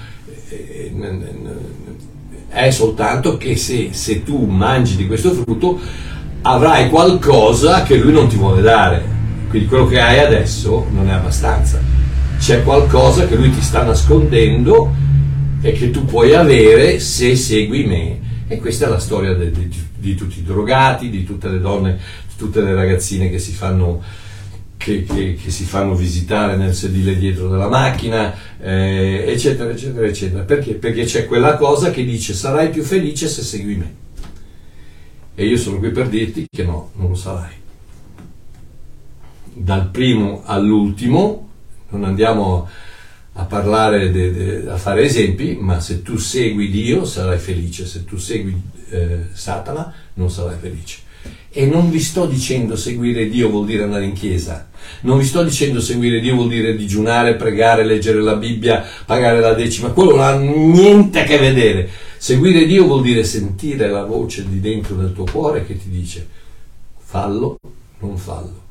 è 2.49 2.72
soltanto 2.72 3.38
che 3.38 3.55
se, 3.55 3.89
se 3.91 4.24
tu 4.24 4.45
mangi 4.45 4.95
di 4.95 5.07
questo 5.07 5.32
frutto 5.32 5.80
avrai 6.41 6.89
qualcosa 6.89 7.84
che 7.84 7.95
lui 7.95 8.12
non 8.12 8.28
ti 8.28 8.36
vuole 8.36 8.62
dare. 8.62 9.18
Quindi 9.49 9.68
quello 9.68 9.88
che 9.88 9.99
hai 9.99 10.20
adesso 10.20 10.86
non 10.91 11.10
è 11.10 11.14
abbastanza. 11.14 11.80
C'è 12.39 12.64
qualcosa 12.64 13.28
che 13.28 13.36
lui 13.36 13.51
ti 13.51 13.62
sta 13.62 13.84
nascondendo 13.84 14.93
e 15.62 15.72
che 15.74 15.91
tu 15.91 16.05
puoi 16.05 16.34
avere 16.34 16.99
se 16.99 17.36
segui 17.36 17.86
me. 17.86 18.20
E 18.52 18.58
questa 18.58 18.88
è 18.88 18.89
la 18.89 18.97
storia 18.97 19.36
di, 19.36 19.52
di, 19.52 19.88
di 19.95 20.16
tutti 20.16 20.39
i 20.39 20.43
drogati, 20.43 21.12
di 21.12 21.24
tutte 21.24 21.50
le 21.50 21.60
donne, 21.60 22.00
di 22.28 22.34
tutte 22.36 22.62
le 22.62 22.74
ragazzine 22.74 23.30
che 23.30 23.38
si 23.38 23.52
fanno 23.52 24.02
che, 24.76 25.04
che, 25.04 25.36
che, 25.36 25.52
si 25.52 25.66
fanno 25.66 25.93
visitare 25.93 26.56
nel 26.56 26.74
sedile 26.74 27.16
dietro 27.16 27.47
della 27.47 27.68
macchina, 27.68 28.34
eh, 28.60 29.26
eccetera, 29.28 29.70
eccetera, 29.70 30.08
eccetera. 30.08 30.43
Perché? 30.45 30.74
Perché 30.74 31.04
c'è 31.04 31.28
quella 31.28 31.58
cosa 31.58 31.91
che 31.91 32.04
dice 32.04 32.34
sarai 32.34 32.72
più 32.72 32.82
felice 32.82 33.28
se 33.28 33.43
segui 33.43 33.76
me. 33.76 33.93
E 35.36 35.45
io 35.45 35.58
sono 35.58 35.78
qui 35.78 35.91
per 35.91 36.10
dirti 36.10 36.47
che 36.50 36.64
no, 36.64 36.89
non 36.95 37.10
lo 37.10 37.16
sarai. 37.16 37.54
Dal 39.54 39.89
primo 39.91 40.41
all'ultimo, 40.43 41.50
non 41.89 42.04
andiamo 42.04 42.68
a 43.34 43.44
parlare, 43.46 44.12
de, 44.12 44.32
de, 44.32 44.70
a 44.70 44.78
fare 44.78 45.04
esempi, 45.04 45.58
ma 45.60 45.80
se 45.80 46.02
tu 46.02 46.18
segui 46.18 46.70
Dio 46.70 47.06
sarai 47.06 47.38
felice, 47.38 47.86
se 47.86 48.04
tu 48.04 48.18
segui 48.18 48.56
eh, 48.90 49.28
Satana 49.32 49.94
non 50.16 50.30
sarai 50.30 50.58
felice. 50.60 51.08
E 51.52 51.66
non 51.66 51.90
vi 51.90 52.00
sto 52.00 52.26
dicendo 52.26 52.76
seguire 52.76 53.28
Dio 53.28 53.50
vuol 53.50 53.66
dire 53.66 53.84
andare 53.84 54.06
in 54.06 54.14
chiesa, 54.14 54.70
non 55.02 55.18
vi 55.18 55.26
sto 55.26 55.44
dicendo 55.44 55.80
seguire 55.80 56.20
Dio 56.20 56.36
vuol 56.36 56.50
dire 56.50 56.76
digiunare, 56.76 57.36
pregare, 57.36 57.84
leggere 57.84 58.22
la 58.22 58.36
Bibbia, 58.36 58.86
pagare 59.06 59.40
la 59.40 59.54
decima, 59.54 59.90
quello 59.90 60.16
non 60.16 60.22
ha 60.22 60.36
niente 60.36 61.22
a 61.22 61.24
che 61.24 61.38
vedere. 61.38 61.90
Seguire 62.18 62.66
Dio 62.66 62.86
vuol 62.86 63.02
dire 63.02 63.24
sentire 63.24 63.90
la 63.90 64.04
voce 64.04 64.48
di 64.48 64.60
dentro 64.60 64.96
del 64.96 65.14
tuo 65.14 65.26
cuore 65.26 65.66
che 65.66 65.78
ti 65.78 65.90
dice 65.90 66.28
fallo, 67.00 67.58
non 68.00 68.18
fallo, 68.18 68.66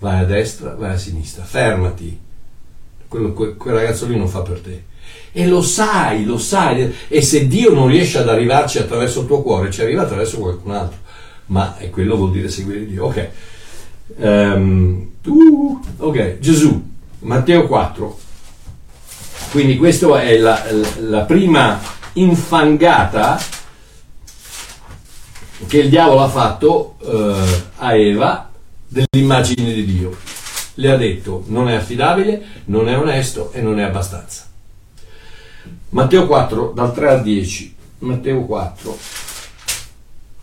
vai 0.00 0.20
a 0.20 0.24
destra, 0.24 0.74
vai 0.74 0.92
a 0.92 0.98
sinistra, 0.98 1.44
fermati. 1.44 2.26
Quello, 3.08 3.32
quel, 3.32 3.56
quel 3.56 3.74
ragazzo 3.74 4.06
lì 4.06 4.16
non 4.16 4.28
fa 4.28 4.42
per 4.42 4.60
te. 4.60 4.84
E 5.32 5.46
lo 5.46 5.62
sai, 5.62 6.24
lo 6.24 6.38
sai. 6.38 6.94
E 7.08 7.22
se 7.22 7.46
Dio 7.46 7.72
non 7.72 7.88
riesce 7.88 8.18
ad 8.18 8.28
arrivarci 8.28 8.78
attraverso 8.78 9.20
il 9.20 9.26
tuo 9.26 9.42
cuore, 9.42 9.70
ci 9.70 9.80
arriva 9.82 10.02
attraverso 10.02 10.38
qualcun 10.38 10.72
altro 10.72 11.06
ma 11.48 11.76
quello 11.90 12.16
vuol 12.16 12.32
dire 12.32 12.48
seguire 12.48 12.86
Dio. 12.86 13.06
Ok, 13.06 13.30
um, 14.16 15.10
uh, 15.24 15.80
ok, 15.98 16.38
Gesù, 16.38 16.82
Matteo 17.20 17.66
4. 17.66 18.18
Quindi 19.50 19.76
questa 19.76 20.20
è 20.20 20.36
la, 20.36 20.62
la 21.00 21.22
prima 21.22 21.80
infangata 22.14 23.40
che 25.66 25.78
il 25.78 25.88
diavolo 25.88 26.22
ha 26.22 26.28
fatto 26.28 26.96
uh, 27.00 27.34
a 27.76 27.94
Eva 27.94 28.50
dell'immagine 28.86 29.72
di 29.72 29.84
Dio. 29.84 30.16
Le 30.78 30.90
ha 30.90 30.96
detto 30.96 31.44
non 31.48 31.68
è 31.68 31.74
affidabile, 31.74 32.40
non 32.66 32.88
è 32.88 32.96
onesto 32.96 33.50
e 33.52 33.60
non 33.60 33.80
è 33.80 33.82
abbastanza. 33.82 34.46
Matteo 35.90 36.26
4 36.26 36.72
dal 36.74 36.94
3 36.94 37.08
al 37.08 37.22
10. 37.22 37.74
Matteo 37.98 38.44
4 38.44 38.98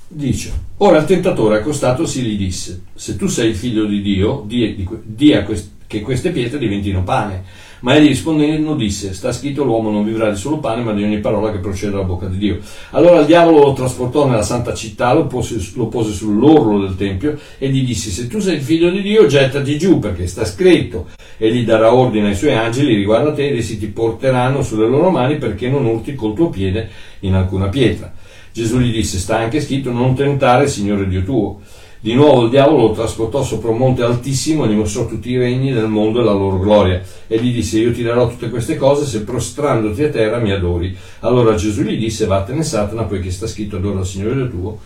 dice, 0.08 0.52
ora 0.78 0.98
il 0.98 1.06
tentatore 1.06 1.60
accostatosi 1.60 2.22
gli 2.22 2.38
disse, 2.38 2.84
se 2.94 3.16
tu 3.16 3.28
sei 3.28 3.50
il 3.50 3.56
figlio 3.56 3.86
di 3.86 4.02
Dio, 4.02 4.44
di, 4.46 4.76
di, 4.76 4.88
di 5.04 5.44
quest, 5.46 5.70
che 5.88 6.02
queste 6.02 6.32
pietre 6.32 6.58
diventino 6.58 7.04
pane. 7.04 7.44
Ma 7.86 7.94
egli 7.94 8.08
rispondendo 8.08 8.74
disse, 8.74 9.14
sta 9.14 9.32
scritto 9.32 9.64
l'uomo 9.64 9.92
non 9.92 10.04
vivrà 10.04 10.32
di 10.32 10.36
solo 10.36 10.58
pane, 10.58 10.82
ma 10.82 10.92
di 10.92 11.04
ogni 11.04 11.20
parola 11.20 11.52
che 11.52 11.60
procede 11.60 11.92
dalla 11.92 12.04
bocca 12.04 12.26
di 12.26 12.40
Dio. 12.40 12.58
Allora 12.90 13.20
il 13.20 13.28
diavolo 13.28 13.64
lo 13.64 13.74
trasportò 13.74 14.28
nella 14.28 14.42
santa 14.42 14.74
città, 14.74 15.14
lo 15.14 15.28
pose, 15.28 15.64
lo 15.76 15.86
pose 15.86 16.12
sull'orlo 16.12 16.80
del 16.80 16.96
tempio 16.96 17.38
e 17.60 17.70
gli 17.70 17.86
disse, 17.86 18.10
se 18.10 18.26
tu 18.26 18.40
sei 18.40 18.56
il 18.56 18.62
figlio 18.64 18.90
di 18.90 19.04
Dio, 19.04 19.28
gettati 19.28 19.78
giù, 19.78 20.00
perché 20.00 20.26
sta 20.26 20.46
scritto. 20.46 21.10
E 21.38 21.54
gli 21.54 21.64
darà 21.64 21.94
ordine 21.94 22.30
ai 22.30 22.36
suoi 22.36 22.56
angeli 22.56 22.96
riguardo 22.96 23.30
a 23.30 23.34
te, 23.34 23.50
ed 23.50 23.58
essi 23.58 23.78
ti 23.78 23.86
porteranno 23.86 24.64
sulle 24.64 24.88
loro 24.88 25.12
mani 25.12 25.38
perché 25.38 25.70
non 25.70 25.86
urti 25.86 26.16
col 26.16 26.34
tuo 26.34 26.50
piede 26.50 26.90
in 27.20 27.36
alcuna 27.36 27.68
pietra. 27.68 28.12
Gesù 28.52 28.80
gli 28.80 28.92
disse, 28.92 29.20
sta 29.20 29.38
anche 29.38 29.62
scritto, 29.62 29.92
non 29.92 30.16
tentare 30.16 30.64
il 30.64 30.70
Signore 30.72 31.08
Dio 31.08 31.22
tuo. 31.22 31.60
Di 32.06 32.14
nuovo 32.14 32.44
il 32.44 32.52
diavolo 32.52 32.90
lo 32.90 32.94
trasportò 32.94 33.42
sopra 33.42 33.72
un 33.72 33.78
monte 33.78 34.04
altissimo 34.04 34.64
e 34.64 34.68
gli 34.68 34.76
mostrò 34.76 35.08
tutti 35.08 35.32
i 35.32 35.40
regni 35.40 35.74
del 35.74 35.88
mondo 35.88 36.22
e 36.22 36.24
la 36.24 36.34
loro 36.34 36.60
gloria. 36.60 37.02
E 37.26 37.42
gli 37.42 37.52
disse, 37.52 37.80
io 37.80 37.92
ti 37.92 38.04
darò 38.04 38.30
tutte 38.30 38.52
queste 38.52 38.76
cose 38.76 39.08
se 39.08 39.24
prostrandoti 39.24 40.04
a 40.04 40.10
terra 40.10 40.38
mi 40.38 40.52
adori. 40.52 40.96
Allora 41.22 41.56
Gesù 41.56 41.82
gli 41.82 41.98
disse, 41.98 42.28
vattene 42.28 42.62
Satana, 42.62 43.06
poiché 43.06 43.32
sta 43.32 43.48
scritto 43.48 43.78
adora 43.78 44.02
il 44.02 44.06
Signore 44.06 44.48
tuo 44.52 44.78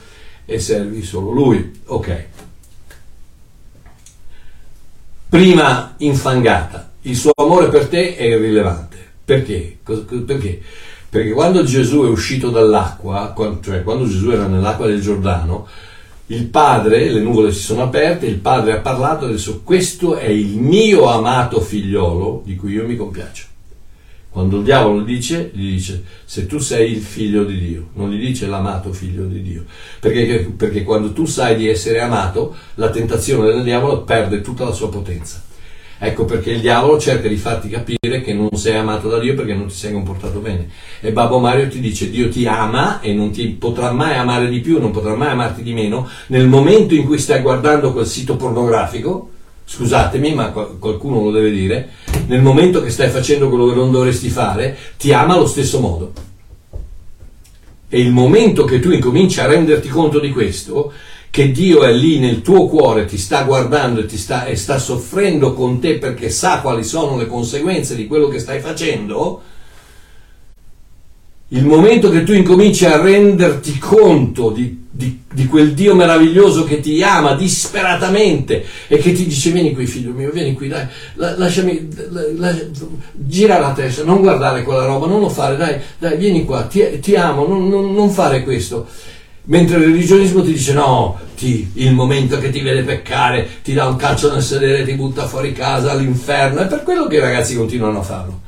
e 0.45 0.59
servi 0.59 1.03
solo 1.03 1.31
Lui. 1.31 1.81
Ok. 1.87 2.25
Prima 5.27 5.95
infangata, 5.97 6.89
il 7.01 7.17
suo 7.17 7.31
amore 7.35 7.67
per 7.67 7.87
te 7.87 8.15
è 8.15 8.23
irrilevante. 8.23 8.97
Perché? 9.25 9.77
Perché? 9.83 10.61
Perché 11.09 11.31
quando 11.31 11.65
Gesù 11.65 12.03
è 12.03 12.07
uscito 12.07 12.49
dall'acqua, 12.49 13.35
cioè 13.61 13.83
quando 13.83 14.07
Gesù 14.07 14.29
era 14.29 14.47
nell'acqua 14.47 14.87
del 14.87 15.01
Giordano, 15.01 15.67
il 16.31 16.45
padre, 16.45 17.09
le 17.09 17.21
nuvole 17.21 17.51
si 17.51 17.61
sono 17.61 17.83
aperte, 17.83 18.27
il 18.27 18.37
padre 18.37 18.73
ha 18.73 18.79
parlato 18.81 19.25
adesso 19.25 19.61
questo 19.63 20.15
è 20.15 20.27
il 20.27 20.57
mio 20.57 21.05
amato 21.05 21.59
figliolo 21.59 22.43
di 22.45 22.55
cui 22.55 22.73
io 22.73 22.85
mi 22.85 22.95
compiaccio. 22.95 23.45
Quando 24.29 24.57
il 24.57 24.63
diavolo 24.63 25.01
dice, 25.01 25.49
gli 25.53 25.71
dice 25.71 26.03
se 26.25 26.45
tu 26.45 26.59
sei 26.59 26.91
il 26.91 27.01
figlio 27.01 27.43
di 27.45 27.57
Dio, 27.57 27.89
non 27.93 28.11
gli 28.11 28.23
dice 28.23 28.45
l'amato 28.45 28.93
figlio 28.93 29.25
di 29.25 29.41
Dio, 29.41 29.65
perché, 29.99 30.53
perché 30.55 30.83
quando 30.83 31.13
tu 31.13 31.25
sai 31.25 31.55
di 31.55 31.67
essere 31.67 31.99
amato, 31.99 32.55
la 32.75 32.91
tentazione 32.91 33.51
del 33.51 33.63
diavolo 33.63 34.03
perde 34.03 34.41
tutta 34.41 34.65
la 34.65 34.71
sua 34.71 34.89
potenza. 34.89 35.41
Ecco 36.01 36.23
perché 36.23 36.51
il 36.51 36.61
diavolo 36.61 36.97
cerca 36.97 37.27
di 37.27 37.35
farti 37.35 37.67
capire 37.67 38.21
che 38.21 38.33
non 38.33 38.49
sei 38.53 38.77
amato 38.77 39.09
da 39.09 39.19
Dio 39.19 39.35
perché 39.35 39.53
non 39.53 39.67
ti 39.67 39.73
sei 39.73 39.91
comportato 39.91 40.39
bene. 40.39 40.69
E 41.01 41.11
Babbo 41.11 41.39
Mario 41.39 41.67
ti 41.67 41.81
dice 41.81 42.09
Dio 42.09 42.29
ti 42.29 42.47
ama 42.47 43.01
e 43.01 43.13
non 43.13 43.31
ti 43.31 43.47
potrà 43.49 43.91
mai 43.91 44.15
amare 44.15 44.47
di 44.47 44.61
più, 44.61 44.79
non 44.79 44.91
potrà 44.91 45.13
mai 45.15 45.31
amarti 45.31 45.61
di 45.61 45.73
meno 45.73 46.07
nel 46.27 46.47
momento 46.47 46.95
in 46.95 47.05
cui 47.05 47.19
stai 47.19 47.41
guardando 47.41 47.91
quel 47.91 48.07
sito 48.07 48.37
pornografico. 48.37 49.31
Scusatemi, 49.65 50.33
ma 50.33 50.49
qualcuno 50.49 51.21
lo 51.21 51.31
deve 51.31 51.51
dire. 51.51 51.89
Nel 52.27 52.41
momento 52.41 52.81
che 52.81 52.89
stai 52.89 53.09
facendo 53.09 53.49
quello 53.49 53.67
che 53.67 53.75
non 53.75 53.91
dovresti 53.91 54.29
fare, 54.29 54.75
ti 54.97 55.11
ama 55.11 55.33
allo 55.35 55.47
stesso 55.47 55.79
modo. 55.79 56.13
E 57.89 57.99
il 57.99 58.11
momento 58.11 58.63
che 58.63 58.79
tu 58.79 58.91
incominci 58.91 59.39
a 59.41 59.47
renderti 59.47 59.89
conto 59.89 60.19
di 60.19 60.31
questo, 60.31 60.93
che 61.31 61.51
Dio 61.51 61.83
è 61.83 61.91
lì 61.91 62.19
nel 62.19 62.41
tuo 62.41 62.67
cuore, 62.67 63.05
ti 63.05 63.17
sta 63.17 63.43
guardando 63.43 63.99
e, 63.99 64.05
ti 64.05 64.17
sta, 64.17 64.45
e 64.45 64.55
sta 64.55 64.79
soffrendo 64.79 65.53
con 65.53 65.79
te 65.79 65.97
perché 65.97 66.29
sa 66.29 66.61
quali 66.61 66.83
sono 66.83 67.17
le 67.17 67.27
conseguenze 67.27 67.95
di 67.95 68.07
quello 68.07 68.27
che 68.27 68.39
stai 68.39 68.59
facendo, 68.59 69.41
il 71.49 71.65
momento 71.65 72.09
che 72.09 72.23
tu 72.23 72.33
incominci 72.33 72.85
a 72.85 73.01
renderti 73.01 73.77
conto 73.79 74.51
di, 74.51 74.85
di, 74.89 75.21
di, 75.31 75.47
quel 75.47 75.73
Dio 75.73 75.95
meraviglioso 75.95 76.63
che 76.63 76.79
ti 76.79 77.01
ama 77.01 77.33
disperatamente 77.33 78.63
e 78.87 78.97
che 78.97 79.13
ti 79.13 79.25
dice 79.25 79.49
vieni 79.51 79.73
qui 79.73 79.87
figlio 79.87 80.11
mio, 80.11 80.29
vieni 80.31 80.53
qui, 80.53 80.67
dai, 80.67 80.85
lasciami, 81.15 81.87
la, 82.37 82.55
gira 83.13 83.59
la 83.59 83.71
testa, 83.73 84.03
non 84.03 84.21
guardare 84.21 84.63
quella 84.63 84.85
roba, 84.85 85.07
non 85.07 85.21
lo 85.21 85.29
fare, 85.29 85.57
dai, 85.57 85.79
dai 85.97 86.17
vieni 86.17 86.45
qua, 86.45 86.63
ti, 86.63 86.99
ti 86.99 87.15
amo, 87.15 87.47
non, 87.47 87.67
non, 87.67 87.93
non 87.93 88.09
fare 88.09 88.43
questo. 88.43 88.87
Mentre 89.49 89.77
il 89.77 89.85
religionismo 89.85 90.43
ti 90.43 90.51
dice 90.51 90.73
no, 90.73 91.19
ti, 91.35 91.71
il 91.75 91.93
momento 91.93 92.37
che 92.37 92.51
ti 92.51 92.61
vede 92.61 92.83
peccare 92.83 93.47
ti 93.63 93.73
dà 93.73 93.87
un 93.87 93.95
calcio 93.95 94.31
nel 94.31 94.43
sedere, 94.43 94.85
ti 94.85 94.93
butta 94.93 95.25
fuori 95.25 95.53
casa 95.53 95.91
all'inferno. 95.91 96.61
È 96.61 96.67
per 96.67 96.83
quello 96.83 97.07
che 97.07 97.15
i 97.15 97.19
ragazzi 97.19 97.55
continuano 97.55 97.99
a 97.99 98.03
farlo. 98.03 98.41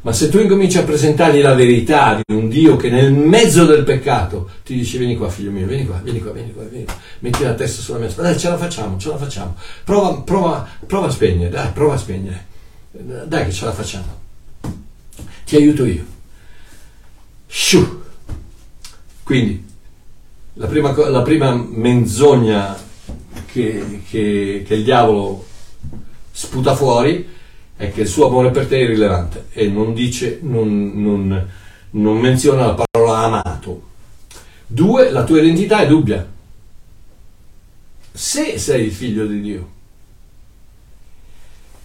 Ma 0.00 0.12
se 0.12 0.30
tu 0.30 0.38
incominci 0.38 0.78
a 0.78 0.84
presentargli 0.84 1.40
la 1.42 1.54
verità 1.54 2.14
di 2.14 2.34
un 2.34 2.48
Dio 2.48 2.76
che 2.76 2.88
nel 2.88 3.12
mezzo 3.12 3.66
del 3.66 3.82
peccato 3.82 4.48
ti 4.64 4.74
dice 4.74 4.98
vieni 4.98 5.16
qua 5.16 5.28
figlio 5.28 5.50
mio, 5.50 5.66
vieni 5.66 5.84
qua, 5.84 6.00
vieni 6.02 6.20
qua, 6.20 6.30
vieni 6.30 6.52
qua, 6.52 6.62
vieni 6.62 6.84
qua. 6.84 6.96
metti 7.18 7.42
la 7.42 7.54
testa 7.54 7.82
sulla 7.82 7.98
mia 7.98 8.08
spalla, 8.08 8.30
dai 8.30 8.38
ce 8.38 8.48
la 8.48 8.56
facciamo, 8.56 8.96
ce 8.98 9.08
la 9.08 9.16
facciamo, 9.18 9.56
prova, 9.84 10.14
prova, 10.20 10.66
prova 10.86 11.08
a 11.08 11.10
spegnere, 11.10 11.50
dai, 11.50 11.72
prova 11.72 11.94
a 11.94 11.98
spegnere, 11.98 12.46
dai 12.92 13.46
che 13.46 13.52
ce 13.52 13.64
la 13.64 13.72
facciamo, 13.72 14.20
ti 15.44 15.56
aiuto 15.56 15.84
io. 15.84 16.04
Sciù. 17.48 18.02
Quindi 19.24 19.64
la 20.58 20.66
prima, 20.66 20.94
la 21.08 21.22
prima 21.22 21.54
menzogna 21.54 22.76
che, 23.46 24.02
che, 24.08 24.64
che, 24.66 24.74
il 24.74 24.84
diavolo 24.84 25.44
sputa 26.30 26.74
fuori 26.74 27.28
è 27.76 27.92
che 27.92 28.02
il 28.02 28.08
suo 28.08 28.28
amore 28.28 28.50
per 28.50 28.66
te 28.66 28.78
è 28.78 28.82
irrilevante 28.82 29.46
e 29.52 29.68
non 29.68 29.92
dice, 29.92 30.38
non, 30.42 30.92
non, 30.94 31.48
non 31.90 32.18
menziona 32.18 32.66
la 32.66 32.86
parola 32.90 33.18
amato. 33.18 33.82
Due, 34.66 35.10
la 35.10 35.24
tua 35.24 35.40
identità 35.40 35.80
è 35.80 35.86
dubbia. 35.86 36.26
Se 38.12 38.58
sei 38.58 38.86
il 38.86 38.92
figlio 38.92 39.26
di 39.26 39.40
Dio, 39.42 39.74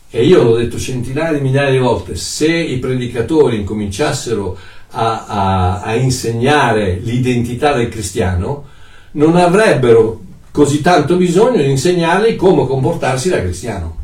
e 0.09 0.26
io 0.26 0.43
l'ho 0.43 0.55
detto 0.55 0.80
centinaia 0.80 1.34
di 1.34 1.41
migliaia 1.41 1.72
di 1.72 1.78
volte, 1.78 2.15
se 2.15 2.53
i 2.53 2.80
predicatori 2.80 3.57
incominciassero 3.57 4.57
a, 4.91 5.25
a, 5.25 5.81
a 5.81 5.95
insegnare 5.95 6.99
l'identità 7.01 7.73
del 7.73 7.89
cristiano, 7.89 8.67
non 9.11 9.35
avrebbero 9.35 10.21
così 10.51 10.81
tanto 10.81 11.15
bisogno 11.15 11.61
di 11.61 11.69
insegnargli 11.69 12.35
come 12.35 12.67
comportarsi 12.67 13.29
da 13.29 13.41
cristiano. 13.41 13.99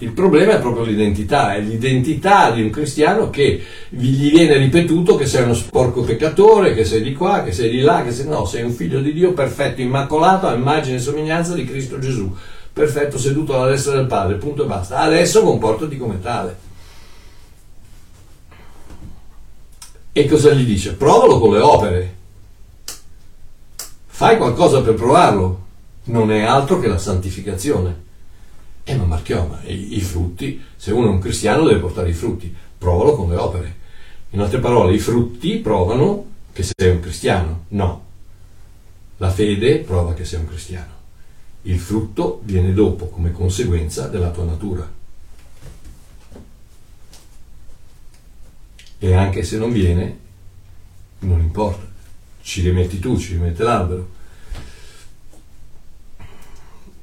Il 0.00 0.12
problema 0.12 0.52
è 0.52 0.60
proprio 0.60 0.84
l'identità, 0.84 1.54
è 1.54 1.60
l'identità 1.60 2.52
di 2.52 2.62
un 2.62 2.70
cristiano 2.70 3.30
che 3.30 3.60
gli 3.88 4.30
viene 4.30 4.56
ripetuto 4.56 5.16
che 5.16 5.26
sei 5.26 5.42
uno 5.42 5.54
sporco 5.54 6.02
peccatore, 6.02 6.72
che 6.72 6.84
sei 6.84 7.02
di 7.02 7.12
qua, 7.14 7.42
che 7.42 7.50
sei 7.50 7.68
di 7.68 7.80
là, 7.80 8.04
che 8.04 8.12
sei 8.12 8.28
no, 8.28 8.44
sei 8.44 8.62
un 8.62 8.70
figlio 8.70 9.00
di 9.00 9.12
Dio 9.12 9.32
perfetto, 9.32 9.80
immacolato, 9.80 10.46
a 10.46 10.54
immagine 10.54 10.96
e 10.96 11.00
somiglianza 11.00 11.54
di 11.54 11.64
Cristo 11.64 11.98
Gesù, 11.98 12.32
perfetto 12.72 13.18
seduto 13.18 13.56
alla 13.56 13.70
destra 13.70 13.96
del 13.96 14.06
Padre, 14.06 14.36
punto 14.36 14.62
e 14.62 14.66
basta. 14.66 14.98
Adesso 14.98 15.42
comportati 15.42 15.96
come 15.96 16.20
tale. 16.20 16.67
E 20.18 20.26
cosa 20.26 20.52
gli 20.52 20.64
dice? 20.64 20.94
Provalo 20.94 21.38
con 21.38 21.52
le 21.52 21.60
opere. 21.60 22.16
Fai 24.04 24.36
qualcosa 24.36 24.82
per 24.82 24.94
provarlo. 24.94 25.66
Non 26.06 26.32
è 26.32 26.42
altro 26.42 26.80
che 26.80 26.88
la 26.88 26.98
santificazione. 26.98 28.02
E 28.82 28.96
ma 28.96 29.04
Marchioma, 29.04 29.60
i, 29.66 29.96
i 29.96 30.00
frutti, 30.00 30.60
se 30.74 30.90
uno 30.90 31.06
è 31.06 31.10
un 31.10 31.20
cristiano 31.20 31.64
deve 31.64 31.78
portare 31.78 32.08
i 32.08 32.14
frutti. 32.14 32.52
Provalo 32.76 33.14
con 33.14 33.28
le 33.28 33.36
opere. 33.36 33.76
In 34.30 34.40
altre 34.40 34.58
parole, 34.58 34.92
i 34.92 34.98
frutti 34.98 35.58
provano 35.58 36.26
che 36.52 36.64
sei 36.64 36.90
un 36.90 36.98
cristiano. 36.98 37.66
No. 37.68 38.02
La 39.18 39.30
fede 39.30 39.78
prova 39.78 40.14
che 40.14 40.24
sei 40.24 40.40
un 40.40 40.48
cristiano. 40.48 40.94
Il 41.62 41.78
frutto 41.78 42.40
viene 42.42 42.72
dopo 42.72 43.06
come 43.06 43.30
conseguenza 43.30 44.08
della 44.08 44.30
tua 44.30 44.42
natura. 44.42 44.97
E 48.98 49.14
anche 49.14 49.42
se 49.42 49.58
non 49.58 49.72
viene, 49.72 50.18
non 51.20 51.40
importa, 51.40 51.86
ci 52.42 52.62
rimetti 52.62 52.98
tu, 52.98 53.18
ci 53.18 53.32
rimette 53.32 53.62
l'albero. 53.62 54.08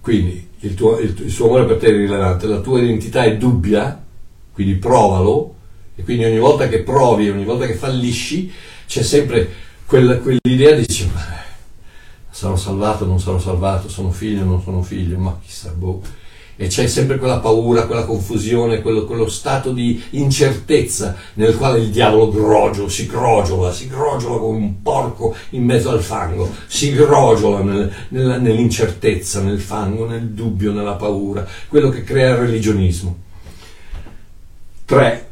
Quindi 0.02 0.50
il, 0.60 0.74
tuo, 0.74 1.00
il, 1.00 1.16
il 1.20 1.32
suo 1.32 1.46
amore 1.46 1.66
per 1.66 1.78
te 1.78 1.88
è 1.88 1.92
rilevante, 1.92 2.48
la 2.48 2.60
tua 2.60 2.82
identità 2.82 3.24
è 3.24 3.38
dubbia, 3.38 4.04
quindi 4.52 4.76
provalo, 4.76 5.56
e 5.96 6.04
quindi 6.04 6.26
ogni 6.26 6.40
volta 6.40 6.68
che 6.68 6.84
provi, 6.84 7.30
ogni 7.30 7.46
volta 7.46 7.66
che 7.66 7.76
fallisci, 7.76 8.52
c'è 8.86 9.02
sempre 9.02 9.50
quella, 9.86 10.18
quell'idea 10.18 10.76
di 10.76 10.86
dire, 10.86 11.10
sarò 12.30 12.56
salvato, 12.56 13.06
non 13.06 13.20
sarò 13.20 13.40
salvato, 13.40 13.88
sono 13.88 14.12
figlio, 14.12 14.44
non 14.44 14.62
sono 14.62 14.82
figlio, 14.82 15.18
ma 15.18 15.40
chissà, 15.42 15.72
boh 15.72 16.02
e 16.58 16.68
c'è 16.68 16.88
sempre 16.88 17.18
quella 17.18 17.40
paura, 17.40 17.86
quella 17.86 18.06
confusione, 18.06 18.82
quello, 18.82 19.06
quello, 19.06 19.28
stato 19.28 19.72
di 19.72 20.02
incertezza 20.12 21.16
nel 21.34 21.58
quale 21.58 21.80
il 21.80 21.90
diavolo 21.90 22.32
grogio, 22.32 22.88
si 22.88 23.06
grogiola, 23.06 23.72
si 23.72 23.88
grogiola 23.88 24.38
come 24.38 24.58
un 24.58 24.82
porco 24.82 25.36
in 25.50 25.64
mezzo 25.64 25.90
al 25.90 26.02
fango, 26.02 26.50
si 26.68 26.94
grogiola 26.94 27.62
nel, 27.62 27.92
nel, 28.10 28.42
nell'incertezza, 28.42 29.42
nel 29.42 29.60
fango, 29.60 30.08
nel 30.08 30.30
dubbio, 30.30 30.72
nella 30.72 30.94
paura, 30.94 31.46
quello 31.68 31.90
che 31.90 32.04
crea 32.04 32.30
il 32.30 32.38
religionismo. 32.38 33.24
3. 34.86 35.28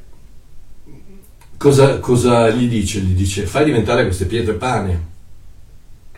Cosa, 1.57 1.99
cosa 1.99 2.49
gli 2.49 2.67
dice? 2.67 2.99
Gli 2.99 3.13
dice 3.13 3.45
fai 3.45 3.63
diventare 3.63 4.03
queste 4.03 4.25
pietre 4.25 4.53
pane. 4.53 5.11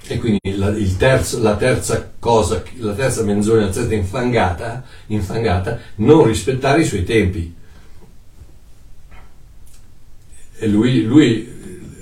E 0.07 0.19
quindi 0.19 0.55
la, 0.55 0.71
terzo, 0.97 1.41
la, 1.41 1.55
terza 1.55 2.11
cosa, 2.19 2.61
la 2.77 2.93
terza 2.93 3.23
menzogna, 3.23 3.65
la 3.65 3.71
terza 3.71 3.93
infangata, 3.93 4.83
infangata, 5.07 5.79
non 5.95 6.25
rispettare 6.25 6.81
i 6.81 6.85
suoi 6.85 7.03
tempi. 7.03 7.53
E 10.57 10.67
lui, 10.67 11.03
lui, 11.03 11.51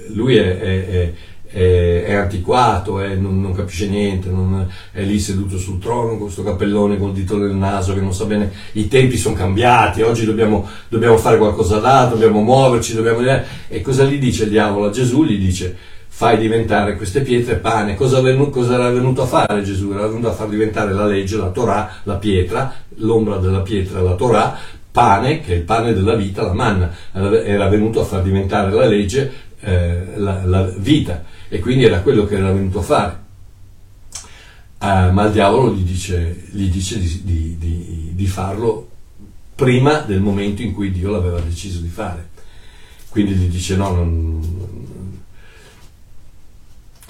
lui 0.10 0.36
è, 0.36 0.60
è, 0.60 1.14
è, 1.46 2.04
è, 2.04 2.14
antiquato, 2.14 3.00
non, 3.16 3.40
non, 3.40 3.54
capisce 3.54 3.88
niente, 3.88 4.30
non, 4.30 4.70
è 4.92 5.02
lì 5.02 5.18
seduto 5.18 5.58
sul 5.58 5.80
trono 5.80 6.10
con 6.10 6.20
questo 6.20 6.44
cappellone 6.44 6.98
col 6.98 7.14
dito 7.14 7.38
nel 7.38 7.56
naso 7.56 7.94
che 7.94 8.02
non 8.02 8.14
sa 8.14 8.26
bene, 8.26 8.52
i 8.74 8.90
tempi 8.90 9.16
sono 9.16 9.36
cambiati, 9.36 10.02
oggi 10.02 10.26
dobbiamo, 10.26 10.68
dobbiamo 10.90 11.18
fare 11.18 11.38
qualcosa 11.38 11.80
d'altro, 11.80 12.18
dobbiamo 12.18 12.42
muoverci, 12.42 12.96
dobbiamo... 12.96 13.22
E 13.70 13.82
cosa 13.82 14.04
gli 14.04 14.20
dice 14.20 14.44
il 14.44 14.50
diavolo 14.50 14.88
a 14.88 14.92
Gesù? 14.92 15.24
Gli 15.24 15.38
dice 15.38 15.92
fai 16.16 16.38
diventare 16.38 16.96
queste 16.96 17.22
pietre 17.22 17.56
pane. 17.56 17.96
Cosa, 17.96 18.22
venuto, 18.22 18.52
cosa, 18.52 18.76
era 18.76 18.92
venuto 18.92 19.24
a 19.24 19.26
fare 19.26 19.64
Gesù? 19.64 19.92
Era 19.92 20.06
venuto 20.06 20.30
a 20.30 20.32
far 20.32 20.48
diventare 20.48 20.94
la 20.94 21.08
legge, 21.08 21.38
la 21.38 21.50
Torah, 21.50 22.02
la 22.04 22.18
pietra, 22.18 22.72
l'ombra 22.98 23.38
della 23.38 23.62
pietra, 23.62 24.00
la 24.00 24.14
Torah, 24.14 24.56
pane, 24.92 25.42
che 25.42 25.54
è 25.54 25.56
il 25.56 25.64
pane 25.64 25.92
della 25.92 26.14
vita, 26.14 26.44
la 26.44 26.54
manna. 26.54 26.94
Era 27.12 27.68
venuto 27.68 28.00
a 28.00 28.04
far 28.04 28.22
diventare 28.22 28.72
la 28.72 28.86
legge, 28.86 29.32
eh, 29.60 30.04
la, 30.18 30.46
la, 30.46 30.72
vita. 30.78 31.24
E 31.50 31.60
quindi 31.60 31.86
era 31.86 32.02
quello 32.02 32.26
che 32.26 32.36
era 32.36 32.52
venuto 32.52 32.78
a 32.78 32.84
fare. 32.84 33.22
Uh, 34.80 35.12
ma 35.12 35.26
il 35.26 35.32
diavolo 35.32 35.74
gli 35.74 35.82
dice, 35.82 36.44
gli 36.52 36.70
dice 36.70 37.00
di, 37.00 37.22
di, 37.24 37.58
di, 37.58 38.12
di 38.14 38.26
farlo 38.28 38.90
prima 39.56 40.00
del 40.00 40.22
momento 40.22 40.62
in 40.62 40.74
cui 40.74 40.92
Dio 40.92 41.10
l'aveva 41.10 41.40
deciso 41.40 41.80
di 41.80 41.88
fare. 41.88 42.30
Quindi 43.10 43.34
gli 43.34 43.48
dice 43.48 43.76
no, 43.76 43.92
non, 43.92 44.93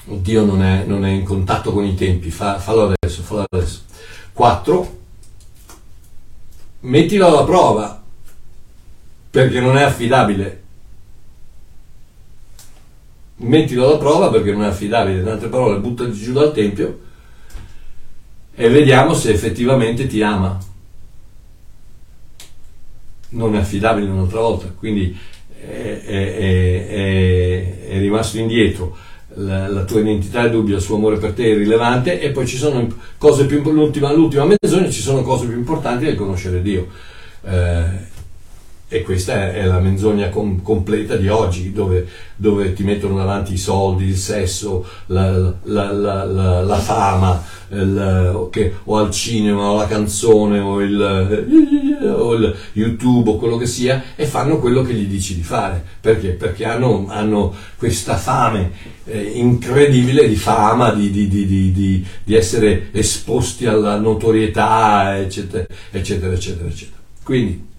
Dio 0.05 0.43
non 0.43 0.61
è, 0.61 0.83
non 0.85 1.05
è, 1.05 1.09
in 1.09 1.23
contatto 1.23 1.71
con 1.71 1.85
i 1.85 1.95
tempi, 1.95 2.29
fa, 2.29 2.59
fallo 2.59 2.93
adesso, 2.93 3.21
fallo 3.21 3.45
adesso. 3.49 3.81
4. 4.33 5.01
Mettilo 6.81 7.27
alla 7.27 7.45
prova, 7.45 8.03
perché 9.29 9.61
non 9.61 9.77
è 9.77 9.83
affidabile. 9.83 10.61
Mettilo 13.37 13.87
alla 13.87 13.97
prova 13.97 14.29
perché 14.29 14.51
non 14.51 14.63
è 14.63 14.67
affidabile, 14.67 15.21
in 15.21 15.27
altre 15.27 15.47
parole, 15.47 15.79
buttati 15.79 16.13
giù 16.13 16.33
dal 16.33 16.53
Tempio 16.53 16.99
e 18.55 18.69
vediamo 18.69 19.13
se 19.13 19.31
effettivamente 19.31 20.05
ti 20.05 20.21
ama. 20.21 20.57
Non 23.29 23.55
è 23.55 23.59
affidabile 23.59 24.09
un'altra 24.09 24.41
volta, 24.41 24.67
quindi 24.67 25.17
è, 25.49 26.01
è, 26.05 26.87
è, 26.87 27.87
è 27.87 27.97
rimasto 27.97 28.37
indietro 28.37 28.95
la, 29.35 29.67
la, 29.67 29.83
tua 29.83 29.99
identità 29.99 30.45
è 30.45 30.49
dubbia, 30.49 30.75
il 30.75 30.81
suo 30.81 30.95
amore 30.95 31.17
per 31.17 31.33
te 31.33 31.43
è 31.43 31.47
irrilevante 31.47 32.19
e 32.19 32.31
poi 32.31 32.45
ci 32.45 32.57
sono 32.57 32.87
cose 33.17 33.45
più 33.45 33.61
l'ultima, 33.71 34.11
l'ultima 34.11 34.45
menzogna 34.45 34.89
ci 34.89 35.01
sono 35.01 35.21
cose 35.21 35.47
più 35.47 35.57
importanti 35.57 36.05
del 36.05 36.15
conoscere 36.15 36.61
Dio. 36.61 36.87
Eh, 37.45 38.11
e 38.93 39.01
questa 39.01 39.51
è, 39.51 39.65
la 39.65 39.79
menzogna 39.79 40.29
com- 40.29 40.61
completa 40.61 41.15
di 41.15 41.27
oggi 41.27 41.71
dove, 41.71 42.07
dove, 42.35 42.73
ti 42.73 42.83
mettono 42.83 43.17
davanti 43.17 43.53
i 43.53 43.57
soldi, 43.57 44.05
il 44.05 44.15
sesso, 44.15 44.85
la, 45.07 45.51
la, 45.63 45.91
la, 45.91 46.61
la 46.61 46.77
fama 46.77 47.43
il, 47.69 48.49
che, 48.51 48.71
o 48.83 48.97
al 48.97 49.09
cinema 49.09 49.71
o 49.71 49.77
la 49.77 49.87
canzone 49.87 50.59
o 50.59 50.79
il, 50.79 51.97
o 52.03 52.33
il, 52.35 52.55
YouTube 52.73 53.31
o 53.31 53.37
quello 53.37 53.57
che 53.57 53.65
sia 53.65 54.03
e 54.15 54.27
fanno 54.27 54.59
quello 54.59 54.83
che 54.83 54.93
gli 54.93 55.07
dici 55.07 55.33
di 55.33 55.41
fare 55.41 55.83
perché? 55.99 56.29
Perché 56.29 56.65
hanno, 56.65 57.07
hanno 57.09 57.51
questa 57.75 58.15
fame 58.15 58.71
eh, 59.05 59.19
incredibile 59.21 60.27
di 60.27 60.35
fama, 60.35 60.91
di, 60.91 61.09
di, 61.09 61.27
di, 61.27 61.71
di, 61.71 62.35
essere 62.35 62.89
esposti 62.91 63.65
alla 63.65 63.97
notorietà 63.97 65.17
eccetera 65.17 65.65
eccetera 65.89 66.33
eccetera 66.33 66.69
eccetera 66.69 66.97
quindi 67.23 67.71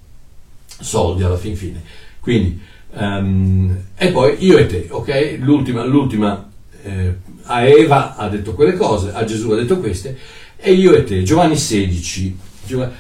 soldi 0.81 1.23
alla 1.23 1.37
fin 1.37 1.57
fine 1.57 1.83
quindi 2.21 2.61
um, 2.93 3.77
e 3.97 4.09
poi 4.11 4.37
io 4.45 4.59
e 4.59 4.67
te 4.67 4.87
ok 4.91 5.39
l'ultima, 5.41 5.85
l'ultima 5.85 6.49
eh, 6.85 7.17
a 7.45 7.67
Eva 7.67 8.17
ha 8.17 8.29
detto 8.29 8.55
quelle 8.55 8.75
cose, 8.75 9.13
a 9.13 9.25
Gesù 9.25 9.51
ha 9.51 9.57
detto 9.57 9.79
queste, 9.79 10.17
e 10.57 10.73
io 10.73 10.95
e 10.95 11.05
te, 11.05 11.23
Giovanni 11.23 11.57
16, 11.57 12.39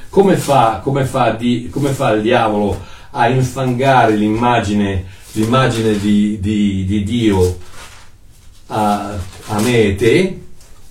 come 0.08 0.36
fa, 0.36 0.80
come 0.82 1.04
fa, 1.04 1.30
di, 1.30 1.68
come 1.70 1.90
fa 1.90 2.10
il 2.10 2.22
diavolo 2.22 2.78
a 3.10 3.28
infangare 3.28 4.16
l'immagine, 4.16 5.04
l'immagine 5.32 5.98
di, 5.98 6.38
di, 6.40 6.84
di 6.84 7.02
Dio 7.04 7.58
a, 8.66 9.18
a, 9.46 9.60
me 9.60 9.84
e 9.84 9.94
te? 9.94 10.40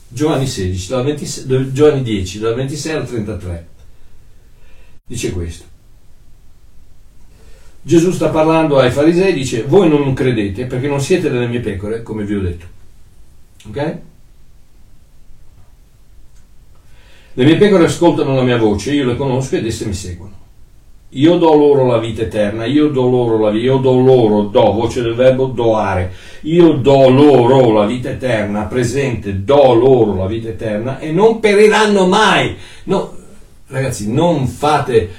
Giovanni 0.08 0.48
16, 0.48 0.94
26, 0.94 1.74
Giovanni 1.74 2.04
10, 2.04 2.40
dal 2.40 2.56
26 2.56 2.94
al 2.94 3.08
33. 3.08 3.68
Dice 5.06 5.32
questo. 5.32 5.66
Gesù 7.86 8.12
sta 8.12 8.30
parlando 8.30 8.80
ai 8.80 8.92
farisei, 8.92 9.34
dice, 9.34 9.64
voi 9.64 9.90
non 9.90 10.14
credete 10.14 10.66
perché 10.66 10.88
non 10.88 11.02
siete 11.02 11.30
delle 11.30 11.48
mie 11.48 11.60
pecore, 11.60 12.02
come 12.02 12.24
vi 12.24 12.36
ho 12.36 12.42
detto. 12.42 12.66
Ok? 13.68 13.98
Le 17.34 17.44
mie 17.44 17.58
pecore 17.58 17.86
ascoltano 17.86 18.36
la 18.36 18.44
mia 18.44 18.58
voce, 18.58 18.94
io 18.94 19.06
le 19.06 19.18
conosco 19.18 19.58
ed 19.58 19.66
esse 19.66 19.86
mi 19.86 19.94
seguono. 19.94 20.42
Io 21.10 21.38
do 21.38 21.54
loro 21.54 21.86
la 21.86 21.98
vita 21.98 22.22
eterna, 22.22 22.66
io 22.66 22.88
do 22.88 23.08
loro 23.10 23.38
la 23.38 23.50
vita, 23.50 23.66
io 23.66 23.78
do 23.78 24.00
loro, 24.00 24.44
do, 24.44 24.72
voce 24.72 25.02
del 25.02 25.14
verbo 25.14 25.48
doare, 25.48 26.14
io 26.42 26.74
do 26.74 27.10
loro 27.10 27.72
la 27.74 27.86
vita 27.86 28.10
eterna, 28.10 28.64
presente, 28.64 29.44
do 29.44 29.74
loro 29.74 30.16
la 30.16 30.26
vita 30.26 30.48
eterna 30.48 31.00
e 31.00 31.12
non 31.12 31.40
periranno 31.40 32.08
mai. 32.08 32.56
No, 32.86 33.16
ragazzi, 33.68 34.12
non 34.12 34.48
fate, 34.48 35.10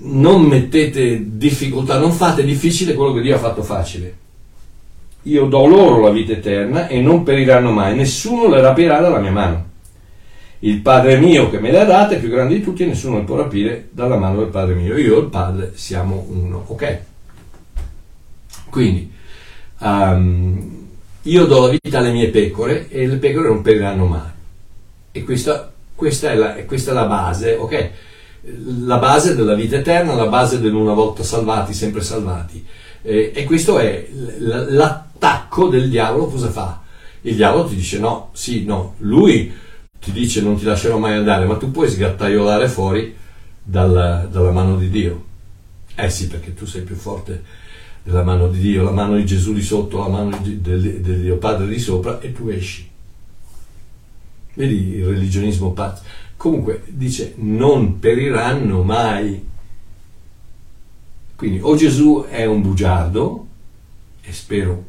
non 0.00 0.42
mettete 0.42 1.36
difficoltà, 1.36 1.98
non 1.98 2.12
fate 2.12 2.44
difficile 2.44 2.94
quello 2.94 3.12
che 3.12 3.22
Dio 3.22 3.34
ha 3.34 3.38
fatto 3.38 3.62
facile 3.62 4.22
io 5.24 5.46
do 5.46 5.66
loro 5.66 6.00
la 6.00 6.10
vita 6.10 6.32
eterna 6.32 6.86
e 6.88 7.00
non 7.00 7.22
periranno 7.22 7.70
mai, 7.70 7.94
nessuno 7.94 8.48
le 8.48 8.60
rapirà 8.60 9.00
dalla 9.00 9.18
mia 9.18 9.30
mano. 9.30 9.72
Il 10.60 10.80
Padre 10.80 11.18
mio 11.18 11.50
che 11.50 11.60
me 11.60 11.70
le 11.70 11.80
ha 11.80 11.84
date 11.84 12.16
è 12.16 12.20
più 12.20 12.30
grande 12.30 12.54
di 12.54 12.62
tutti 12.62 12.82
e 12.82 12.86
nessuno 12.86 13.18
le 13.18 13.24
può 13.24 13.36
rapire 13.36 13.88
dalla 13.90 14.16
mano 14.16 14.38
del 14.38 14.48
Padre 14.48 14.74
mio. 14.74 14.96
Io 14.96 15.18
e 15.18 15.20
il 15.20 15.28
Padre 15.28 15.72
siamo 15.74 16.26
uno, 16.28 16.64
ok? 16.68 16.98
Quindi, 18.70 19.10
um, 19.80 20.86
io 21.22 21.44
do 21.46 21.60
la 21.60 21.68
vita 21.68 21.98
alle 21.98 22.12
mie 22.12 22.28
pecore 22.28 22.88
e 22.88 23.06
le 23.06 23.16
pecore 23.16 23.48
non 23.48 23.62
periranno 23.62 24.06
mai. 24.06 24.30
E 25.12 25.22
questa, 25.22 25.70
questa, 25.94 26.30
è, 26.30 26.34
la, 26.34 26.54
questa 26.64 26.90
è 26.90 26.94
la 26.94 27.06
base, 27.06 27.54
ok? 27.54 27.90
La 28.84 28.98
base 28.98 29.34
della 29.34 29.54
vita 29.54 29.76
eterna, 29.76 30.14
la 30.14 30.26
base 30.26 30.60
dell'una 30.60 30.92
volta 30.92 31.22
salvati, 31.22 31.72
sempre 31.72 32.02
salvati. 32.02 32.64
E 33.02 33.44
questo 33.46 33.78
è 33.78 34.08
l'attacco 34.38 35.68
del 35.68 35.88
diavolo, 35.88 36.26
cosa 36.26 36.50
fa? 36.50 36.82
Il 37.22 37.36
diavolo 37.36 37.66
ti 37.66 37.74
dice 37.74 37.98
no, 37.98 38.30
sì, 38.32 38.64
no, 38.64 38.94
lui 38.98 39.52
ti 39.98 40.12
dice 40.12 40.42
non 40.42 40.56
ti 40.56 40.64
lascerò 40.64 40.98
mai 40.98 41.14
andare, 41.14 41.46
ma 41.46 41.56
tu 41.56 41.70
puoi 41.70 41.88
sgattaiolare 41.88 42.68
fuori 42.68 43.16
dalla, 43.62 44.28
dalla 44.30 44.50
mano 44.50 44.76
di 44.76 44.90
Dio. 44.90 45.24
Eh 45.94 46.10
sì, 46.10 46.26
perché 46.26 46.52
tu 46.52 46.66
sei 46.66 46.82
più 46.82 46.96
forte 46.96 47.42
della 48.02 48.22
mano 48.22 48.48
di 48.48 48.58
Dio, 48.58 48.82
la 48.82 48.90
mano 48.90 49.16
di 49.16 49.24
Gesù 49.24 49.54
di 49.54 49.62
sotto, 49.62 49.98
la 49.98 50.08
mano 50.08 50.38
di, 50.42 50.60
del, 50.60 51.00
del 51.00 51.20
Dio 51.20 51.36
Padre 51.38 51.66
di 51.66 51.78
sopra 51.78 52.20
e 52.20 52.32
tu 52.32 52.48
esci. 52.48 52.86
Vedi 54.54 54.96
il 54.96 55.06
religionismo 55.06 55.72
pazzo. 55.72 56.02
Comunque 56.44 56.82
dice 56.88 57.32
non 57.36 57.98
periranno 58.00 58.82
mai 58.82 59.52
quindi 61.36 61.58
o 61.62 61.74
Gesù 61.74 62.26
è 62.28 62.44
un 62.44 62.60
bugiardo, 62.60 63.46
e 64.22 64.32
spero 64.32 64.84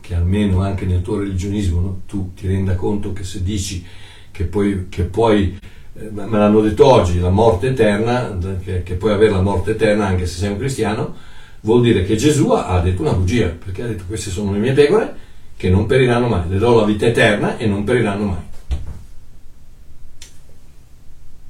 che 0.00 0.14
almeno 0.14 0.62
anche 0.62 0.84
nel 0.84 1.02
tuo 1.02 1.18
religionismo 1.18 1.80
no, 1.80 2.00
tu 2.06 2.32
ti 2.34 2.46
renda 2.46 2.74
conto 2.74 3.12
che 3.12 3.24
se 3.24 3.42
dici 3.42 3.84
che 4.30 4.44
poi, 4.44 4.86
che 4.88 5.04
poi 5.04 5.58
eh, 5.94 6.10
me 6.10 6.28
l'hanno 6.28 6.60
detto 6.60 6.86
oggi, 6.86 7.18
la 7.18 7.30
morte 7.30 7.68
eterna, 7.68 8.36
che, 8.62 8.82
che, 8.82 8.94
puoi 8.94 9.12
avere 9.12 9.30
la 9.30 9.42
morte 9.42 9.72
eterna 9.72 10.06
anche 10.06 10.26
se 10.26 10.38
sei 10.38 10.50
un 10.50 10.58
cristiano, 10.58 11.14
vuol 11.62 11.82
dire 11.82 12.04
che 12.04 12.16
Gesù 12.16 12.50
ha 12.50 12.80
detto 12.80 13.02
una 13.02 13.14
bugia, 13.14 13.48
perché 13.48 13.82
ha 13.82 13.86
detto 13.86 14.04
queste 14.06 14.30
sono 14.30 14.52
le 14.52 14.58
mie 14.58 14.72
pecore 14.72 15.14
che 15.56 15.70
non 15.70 15.86
periranno 15.86 16.28
mai, 16.28 16.48
le 16.48 16.58
do 16.58 16.74
la 16.76 16.84
vita 16.84 17.06
eterna 17.06 17.56
e 17.56 17.66
non 17.66 17.82
periranno 17.82 18.24
mai. 18.26 18.45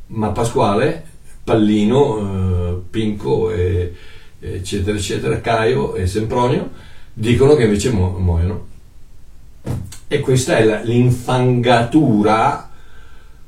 Ma 0.08 0.30
Pasquale, 0.30 1.04
Pallino, 1.42 2.18
eh, 2.18 2.80
Pinco 2.90 3.50
e 3.50 3.94
eccetera, 4.40 4.96
eccetera, 4.96 5.40
Caio 5.40 5.94
e 5.94 6.06
Sempronio, 6.06 6.70
dicono 7.12 7.54
che 7.54 7.64
invece 7.64 7.90
mu- 7.90 8.18
muoiono. 8.18 8.66
E 10.08 10.20
questa 10.20 10.56
è 10.58 10.64
la, 10.64 10.80
l'infangatura 10.82 12.70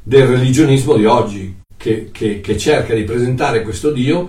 del 0.03 0.27
religionismo 0.27 0.97
di 0.97 1.05
oggi, 1.05 1.57
che, 1.77 2.11
che, 2.11 2.41
che, 2.41 2.59
cerca 2.59 2.95
di 2.95 3.05
presentare 3.05 3.63
questo 3.63 3.93
Dio. 3.93 4.29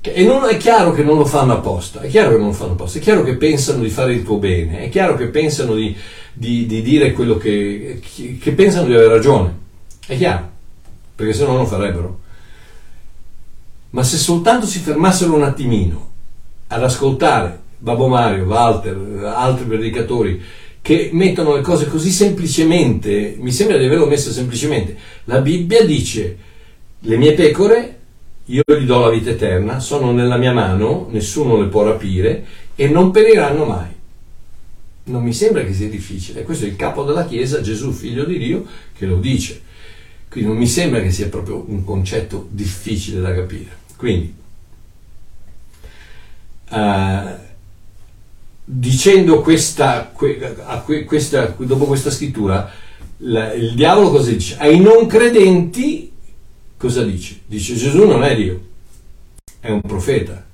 Che, 0.00 0.12
e 0.12 0.24
non 0.24 0.44
è 0.44 0.56
chiaro 0.56 0.92
che 0.92 1.02
non 1.02 1.16
lo 1.16 1.24
fanno 1.24 1.54
apposta, 1.54 2.00
è 2.00 2.08
chiaro 2.08 2.32
che 2.32 2.38
non 2.38 2.48
lo 2.48 2.52
fanno 2.52 2.72
apposta, 2.72 2.98
è 2.98 3.02
chiaro 3.02 3.22
che 3.22 3.36
pensano 3.36 3.82
di 3.82 3.90
fare 3.90 4.12
il 4.12 4.22
tuo 4.22 4.36
bene, 4.36 4.80
è 4.80 4.88
chiaro 4.90 5.16
che 5.16 5.26
pensano 5.28 5.74
di, 5.74 5.96
di, 6.32 6.66
di 6.66 6.82
dire 6.82 7.12
quello 7.12 7.36
che, 7.36 8.00
che 8.40 8.52
pensano 8.52 8.86
di 8.86 8.94
avere 8.94 9.08
ragione. 9.08 9.66
È 10.06 10.16
chiaro, 10.16 10.47
perché 11.18 11.32
se 11.32 11.42
no 11.42 11.50
non 11.50 11.62
lo 11.62 11.66
farebbero. 11.66 12.20
Ma 13.90 14.04
se 14.04 14.16
soltanto 14.16 14.66
si 14.66 14.78
fermassero 14.78 15.34
un 15.34 15.42
attimino 15.42 16.10
ad 16.68 16.84
ascoltare 16.84 17.58
Babbo 17.76 18.06
Mario, 18.06 18.44
Walter, 18.44 19.24
altri 19.24 19.64
predicatori 19.64 20.40
che 20.80 21.10
mettono 21.12 21.56
le 21.56 21.62
cose 21.62 21.88
così 21.88 22.12
semplicemente, 22.12 23.34
mi 23.36 23.50
sembra 23.50 23.78
di 23.78 23.86
averlo 23.86 24.06
messo 24.06 24.30
semplicemente. 24.30 24.96
La 25.24 25.40
Bibbia 25.40 25.84
dice, 25.84 26.36
le 27.00 27.16
mie 27.16 27.32
pecore, 27.32 27.98
io 28.44 28.62
gli 28.64 28.84
do 28.84 29.00
la 29.00 29.10
vita 29.10 29.30
eterna, 29.30 29.80
sono 29.80 30.12
nella 30.12 30.36
mia 30.36 30.52
mano, 30.52 31.08
nessuno 31.10 31.60
le 31.60 31.66
può 31.66 31.82
rapire 31.82 32.44
e 32.76 32.86
non 32.86 33.10
periranno 33.10 33.64
mai. 33.64 33.90
Non 35.04 35.24
mi 35.24 35.32
sembra 35.32 35.64
che 35.64 35.74
sia 35.74 35.88
difficile. 35.88 36.44
Questo 36.44 36.64
è 36.64 36.68
il 36.68 36.76
capo 36.76 37.02
della 37.02 37.26
Chiesa, 37.26 37.60
Gesù, 37.60 37.90
figlio 37.90 38.24
di 38.24 38.38
Dio, 38.38 38.64
che 38.96 39.04
lo 39.04 39.16
dice. 39.16 39.62
Quindi 40.28 40.50
non 40.50 40.58
mi 40.58 40.66
sembra 40.66 41.00
che 41.00 41.10
sia 41.10 41.28
proprio 41.28 41.64
un 41.66 41.84
concetto 41.84 42.48
difficile 42.50 43.20
da 43.20 43.34
capire. 43.34 43.76
Quindi, 43.96 44.34
uh, 46.70 47.30
dicendo 48.64 49.40
questa, 49.40 50.12
questa, 50.12 51.54
dopo 51.56 51.86
questa 51.86 52.10
scrittura, 52.10 52.70
la, 53.18 53.52
il 53.54 53.74
diavolo 53.74 54.10
cosa 54.10 54.30
dice? 54.30 54.56
Ai 54.58 54.78
non 54.78 55.06
credenti 55.06 56.12
cosa 56.76 57.02
dice? 57.02 57.40
Dice 57.46 57.74
Gesù 57.74 58.06
non 58.06 58.22
è 58.22 58.36
Dio, 58.36 58.66
è 59.60 59.70
un 59.70 59.80
profeta, 59.80 60.44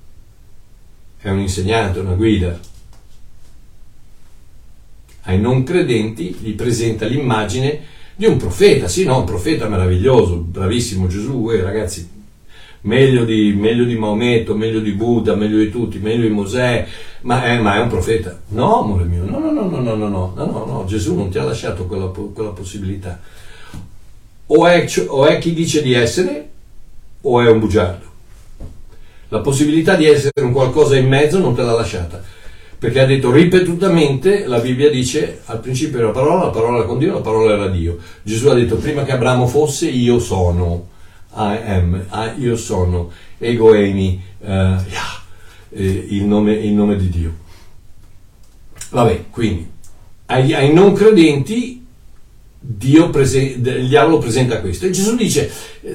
è 1.19 1.29
un 1.29 1.39
insegnante, 1.39 1.99
una 1.99 2.13
guida. 2.13 2.59
Ai 5.27 5.39
non 5.39 5.63
credenti 5.63 6.35
gli 6.39 6.53
presenta 6.53 7.05
l'immagine 7.05 7.93
di 8.15 8.25
un 8.25 8.37
profeta, 8.37 8.87
sì, 8.87 9.03
no, 9.03 9.19
un 9.19 9.25
profeta 9.25 9.67
meraviglioso, 9.67 10.37
bravissimo 10.37 11.07
Gesù, 11.07 11.49
eh, 11.51 11.61
ragazzi, 11.61 12.09
meglio 12.81 13.25
di, 13.25 13.53
meglio 13.53 13.83
di, 13.83 13.97
Maometto, 13.97 14.55
meglio 14.55 14.79
di 14.79 14.91
Buddha, 14.91 15.35
meglio 15.35 15.57
di 15.57 15.69
tutti, 15.69 15.99
meglio 15.99 16.21
di 16.21 16.33
Mosè, 16.33 16.87
ma 17.21 17.43
è, 17.43 17.59
ma 17.59 17.75
è 17.75 17.81
un 17.81 17.89
profeta. 17.89 18.39
No, 18.49 18.83
amore 18.83 19.03
mio, 19.03 19.25
no, 19.25 19.39
no, 19.39 19.51
no, 19.51 19.67
no, 19.67 19.79
no, 19.81 19.95
no, 19.95 20.07
no, 20.07 20.33
no, 20.33 20.65
no, 20.65 20.85
Gesù 20.87 21.15
non 21.15 21.29
ti 21.29 21.37
ha 21.37 21.43
lasciato 21.43 21.85
quella, 21.85 22.07
quella 22.07 22.51
possibilità. 22.51 23.19
O 24.47 24.65
è, 24.65 24.85
o 25.07 25.25
è 25.25 25.37
chi 25.39 25.53
dice 25.53 25.81
di 25.81 25.93
essere, 25.93 26.49
o 27.21 27.41
è 27.41 27.49
un 27.49 27.59
bugiardo. 27.59 28.03
La 29.29 29.39
possibilità 29.39 29.95
di 29.95 30.05
essere 30.05 30.41
un 30.41 30.53
qualcosa 30.53 30.95
in 30.95 31.07
mezzo 31.07 31.39
non 31.39 31.55
te 31.55 31.63
l'ha 31.63 31.73
lasciata. 31.73 32.23
Perché 32.85 32.99
ha 32.99 33.05
detto 33.07 33.31
ripetutamente, 33.31 34.45
la 34.45 34.59
Bibbia 34.59 34.91
dice, 34.91 35.41
al 35.45 35.59
principio 35.59 35.97
era 35.97 36.07
la 36.09 36.13
parola, 36.13 36.43
la 36.43 36.51
parola 36.51 36.77
era 36.77 36.85
con 36.85 36.99
Dio, 36.99 37.13
la 37.13 37.19
parola 37.19 37.53
era 37.53 37.67
Dio. 37.67 37.97
Gesù 38.21 38.47
ha 38.47 38.53
detto, 38.53 38.75
prima 38.75 39.03
che 39.03 39.11
Abramo 39.11 39.47
fosse, 39.47 39.89
io 39.89 40.19
sono 40.19 40.89
I 41.33 41.57
am, 41.65 42.05
I, 42.11 42.41
io 42.43 42.55
sono, 42.55 43.09
ego 43.39 43.73
eimi, 43.73 44.21
uh, 44.37 44.45
yeah, 44.45 45.23
eh, 45.71 46.05
il, 46.09 46.25
nome, 46.25 46.53
il 46.53 46.73
nome 46.73 46.95
di 46.95 47.09
Dio. 47.09 47.33
Vabbè, 48.91 49.23
quindi, 49.31 49.67
ai, 50.27 50.53
ai 50.53 50.71
non 50.71 50.93
credenti 50.93 51.83
Dio 52.59 53.09
prese, 53.09 53.39
il 53.39 53.87
diavolo 53.87 54.19
presenta 54.19 54.61
questo 54.61 54.85
e 54.85 54.91
Gesù 54.91 55.15
dice 55.15 55.51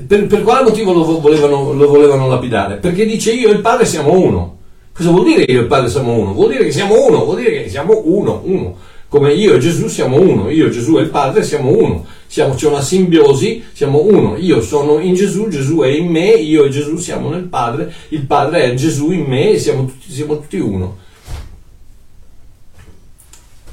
per, 0.09 0.27
per 0.27 0.43
quale 0.43 0.65
motivo 0.65 0.93
lo 0.93 1.21
volevano, 1.21 1.73
lo 1.73 1.87
volevano, 1.87 2.27
lapidare? 2.27 2.79
Perché 2.79 3.07
dice 3.07 3.33
io 3.33 3.51
e 3.51 3.53
il 3.53 3.61
Padre 3.61 3.87
siamo 3.87 4.13
uno. 4.13 4.59
Cosa 5.01 5.13
vuol 5.13 5.25
dire 5.25 5.45
io 5.45 5.61
e 5.61 5.63
il 5.63 5.67
Padre 5.67 5.89
siamo 5.89 6.13
uno? 6.13 6.35
Vuol 6.35 6.51
dire 6.51 6.65
che 6.65 6.73
siamo 6.73 7.07
uno, 7.07 7.25
vuol 7.25 7.39
dire 7.39 7.63
che 7.63 7.71
siamo 7.71 8.03
uno, 8.05 8.43
uno. 8.45 8.77
Come 9.09 9.33
io 9.33 9.55
e 9.55 9.59
Gesù 9.59 9.89
siamo 9.89 10.21
uno, 10.21 10.51
io, 10.51 10.69
Gesù 10.69 10.99
e 10.99 11.01
il 11.01 11.09
Padre 11.09 11.43
siamo 11.43 11.71
uno 11.71 12.05
siamo, 12.27 12.53
c'è 12.53 12.69
una 12.69 12.83
simbiosi, 12.83 13.65
siamo 13.73 14.03
uno, 14.05 14.37
io 14.37 14.61
sono 14.61 15.01
in 15.01 15.15
Gesù, 15.15 15.49
Gesù 15.49 15.79
è 15.79 15.89
in 15.89 16.09
me, 16.09 16.29
io 16.29 16.65
e 16.65 16.69
Gesù 16.69 16.97
siamo 16.99 17.31
nel 17.31 17.45
Padre, 17.45 17.93
il 18.11 18.27
Padre 18.27 18.65
è 18.65 18.75
Gesù 18.75 19.11
in 19.11 19.23
me 19.23 19.53
e 19.53 19.59
siamo 19.59 19.87
tutti, 19.87 20.13
siamo 20.13 20.39
tutti 20.39 20.59
uno. 20.59 20.99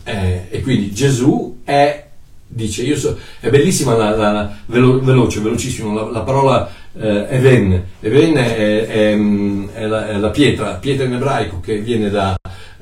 Eh, 0.05 0.45
e 0.49 0.61
quindi 0.61 0.93
Gesù 0.93 1.59
è, 1.65 2.07
dice, 2.47 2.95
so, 2.95 3.17
è 3.41 3.49
bellissima 3.49 3.97
la, 3.97 4.15
la, 4.15 4.31
la 4.31 4.57
velo, 4.67 5.01
veloce, 5.01 5.41
velocissimo, 5.41 5.93
la, 5.93 6.09
la 6.09 6.21
parola 6.21 6.71
eh, 6.99 7.27
Even, 7.29 7.83
Even 8.01 8.35
è, 8.35 8.87
è, 8.87 9.17
è, 9.73 9.85
la, 9.85 10.07
è, 10.07 10.17
la, 10.17 10.29
pietra, 10.29 10.73
pietra 10.73 11.05
in 11.05 11.13
ebraico 11.13 11.59
che 11.59 11.79
viene 11.79 12.09
da, 12.09 12.35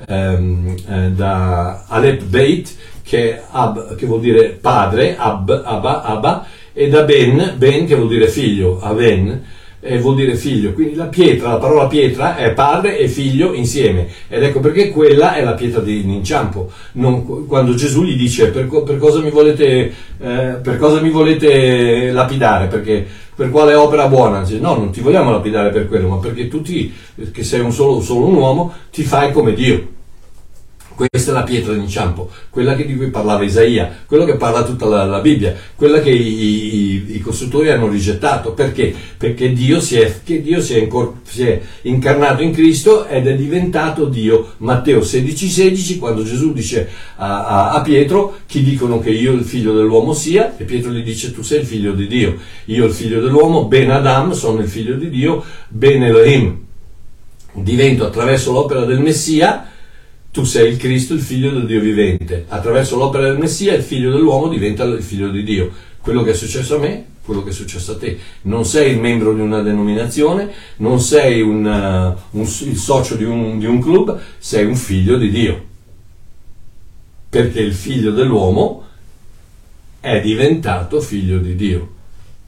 ehm, 0.07 0.75
eh, 0.87 1.11
da 1.11 1.85
Alep 1.87 2.23
Beit, 2.23 2.75
che, 3.03 3.39
ab, 3.51 3.95
che 3.95 4.05
vuol 4.05 4.21
dire 4.21 4.49
padre, 4.49 5.15
ab, 5.17 5.61
abba, 5.63 6.01
abba, 6.01 6.45
e 6.73 6.89
da 6.89 7.03
ben, 7.03 7.55
ben 7.57 7.85
che 7.85 7.95
vuol 7.95 8.09
dire 8.09 8.27
figlio, 8.27 8.79
aven, 8.81 9.43
e 9.87 9.99
vuol 9.99 10.15
dire 10.15 10.35
figlio. 10.35 10.73
Quindi 10.73 10.95
la 10.95 11.05
pietra, 11.05 11.49
la 11.51 11.57
parola 11.57 11.85
pietra 11.85 12.35
è 12.35 12.53
padre 12.53 12.97
e 12.97 13.07
figlio 13.07 13.53
insieme. 13.53 14.07
Ed 14.27 14.41
ecco 14.41 14.59
perché 14.59 14.89
quella 14.89 15.35
è 15.35 15.43
la 15.43 15.53
pietra 15.53 15.79
di 15.79 16.01
inciampo. 16.11 16.71
Non, 16.93 17.45
quando 17.45 17.75
Gesù 17.75 18.03
gli 18.03 18.17
dice 18.17 18.47
per, 18.47 18.67
per, 18.83 18.97
cosa 18.97 19.21
volete, 19.29 19.93
eh, 20.17 20.57
per, 20.61 20.77
cosa 20.77 20.99
mi 21.01 21.11
volete, 21.11 22.11
lapidare, 22.11 22.65
perché 22.65 23.05
per 23.35 23.51
quale 23.51 23.75
opera 23.75 24.07
buona? 24.07 24.41
Dice, 24.41 24.57
no, 24.59 24.75
non 24.75 24.89
ti 24.89 25.01
vogliamo 25.01 25.29
lapidare 25.29 25.69
per 25.69 25.87
quello, 25.87 26.07
ma 26.07 26.17
perché 26.17 26.47
tu 26.47 26.61
ti, 26.61 26.91
che 27.31 27.43
sei 27.43 27.59
un 27.59 27.71
solo, 27.71 28.01
solo 28.01 28.25
un 28.25 28.35
uomo, 28.35 28.73
ti 28.91 29.03
fai 29.03 29.31
come 29.31 29.53
Dio. 29.53 29.93
Questa 30.95 31.31
è 31.31 31.33
la 31.33 31.43
pietra 31.43 31.73
d'inciampo, 31.73 32.29
quella 32.49 32.73
di 32.73 32.95
cui 32.95 33.09
parlava 33.09 33.43
Isaia, 33.43 34.03
quello 34.05 34.23
che 34.23 34.37
parla 34.37 34.63
tutta 34.63 34.85
la, 34.85 35.03
la 35.03 35.19
Bibbia, 35.19 35.53
quella 35.75 35.99
che 35.99 36.09
i, 36.09 36.45
i, 36.45 37.15
i, 37.15 37.19
costruttori 37.19 37.69
hanno 37.69 37.89
rigettato. 37.89 38.53
Perché? 38.53 38.95
Perché 39.17 39.51
Dio, 39.51 39.81
si 39.81 39.97
è, 39.97 40.21
Dio 40.23 40.61
si, 40.61 40.75
è 40.75 40.79
incor- 40.79 41.15
si 41.23 41.43
è, 41.43 41.61
incarnato 41.81 42.43
in 42.43 42.53
Cristo 42.53 43.05
ed 43.07 43.27
è 43.27 43.35
diventato 43.35 44.05
Dio. 44.05 44.53
Matteo 44.59 45.01
16,16, 45.01 45.47
16, 45.47 45.97
quando 45.99 46.23
Gesù 46.23 46.53
dice 46.53 46.89
a, 47.17 47.45
a, 47.45 47.71
a, 47.71 47.81
Pietro, 47.81 48.37
chi 48.45 48.63
dicono 48.63 48.99
che 48.99 49.09
io 49.09 49.33
il 49.33 49.43
figlio 49.43 49.73
dell'uomo 49.73 50.13
sia, 50.13 50.55
e 50.55 50.63
Pietro 50.63 50.91
gli 50.91 51.03
dice 51.03 51.33
tu 51.33 51.41
sei 51.41 51.59
il 51.59 51.65
figlio 51.65 51.91
di 51.91 52.07
Dio, 52.07 52.37
io 52.65 52.85
il 52.85 52.93
figlio 52.93 53.19
dell'uomo, 53.19 53.65
Ben 53.65 53.91
Adam, 53.91 54.31
sono 54.31 54.61
il 54.61 54.69
figlio 54.69 54.95
di 54.95 55.09
Dio, 55.09 55.43
Ben 55.67 56.01
Elohim. 56.03 56.63
Divento 57.51 58.05
attraverso 58.05 58.53
l'opera 58.53 58.85
del 58.85 58.99
Messia 58.99 59.73
tu 60.35 60.43
sei 60.43 60.69
il 60.69 60.75
Cristo, 60.75 61.13
il 61.13 61.21
figlio 61.21 61.49
del 61.49 61.65
Dio 61.65 61.79
vivente. 61.79 62.43
Attraverso 62.49 62.97
l'opera 62.97 63.23
del 63.23 63.37
Messia 63.37 63.73
il 63.73 63.81
figlio 63.81 64.11
dell'uomo 64.11 64.49
diventa 64.49 64.83
il 64.83 65.01
figlio 65.01 65.29
di 65.29 65.43
Dio. 65.43 65.71
Quello 66.01 66.23
che 66.23 66.31
è 66.31 66.33
successo 66.33 66.75
a 66.75 66.79
me, 66.79 67.05
quello 67.23 67.41
che 67.41 67.51
è 67.51 67.53
successo 67.53 67.93
a 67.93 67.97
te. 67.97 68.17
Non 68.41 68.65
sei 68.65 68.91
il 68.91 68.99
membro 68.99 69.33
di 69.33 69.39
una 69.39 69.61
denominazione, 69.61 70.51
non 70.77 70.99
sei 70.99 71.39
un, 71.39 71.63
uh, 71.63 72.37
un, 72.37 72.41
il 72.41 72.75
socio 72.75 73.15
di 73.15 73.23
un, 73.23 73.59
di 73.59 73.65
un 73.65 73.79
club, 73.79 74.19
sei 74.37 74.65
un 74.65 74.75
figlio 74.75 75.15
di 75.15 75.29
Dio. 75.29 75.63
Perché 77.29 77.61
il 77.61 77.73
figlio 77.73 78.11
dell'uomo 78.11 78.83
è 80.01 80.19
diventato 80.19 80.99
figlio 80.99 81.37
di 81.37 81.55
Dio. 81.55 81.93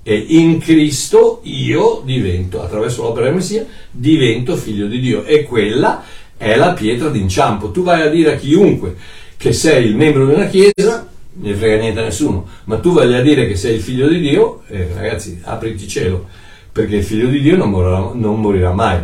E 0.04 0.26
in 0.28 0.60
Cristo 0.60 1.40
io 1.44 2.02
divento, 2.04 2.62
attraverso 2.62 3.04
l'opera 3.04 3.28
del 3.28 3.36
Messia, 3.36 3.66
divento 3.92 4.58
figlio 4.58 4.88
di 4.88 5.00
Dio. 5.00 5.24
E 5.24 5.44
quella 5.44 6.04
è 6.38 6.56
la 6.56 6.74
pietra 6.74 7.10
d'inciampo. 7.10 7.72
Tu 7.72 7.84
vai 7.84 8.02
a 8.02 8.10
dire 8.10 8.34
a 8.34 8.38
chiunque 8.38 8.96
che 9.36 9.54
sei 9.54 9.88
il 9.88 9.96
membro 9.96 10.26
di 10.26 10.34
una 10.34 10.48
chiesa, 10.48 11.08
ne 11.34 11.54
frega 11.54 11.82
niente 11.82 12.00
a 12.00 12.04
nessuno, 12.04 12.48
ma 12.66 12.80
tu 12.80 12.94
vai 12.94 13.14
a 13.14 13.22
dire 13.22 13.48
che 13.48 13.56
sei 13.56 13.76
il 13.76 13.82
figlio 13.82 14.08
di 14.08 14.20
Dio, 14.20 14.64
eh, 14.68 14.90
ragazzi, 14.94 15.40
apriti 15.44 15.88
cielo, 15.88 16.28
perché 16.72 16.98
il 16.98 17.04
figlio 17.04 17.28
di 17.28 17.42
Dio 17.42 17.58
non 17.58 17.70
morirà, 17.70 18.12
non 18.14 18.40
morirà 18.40 18.72
mai. 18.72 19.00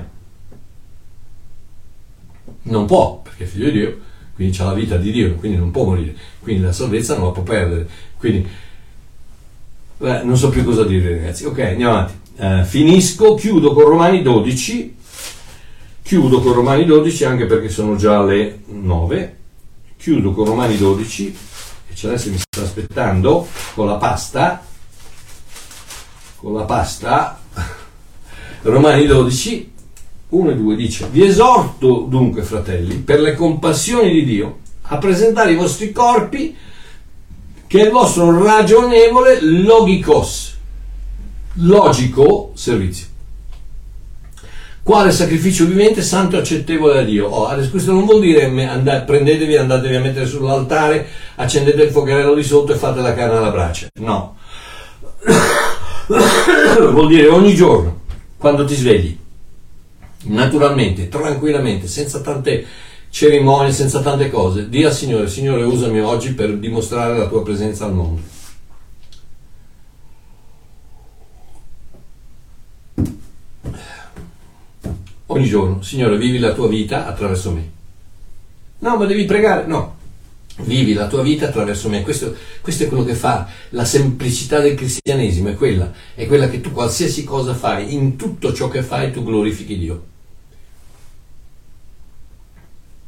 Non 2.65 2.85
può, 2.85 3.19
perché 3.21 3.43
è 3.43 3.47
figlio 3.47 3.69
di 3.69 3.79
Dio, 3.79 3.99
quindi 4.35 4.57
ha 4.59 4.65
la 4.65 4.73
vita 4.73 4.97
di 4.97 5.11
Dio, 5.11 5.35
quindi 5.35 5.57
non 5.57 5.71
può 5.71 5.83
morire, 5.83 6.15
quindi 6.39 6.63
la 6.63 6.71
salvezza 6.71 7.15
non 7.15 7.25
la 7.25 7.31
può 7.31 7.43
perdere. 7.43 7.87
Quindi, 8.17 8.47
beh, 9.97 10.23
non 10.23 10.37
so 10.37 10.49
più 10.49 10.63
cosa 10.63 10.83
dire, 10.83 11.17
ragazzi. 11.17 11.45
Ok, 11.45 11.59
andiamo 11.59 11.93
avanti. 11.93 12.21
Uh, 12.35 12.63
finisco, 12.63 13.35
chiudo 13.35 13.73
con 13.73 13.83
Romani 13.83 14.23
12 14.23 14.95
Chiudo 16.03 16.41
con 16.41 16.51
Romani 16.51 16.83
12 16.83 17.23
anche 17.23 17.45
perché 17.45 17.69
sono 17.69 17.95
già 17.95 18.21
le 18.21 18.59
9. 18.65 19.37
Chiudo 19.97 20.33
con 20.33 20.45
Romani 20.45 20.75
12 20.77 21.37
e 21.87 21.95
Celeste 21.95 22.29
mi 22.29 22.37
sta 22.37 22.61
aspettando 22.61 23.47
con 23.73 23.87
la 23.87 23.95
pasta. 23.95 24.61
Con 26.35 26.53
la 26.55 26.63
pasta. 26.63 27.39
Romani 28.63 29.05
12, 29.05 29.71
1 30.27 30.49
e 30.51 30.55
2 30.55 30.75
dice: 30.75 31.07
Vi 31.09 31.23
esorto 31.23 32.05
dunque, 32.09 32.43
fratelli, 32.43 32.95
per 32.97 33.21
le 33.21 33.33
compassioni 33.33 34.11
di 34.11 34.25
Dio, 34.25 34.59
a 34.81 34.97
presentare 34.97 35.53
i 35.53 35.55
vostri 35.55 35.93
corpi 35.93 36.53
che 37.65 37.79
è 37.79 37.85
il 37.85 37.91
vostro 37.91 38.43
ragionevole 38.43 39.41
logikos, 39.41 40.57
logico 41.53 42.51
servizio 42.55 43.11
quale 44.83 45.11
sacrificio 45.11 45.65
vivente, 45.65 46.01
santo 46.01 46.35
e 46.35 46.39
accettevole 46.39 46.99
a 46.99 47.03
Dio. 47.03 47.27
Oh, 47.27 47.47
adesso 47.47 47.69
questo 47.69 47.93
non 47.93 48.05
vuol 48.05 48.19
dire 48.19 48.45
andate, 48.67 49.05
prendetevi, 49.05 49.55
andatevi 49.55 49.95
a 49.95 50.01
mettere 50.01 50.25
sull'altare, 50.25 51.07
accendete 51.35 51.83
il 51.83 51.91
fuocherello 51.91 52.35
di 52.35 52.43
sotto 52.43 52.73
e 52.73 52.75
fate 52.75 52.99
la 52.99 53.13
carne 53.13 53.37
alla 53.37 53.51
brace. 53.51 53.87
No. 53.95 54.35
vuol 56.91 57.07
dire 57.07 57.27
ogni 57.27 57.55
giorno, 57.55 58.01
quando 58.37 58.65
ti 58.65 58.75
svegli, 58.75 59.17
naturalmente, 60.23 61.07
tranquillamente, 61.07 61.87
senza 61.87 62.19
tante 62.19 62.65
cerimonie, 63.09 63.71
senza 63.71 64.01
tante 64.01 64.29
cose, 64.29 64.67
di 64.67 64.83
al 64.83 64.91
Signore, 64.91 65.29
Signore 65.29 65.63
usami 65.63 66.01
oggi 66.01 66.33
per 66.33 66.57
dimostrare 66.57 67.17
la 67.17 67.27
tua 67.27 67.41
presenza 67.41 67.85
al 67.85 67.93
mondo. 67.93 68.32
Ogni 75.33 75.45
giorno, 75.45 75.81
Signore, 75.81 76.17
vivi 76.17 76.39
la 76.39 76.53
tua 76.53 76.67
vita 76.67 77.07
attraverso 77.07 77.51
me. 77.51 77.71
No, 78.79 78.97
ma 78.97 79.05
devi 79.05 79.25
pregare, 79.25 79.65
no. 79.65 80.01
Vivi 80.57 80.93
la 80.93 81.07
tua 81.07 81.23
vita 81.23 81.47
attraverso 81.47 81.89
me. 81.89 82.03
Questo, 82.03 82.35
questo, 82.61 82.83
è 82.83 82.87
quello 82.87 83.03
che 83.03 83.15
fa 83.15 83.47
la 83.69 83.85
semplicità 83.85 84.59
del 84.59 84.75
cristianesimo, 84.75 85.49
è 85.49 85.55
quella, 85.55 85.91
è 86.13 86.27
quella 86.27 86.47
che 86.47 86.61
tu 86.61 86.71
qualsiasi 86.71 87.23
cosa 87.23 87.53
fai, 87.53 87.93
in 87.93 88.15
tutto 88.15 88.53
ciò 88.53 88.67
che 88.67 88.83
fai 88.83 89.11
tu 89.11 89.23
glorifichi 89.23 89.77
Dio 89.77 90.11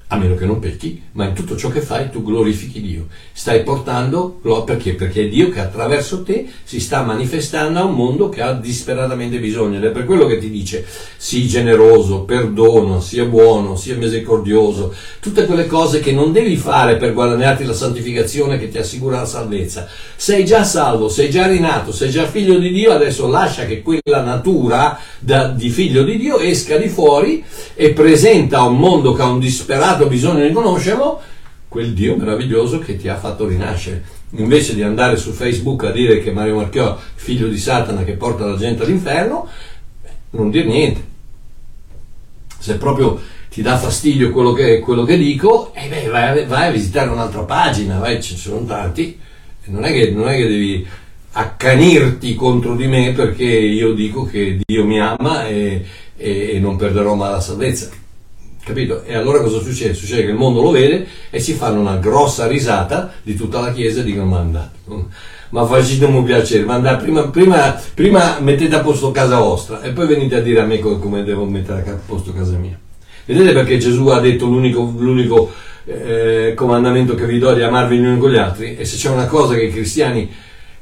a 0.07 0.17
meno 0.17 0.35
che 0.35 0.45
non 0.45 0.59
pecchi, 0.59 1.01
ma 1.13 1.25
in 1.25 1.33
tutto 1.33 1.55
ciò 1.55 1.69
che 1.69 1.81
fai 1.81 2.11
tu 2.11 2.23
glorifichi 2.23 2.79
Dio. 2.79 3.07
Stai 3.33 3.63
portando, 3.63 4.39
perché? 4.63 4.93
Perché 4.93 5.23
è 5.23 5.27
Dio 5.27 5.49
che 5.49 5.59
attraverso 5.59 6.21
te 6.21 6.45
si 6.63 6.79
sta 6.79 7.01
manifestando 7.01 7.79
a 7.79 7.85
un 7.85 7.95
mondo 7.95 8.29
che 8.29 8.41
ha 8.41 8.53
disperatamente 8.53 9.39
bisogno 9.39 9.77
ed 9.77 9.83
è 9.83 9.89
per 9.89 10.05
quello 10.05 10.27
che 10.27 10.37
ti 10.37 10.51
dice 10.51 10.85
sii 11.17 11.47
generoso, 11.47 12.21
perdono, 12.21 13.01
sia 13.01 13.25
buono, 13.25 13.75
sia 13.75 13.95
misericordioso, 13.95 14.93
tutte 15.19 15.45
quelle 15.45 15.65
cose 15.65 15.99
che 15.99 16.11
non 16.11 16.31
devi 16.31 16.55
fare 16.55 16.97
per 16.97 17.13
guadagnarti 17.13 17.65
la 17.65 17.73
santificazione 17.73 18.59
che 18.59 18.69
ti 18.69 18.77
assicura 18.77 19.21
la 19.21 19.25
salvezza. 19.25 19.87
Sei 20.15 20.45
già 20.45 20.63
salvo, 20.63 21.09
sei 21.09 21.31
già 21.31 21.47
rinato, 21.47 21.91
sei 21.91 22.11
già 22.11 22.27
figlio 22.27 22.59
di 22.59 22.71
Dio, 22.71 22.91
adesso 22.91 23.27
lascia 23.27 23.65
che 23.65 23.81
quella 23.81 24.21
natura 24.21 24.99
da, 25.17 25.47
di 25.47 25.69
figlio 25.69 26.03
di 26.03 26.17
Dio 26.17 26.37
esca 26.37 26.77
di 26.77 26.89
fuori 26.89 27.43
e 27.73 27.91
presenta 27.91 28.59
a 28.59 28.67
un 28.67 28.77
mondo 28.77 29.13
che 29.13 29.21
ha 29.23 29.27
un 29.27 29.39
disperato 29.39 29.94
dato 29.95 30.07
bisogno 30.07 30.45
di 30.45 30.53
conoscerlo, 30.53 31.21
quel 31.67 31.93
Dio 31.93 32.15
meraviglioso 32.15 32.79
che 32.79 32.97
ti 32.97 33.07
ha 33.07 33.17
fatto 33.17 33.47
rinascere. 33.47 34.03
Invece 34.31 34.75
di 34.75 34.83
andare 34.83 35.17
su 35.17 35.31
Facebook 35.31 35.85
a 35.85 35.91
dire 35.91 36.21
che 36.21 36.31
Mario 36.31 36.55
Marchiò 36.55 36.95
è 36.95 36.99
figlio 37.15 37.47
di 37.47 37.57
Satana 37.57 38.03
che 38.03 38.13
porta 38.13 38.45
la 38.45 38.57
gente 38.57 38.83
all'inferno, 38.83 39.47
non 40.31 40.51
dire 40.51 40.65
niente. 40.65 41.13
Se 42.59 42.75
proprio 42.77 43.19
ti 43.49 43.61
dà 43.61 43.77
fastidio 43.77 44.31
quello 44.31 44.51
che, 44.53 44.79
quello 44.79 45.03
che 45.03 45.17
dico, 45.17 45.73
eh 45.73 45.87
beh, 45.87 46.09
vai, 46.09 46.45
vai, 46.45 46.67
a 46.67 46.71
visitare 46.71 47.09
un'altra 47.09 47.43
pagina, 47.43 47.99
vai, 47.99 48.21
ce 48.21 48.33
ne 48.33 48.39
sono 48.39 48.65
tanti. 48.65 49.19
Non 49.67 49.83
è, 49.83 49.91
che, 49.91 50.11
non 50.11 50.27
è 50.27 50.35
che 50.35 50.47
devi 50.47 50.85
accanirti 51.31 52.35
contro 52.35 52.75
di 52.75 52.85
me 52.87 53.13
perché 53.13 53.45
io 53.45 53.93
dico 53.93 54.25
che 54.25 54.59
Dio 54.63 54.85
mi 54.85 54.99
ama 54.99 55.47
e, 55.47 55.83
e 56.15 56.59
non 56.59 56.75
perderò 56.75 57.15
mai 57.15 57.31
la 57.31 57.41
salvezza 57.41 57.89
Capito? 58.65 59.03
E 59.03 59.13
allora 59.13 59.41
cosa 59.41 59.59
succede? 59.59 59.93
Succede 59.93 60.23
che 60.23 60.31
il 60.31 60.35
mondo 60.35 60.59
lo 60.59 60.71
vede 60.71 61.05
e 61.29 61.39
si 61.39 61.53
fanno 61.53 61.79
una 61.79 61.97
grossa 61.97 62.47
risata 62.47 63.13
di 63.21 63.35
tutta 63.35 63.59
la 63.59 63.71
chiesa 63.71 63.99
e 63.99 64.03
dicono 64.03 64.25
ma 64.25 64.39
andate, 64.39 64.77
ma 65.49 65.67
facetemi 65.67 66.17
un 66.17 66.23
piacere, 66.23 66.65
ma 66.65 66.79
prima, 66.95 67.27
prima, 67.27 67.79
prima, 67.93 68.39
mettete 68.39 68.73
a 68.73 68.79
posto 68.79 69.11
casa 69.11 69.37
vostra 69.37 69.83
e 69.83 69.91
poi 69.91 70.07
venite 70.07 70.37
a 70.37 70.41
dire 70.41 70.61
a 70.61 70.65
me 70.65 70.79
come 70.79 71.23
devo 71.23 71.45
mettere 71.45 71.87
a 71.91 71.99
posto 72.03 72.33
casa 72.33 72.57
mia. 72.57 72.75
Vedete 73.25 73.53
perché 73.53 73.77
Gesù 73.77 74.07
ha 74.07 74.19
detto 74.19 74.47
l'unico, 74.47 74.91
l'unico 74.97 75.51
eh, 75.85 76.53
comandamento 76.55 77.13
che 77.13 77.27
vi 77.27 77.37
do 77.37 77.53
di 77.53 77.61
amarvi 77.61 77.97
gli 77.97 78.05
uni 78.05 78.17
con 78.17 78.31
gli 78.31 78.37
altri? 78.37 78.77
E 78.77 78.85
se 78.85 78.97
c'è 78.97 79.11
una 79.11 79.27
cosa 79.27 79.53
che 79.53 79.65
i 79.65 79.71
cristiani, 79.71 80.27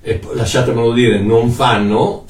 eh, 0.02 0.22
lasciatemelo 0.32 0.94
dire, 0.94 1.20
non 1.20 1.52
fanno, 1.52 2.24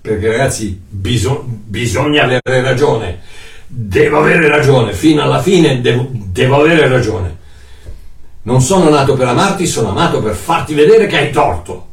perché 0.00 0.28
ragazzi 0.28 0.80
bisog- 0.88 1.42
bisogna 1.44 2.22
avere 2.22 2.62
ragione 2.62 3.18
devo 3.66 4.18
avere 4.18 4.48
ragione, 4.48 4.92
fino 4.92 5.22
alla 5.22 5.40
fine 5.40 5.80
devo, 5.80 6.08
devo 6.12 6.60
avere 6.60 6.88
ragione. 6.88 7.36
Non 8.42 8.60
sono 8.60 8.88
nato 8.88 9.14
per 9.14 9.26
amarti, 9.26 9.66
sono 9.66 9.90
amato 9.90 10.22
per 10.22 10.34
farti 10.34 10.74
vedere 10.74 11.06
che 11.06 11.16
hai 11.16 11.32
torto. 11.32 11.86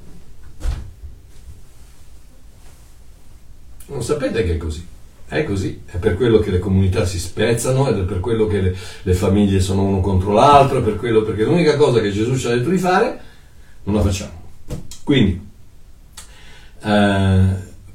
Non 3.88 4.04
sapete 4.04 4.44
che 4.44 4.54
è 4.54 4.58
così. 4.58 4.92
È 5.26 5.44
così, 5.46 5.82
è 5.88 5.98
per 5.98 6.16
quello 6.16 6.38
che 6.38 6.52
le 6.52 6.60
comunità 6.60 7.06
si 7.06 7.18
spezzano, 7.18 7.88
è 7.88 8.04
per 8.04 8.20
quello 8.20 8.46
che 8.46 8.62
le, 8.62 8.76
le 9.02 9.14
famiglie 9.16 9.62
sono 9.62 9.82
uno 9.82 10.00
contro 10.00 10.32
l'altro, 10.32 10.84
per 10.84 10.96
quello, 10.98 11.24
perché 11.24 11.44
l'unica 11.44 11.76
cosa 11.76 12.02
che 12.02 12.12
Gesù 12.12 12.38
ci 12.38 12.46
ha 12.46 12.52
detto 12.52 12.70
di 12.70 12.78
fare 12.78 13.20
non 13.86 13.96
la 13.96 14.02
facciamo. 14.02 14.42
Quindi, 15.04 15.42
eh, 16.84 17.46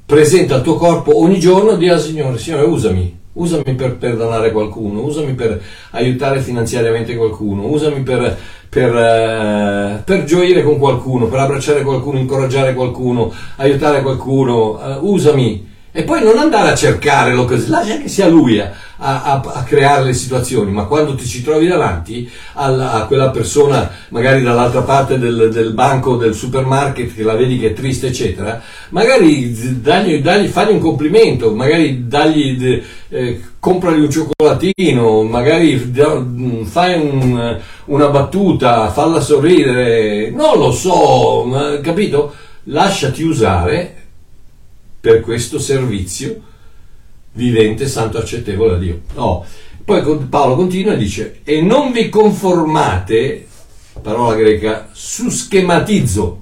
presenta 0.05 0.55
il 0.55 0.63
tuo 0.63 0.75
corpo 0.75 1.17
ogni 1.17 1.39
giorno, 1.39 1.77
di 1.77 1.87
al 1.87 2.01
Signore, 2.01 2.37
Signore 2.37 2.65
usami, 2.65 3.18
usami 3.39 3.73
per 3.75 3.95
perdonare 3.95 4.51
qualcuno, 4.51 5.01
usami 5.01 5.33
per 5.33 5.61
aiutare 5.91 6.41
finanziariamente 6.41 7.15
qualcuno, 7.15 7.67
usami 7.67 8.01
per, 8.01 8.37
per, 8.69 8.89
uh, 8.93 10.03
per, 10.03 10.23
gioire 10.25 10.63
con 10.63 10.77
qualcuno, 10.77 11.27
per 11.27 11.39
abbracciare 11.39 11.81
qualcuno, 11.81 12.19
incoraggiare 12.19 12.73
qualcuno, 12.73 13.31
aiutare 13.57 14.01
qualcuno, 14.01 14.71
uh, 14.71 15.11
usami. 15.11 15.68
E 15.91 16.03
poi 16.03 16.23
non 16.23 16.37
andare 16.37 16.69
a 16.69 16.75
cercare 16.75 17.33
l'occasione, 17.33 17.71
lascia 17.71 17.97
che 17.97 18.07
sia 18.07 18.27
lui 18.27 18.59
a, 18.59 18.71
a, 18.97 19.41
a, 19.43 19.63
creare 19.63 20.03
le 20.03 20.13
situazioni, 20.13 20.71
ma 20.71 20.83
quando 20.83 21.15
ti 21.15 21.25
ci 21.25 21.41
trovi 21.41 21.65
davanti 21.65 22.29
alla, 22.53 22.91
a 22.91 23.05
quella 23.07 23.31
persona, 23.31 23.89
magari 24.09 24.43
dall'altra 24.43 24.81
parte 24.83 25.17
del, 25.17 25.49
del, 25.51 25.73
banco 25.73 26.15
del 26.15 26.35
supermarket, 26.35 27.15
che 27.15 27.23
la 27.23 27.33
vedi 27.33 27.57
che 27.57 27.69
è 27.69 27.73
triste, 27.73 28.07
eccetera, 28.07 28.61
magari 28.89 29.81
dagli, 29.81 30.21
dagli, 30.21 30.47
fagli 30.47 30.73
un 30.73 30.79
complimento, 30.79 31.55
magari 31.55 32.07
dagli, 32.07 32.83
eh, 33.09 33.41
compragli 33.59 34.01
un 34.01 34.11
cioccolatino, 34.11 35.23
magari 35.23 35.75
mm, 35.75 36.65
fai 36.65 36.99
un, 36.99 37.59
una 37.85 38.07
battuta, 38.09 38.91
falla 38.91 39.21
sorridere, 39.21 40.29
non 40.29 40.59
lo 40.59 40.71
so, 40.71 41.79
capito? 41.81 42.35
Lasciati 42.65 43.23
usare 43.23 43.95
per 44.99 45.21
questo 45.21 45.59
servizio 45.59 46.41
vivente, 47.33 47.87
santo, 47.87 48.17
accettevole 48.17 48.73
a 48.73 48.77
Dio. 48.77 49.01
No. 49.13 49.45
Poi 49.83 50.03
Paolo 50.29 50.55
continua 50.55 50.93
e 50.93 50.97
dice, 50.97 51.39
e 51.43 51.61
non 51.61 51.91
vi 51.91 52.09
conformate, 52.09 53.47
parola 54.01 54.35
greca, 54.35 54.89
su 54.91 55.29
schematizzo, 55.29 56.41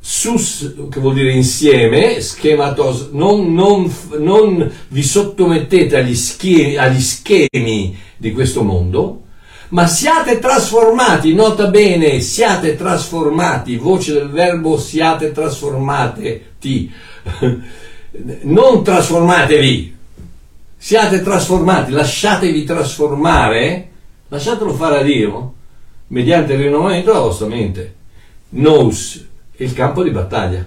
sus, 0.00 0.74
che 0.90 1.00
vuol 1.00 1.14
dire 1.14 1.32
insieme, 1.32 2.20
schematos, 2.20 3.10
non, 3.12 3.54
non, 3.54 3.90
non 4.18 4.70
vi 4.88 5.02
sottomettete 5.02 5.96
agli 5.96 6.14
schemi, 6.14 6.76
agli 6.76 7.00
schemi 7.00 7.96
di 8.16 8.32
questo 8.32 8.62
mondo, 8.62 9.22
ma 9.68 9.86
siate 9.86 10.38
trasformati, 10.40 11.34
nota 11.34 11.68
bene, 11.68 12.20
siate 12.20 12.76
trasformati, 12.76 13.76
voce 13.76 14.12
del 14.12 14.28
verbo 14.28 14.78
siate 14.78 15.32
trasformate, 15.32 16.53
ti. 16.64 16.90
non 18.42 18.82
trasformatevi, 18.82 19.96
siate 20.76 21.22
trasformati, 21.22 21.90
lasciatevi 21.92 22.64
trasformare, 22.64 23.88
lasciatelo 24.28 24.72
fare 24.72 25.00
a 25.00 25.02
Dio, 25.02 25.54
mediante 26.08 26.54
il 26.54 26.60
rinnovamento 26.60 27.10
della 27.10 27.24
vostra 27.24 27.46
mente. 27.46 27.94
Nous, 28.50 29.26
il 29.56 29.72
campo 29.74 30.02
di 30.02 30.10
battaglia. 30.10 30.64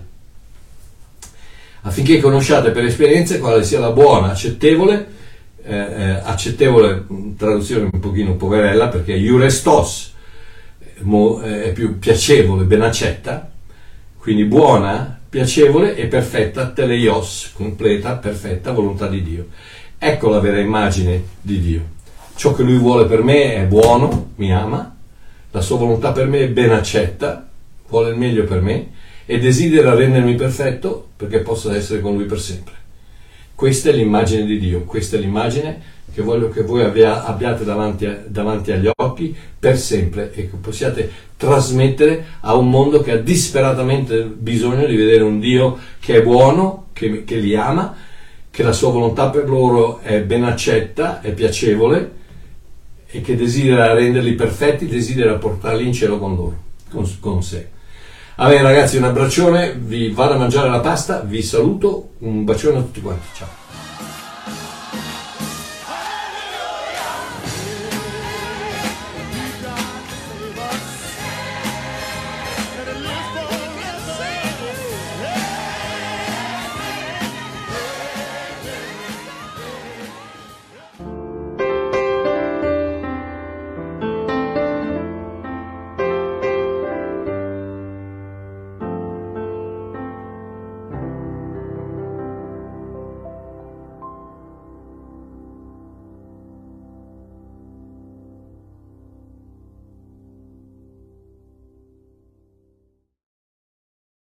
Affinché 1.82 2.20
conosciate 2.20 2.72
per 2.72 2.84
esperienza 2.84 3.40
quale 3.40 3.64
sia 3.64 3.80
la 3.80 3.92
buona, 3.92 4.32
accettevole, 4.32 5.16
eh, 5.64 5.76
eh, 5.76 6.10
accettevole, 6.24 7.06
traduzione 7.38 7.90
un 7.92 8.00
pochino 8.00 8.36
poverella, 8.36 8.90
perché 8.90 9.14
iurestos 9.14 10.14
eh, 11.00 11.64
è 11.64 11.72
più 11.72 11.98
piacevole, 11.98 12.66
ben 12.66 12.82
accetta, 12.82 13.50
quindi 14.18 14.44
buona, 14.44 15.17
piacevole 15.30 15.96
e 15.96 16.08
perfetta 16.08 16.70
teleios, 16.70 17.52
completa, 17.54 18.16
perfetta 18.16 18.72
volontà 18.72 19.08
di 19.08 19.22
Dio. 19.22 19.48
Ecco 19.98 20.30
la 20.30 20.40
vera 20.40 20.60
immagine 20.60 21.24
di 21.42 21.60
Dio. 21.60 21.82
Ciò 22.36 22.54
che 22.54 22.64
Lui 22.64 22.78
vuole 22.78 23.06
per 23.06 23.24
me 23.24 23.56
è 23.56 23.66
buono, 23.66 24.32
mi 24.36 24.54
ama, 24.54 24.96
la 25.52 25.62
sua 25.62 25.78
volontà 25.78 26.12
per 26.12 26.28
me 26.28 26.42
è 26.42 26.50
ben 26.50 26.72
accetta, 26.72 27.50
vuole 27.90 28.12
il 28.12 28.18
meglio 28.18 28.44
per 28.44 28.62
me 28.62 28.92
e 29.26 29.40
desidera 29.40 29.94
rendermi 29.94 30.36
perfetto 30.36 31.10
perché 31.18 31.40
possa 31.40 31.76
essere 31.76 32.00
con 32.00 32.14
Lui 32.14 32.26
per 32.26 32.40
sempre. 32.40 32.74
Questa 33.58 33.90
è 33.90 33.92
l'immagine 33.92 34.46
di 34.46 34.60
Dio, 34.60 34.84
questa 34.84 35.18
è 35.18 35.20
l'immagine 35.20 35.82
che 36.14 36.22
voglio 36.22 36.50
che 36.50 36.62
voi 36.62 36.84
abbia, 36.84 37.26
abbiate 37.26 37.66
davanti, 37.66 38.06
a, 38.06 38.24
davanti, 38.28 38.72
agli 38.72 38.88
occhi 38.96 39.36
per 39.58 39.80
sempre 39.80 40.32
e 40.32 40.48
che 40.48 40.58
possiate 40.58 41.12
trasmettere 41.36 42.24
a 42.42 42.54
un 42.54 42.70
mondo 42.70 43.02
che 43.02 43.14
ha 43.14 43.18
disperatamente 43.18 44.26
bisogno 44.26 44.86
di 44.86 44.96
vedere 44.96 45.24
un 45.24 45.40
Dio 45.40 45.76
che 46.00 46.18
è 46.18 46.22
buono, 46.22 46.90
che, 46.94 47.24
che 47.24 47.38
li 47.38 47.56
ama, 47.56 47.96
che 48.52 48.62
la 48.62 48.74
sua 48.74 48.92
volontà 48.92 49.32
per 49.32 49.50
loro 49.50 50.02
è 50.02 50.22
ben 50.22 50.44
accetta, 50.44 51.22
è 51.22 51.34
piacevole 51.34 52.12
e 53.08 53.22
che 53.22 53.36
desidera 53.36 53.92
renderli 53.92 54.36
perfetti, 54.36 54.86
desidera 54.86 55.34
portarli 55.34 55.84
in 55.84 55.94
cielo 55.94 56.20
con 56.20 56.36
loro, 56.36 56.64
con, 56.92 57.10
con 57.20 57.42
sé. 57.42 57.70
Va 58.38 58.50
bene 58.50 58.62
ragazzi, 58.62 58.98
un 58.98 59.04
abbraccione, 59.06 59.74
vi 59.74 60.12
vado 60.12 60.36
a 60.36 60.38
mangiare 60.38 60.70
la 60.70 60.80
pasta, 60.80 61.22
vi 61.22 61.42
saluto, 61.42 62.10
un 62.20 62.44
bacione 62.44 62.78
a 62.78 62.82
tutti 62.82 63.02
quanti, 63.02 63.26
ciao. 63.34 63.67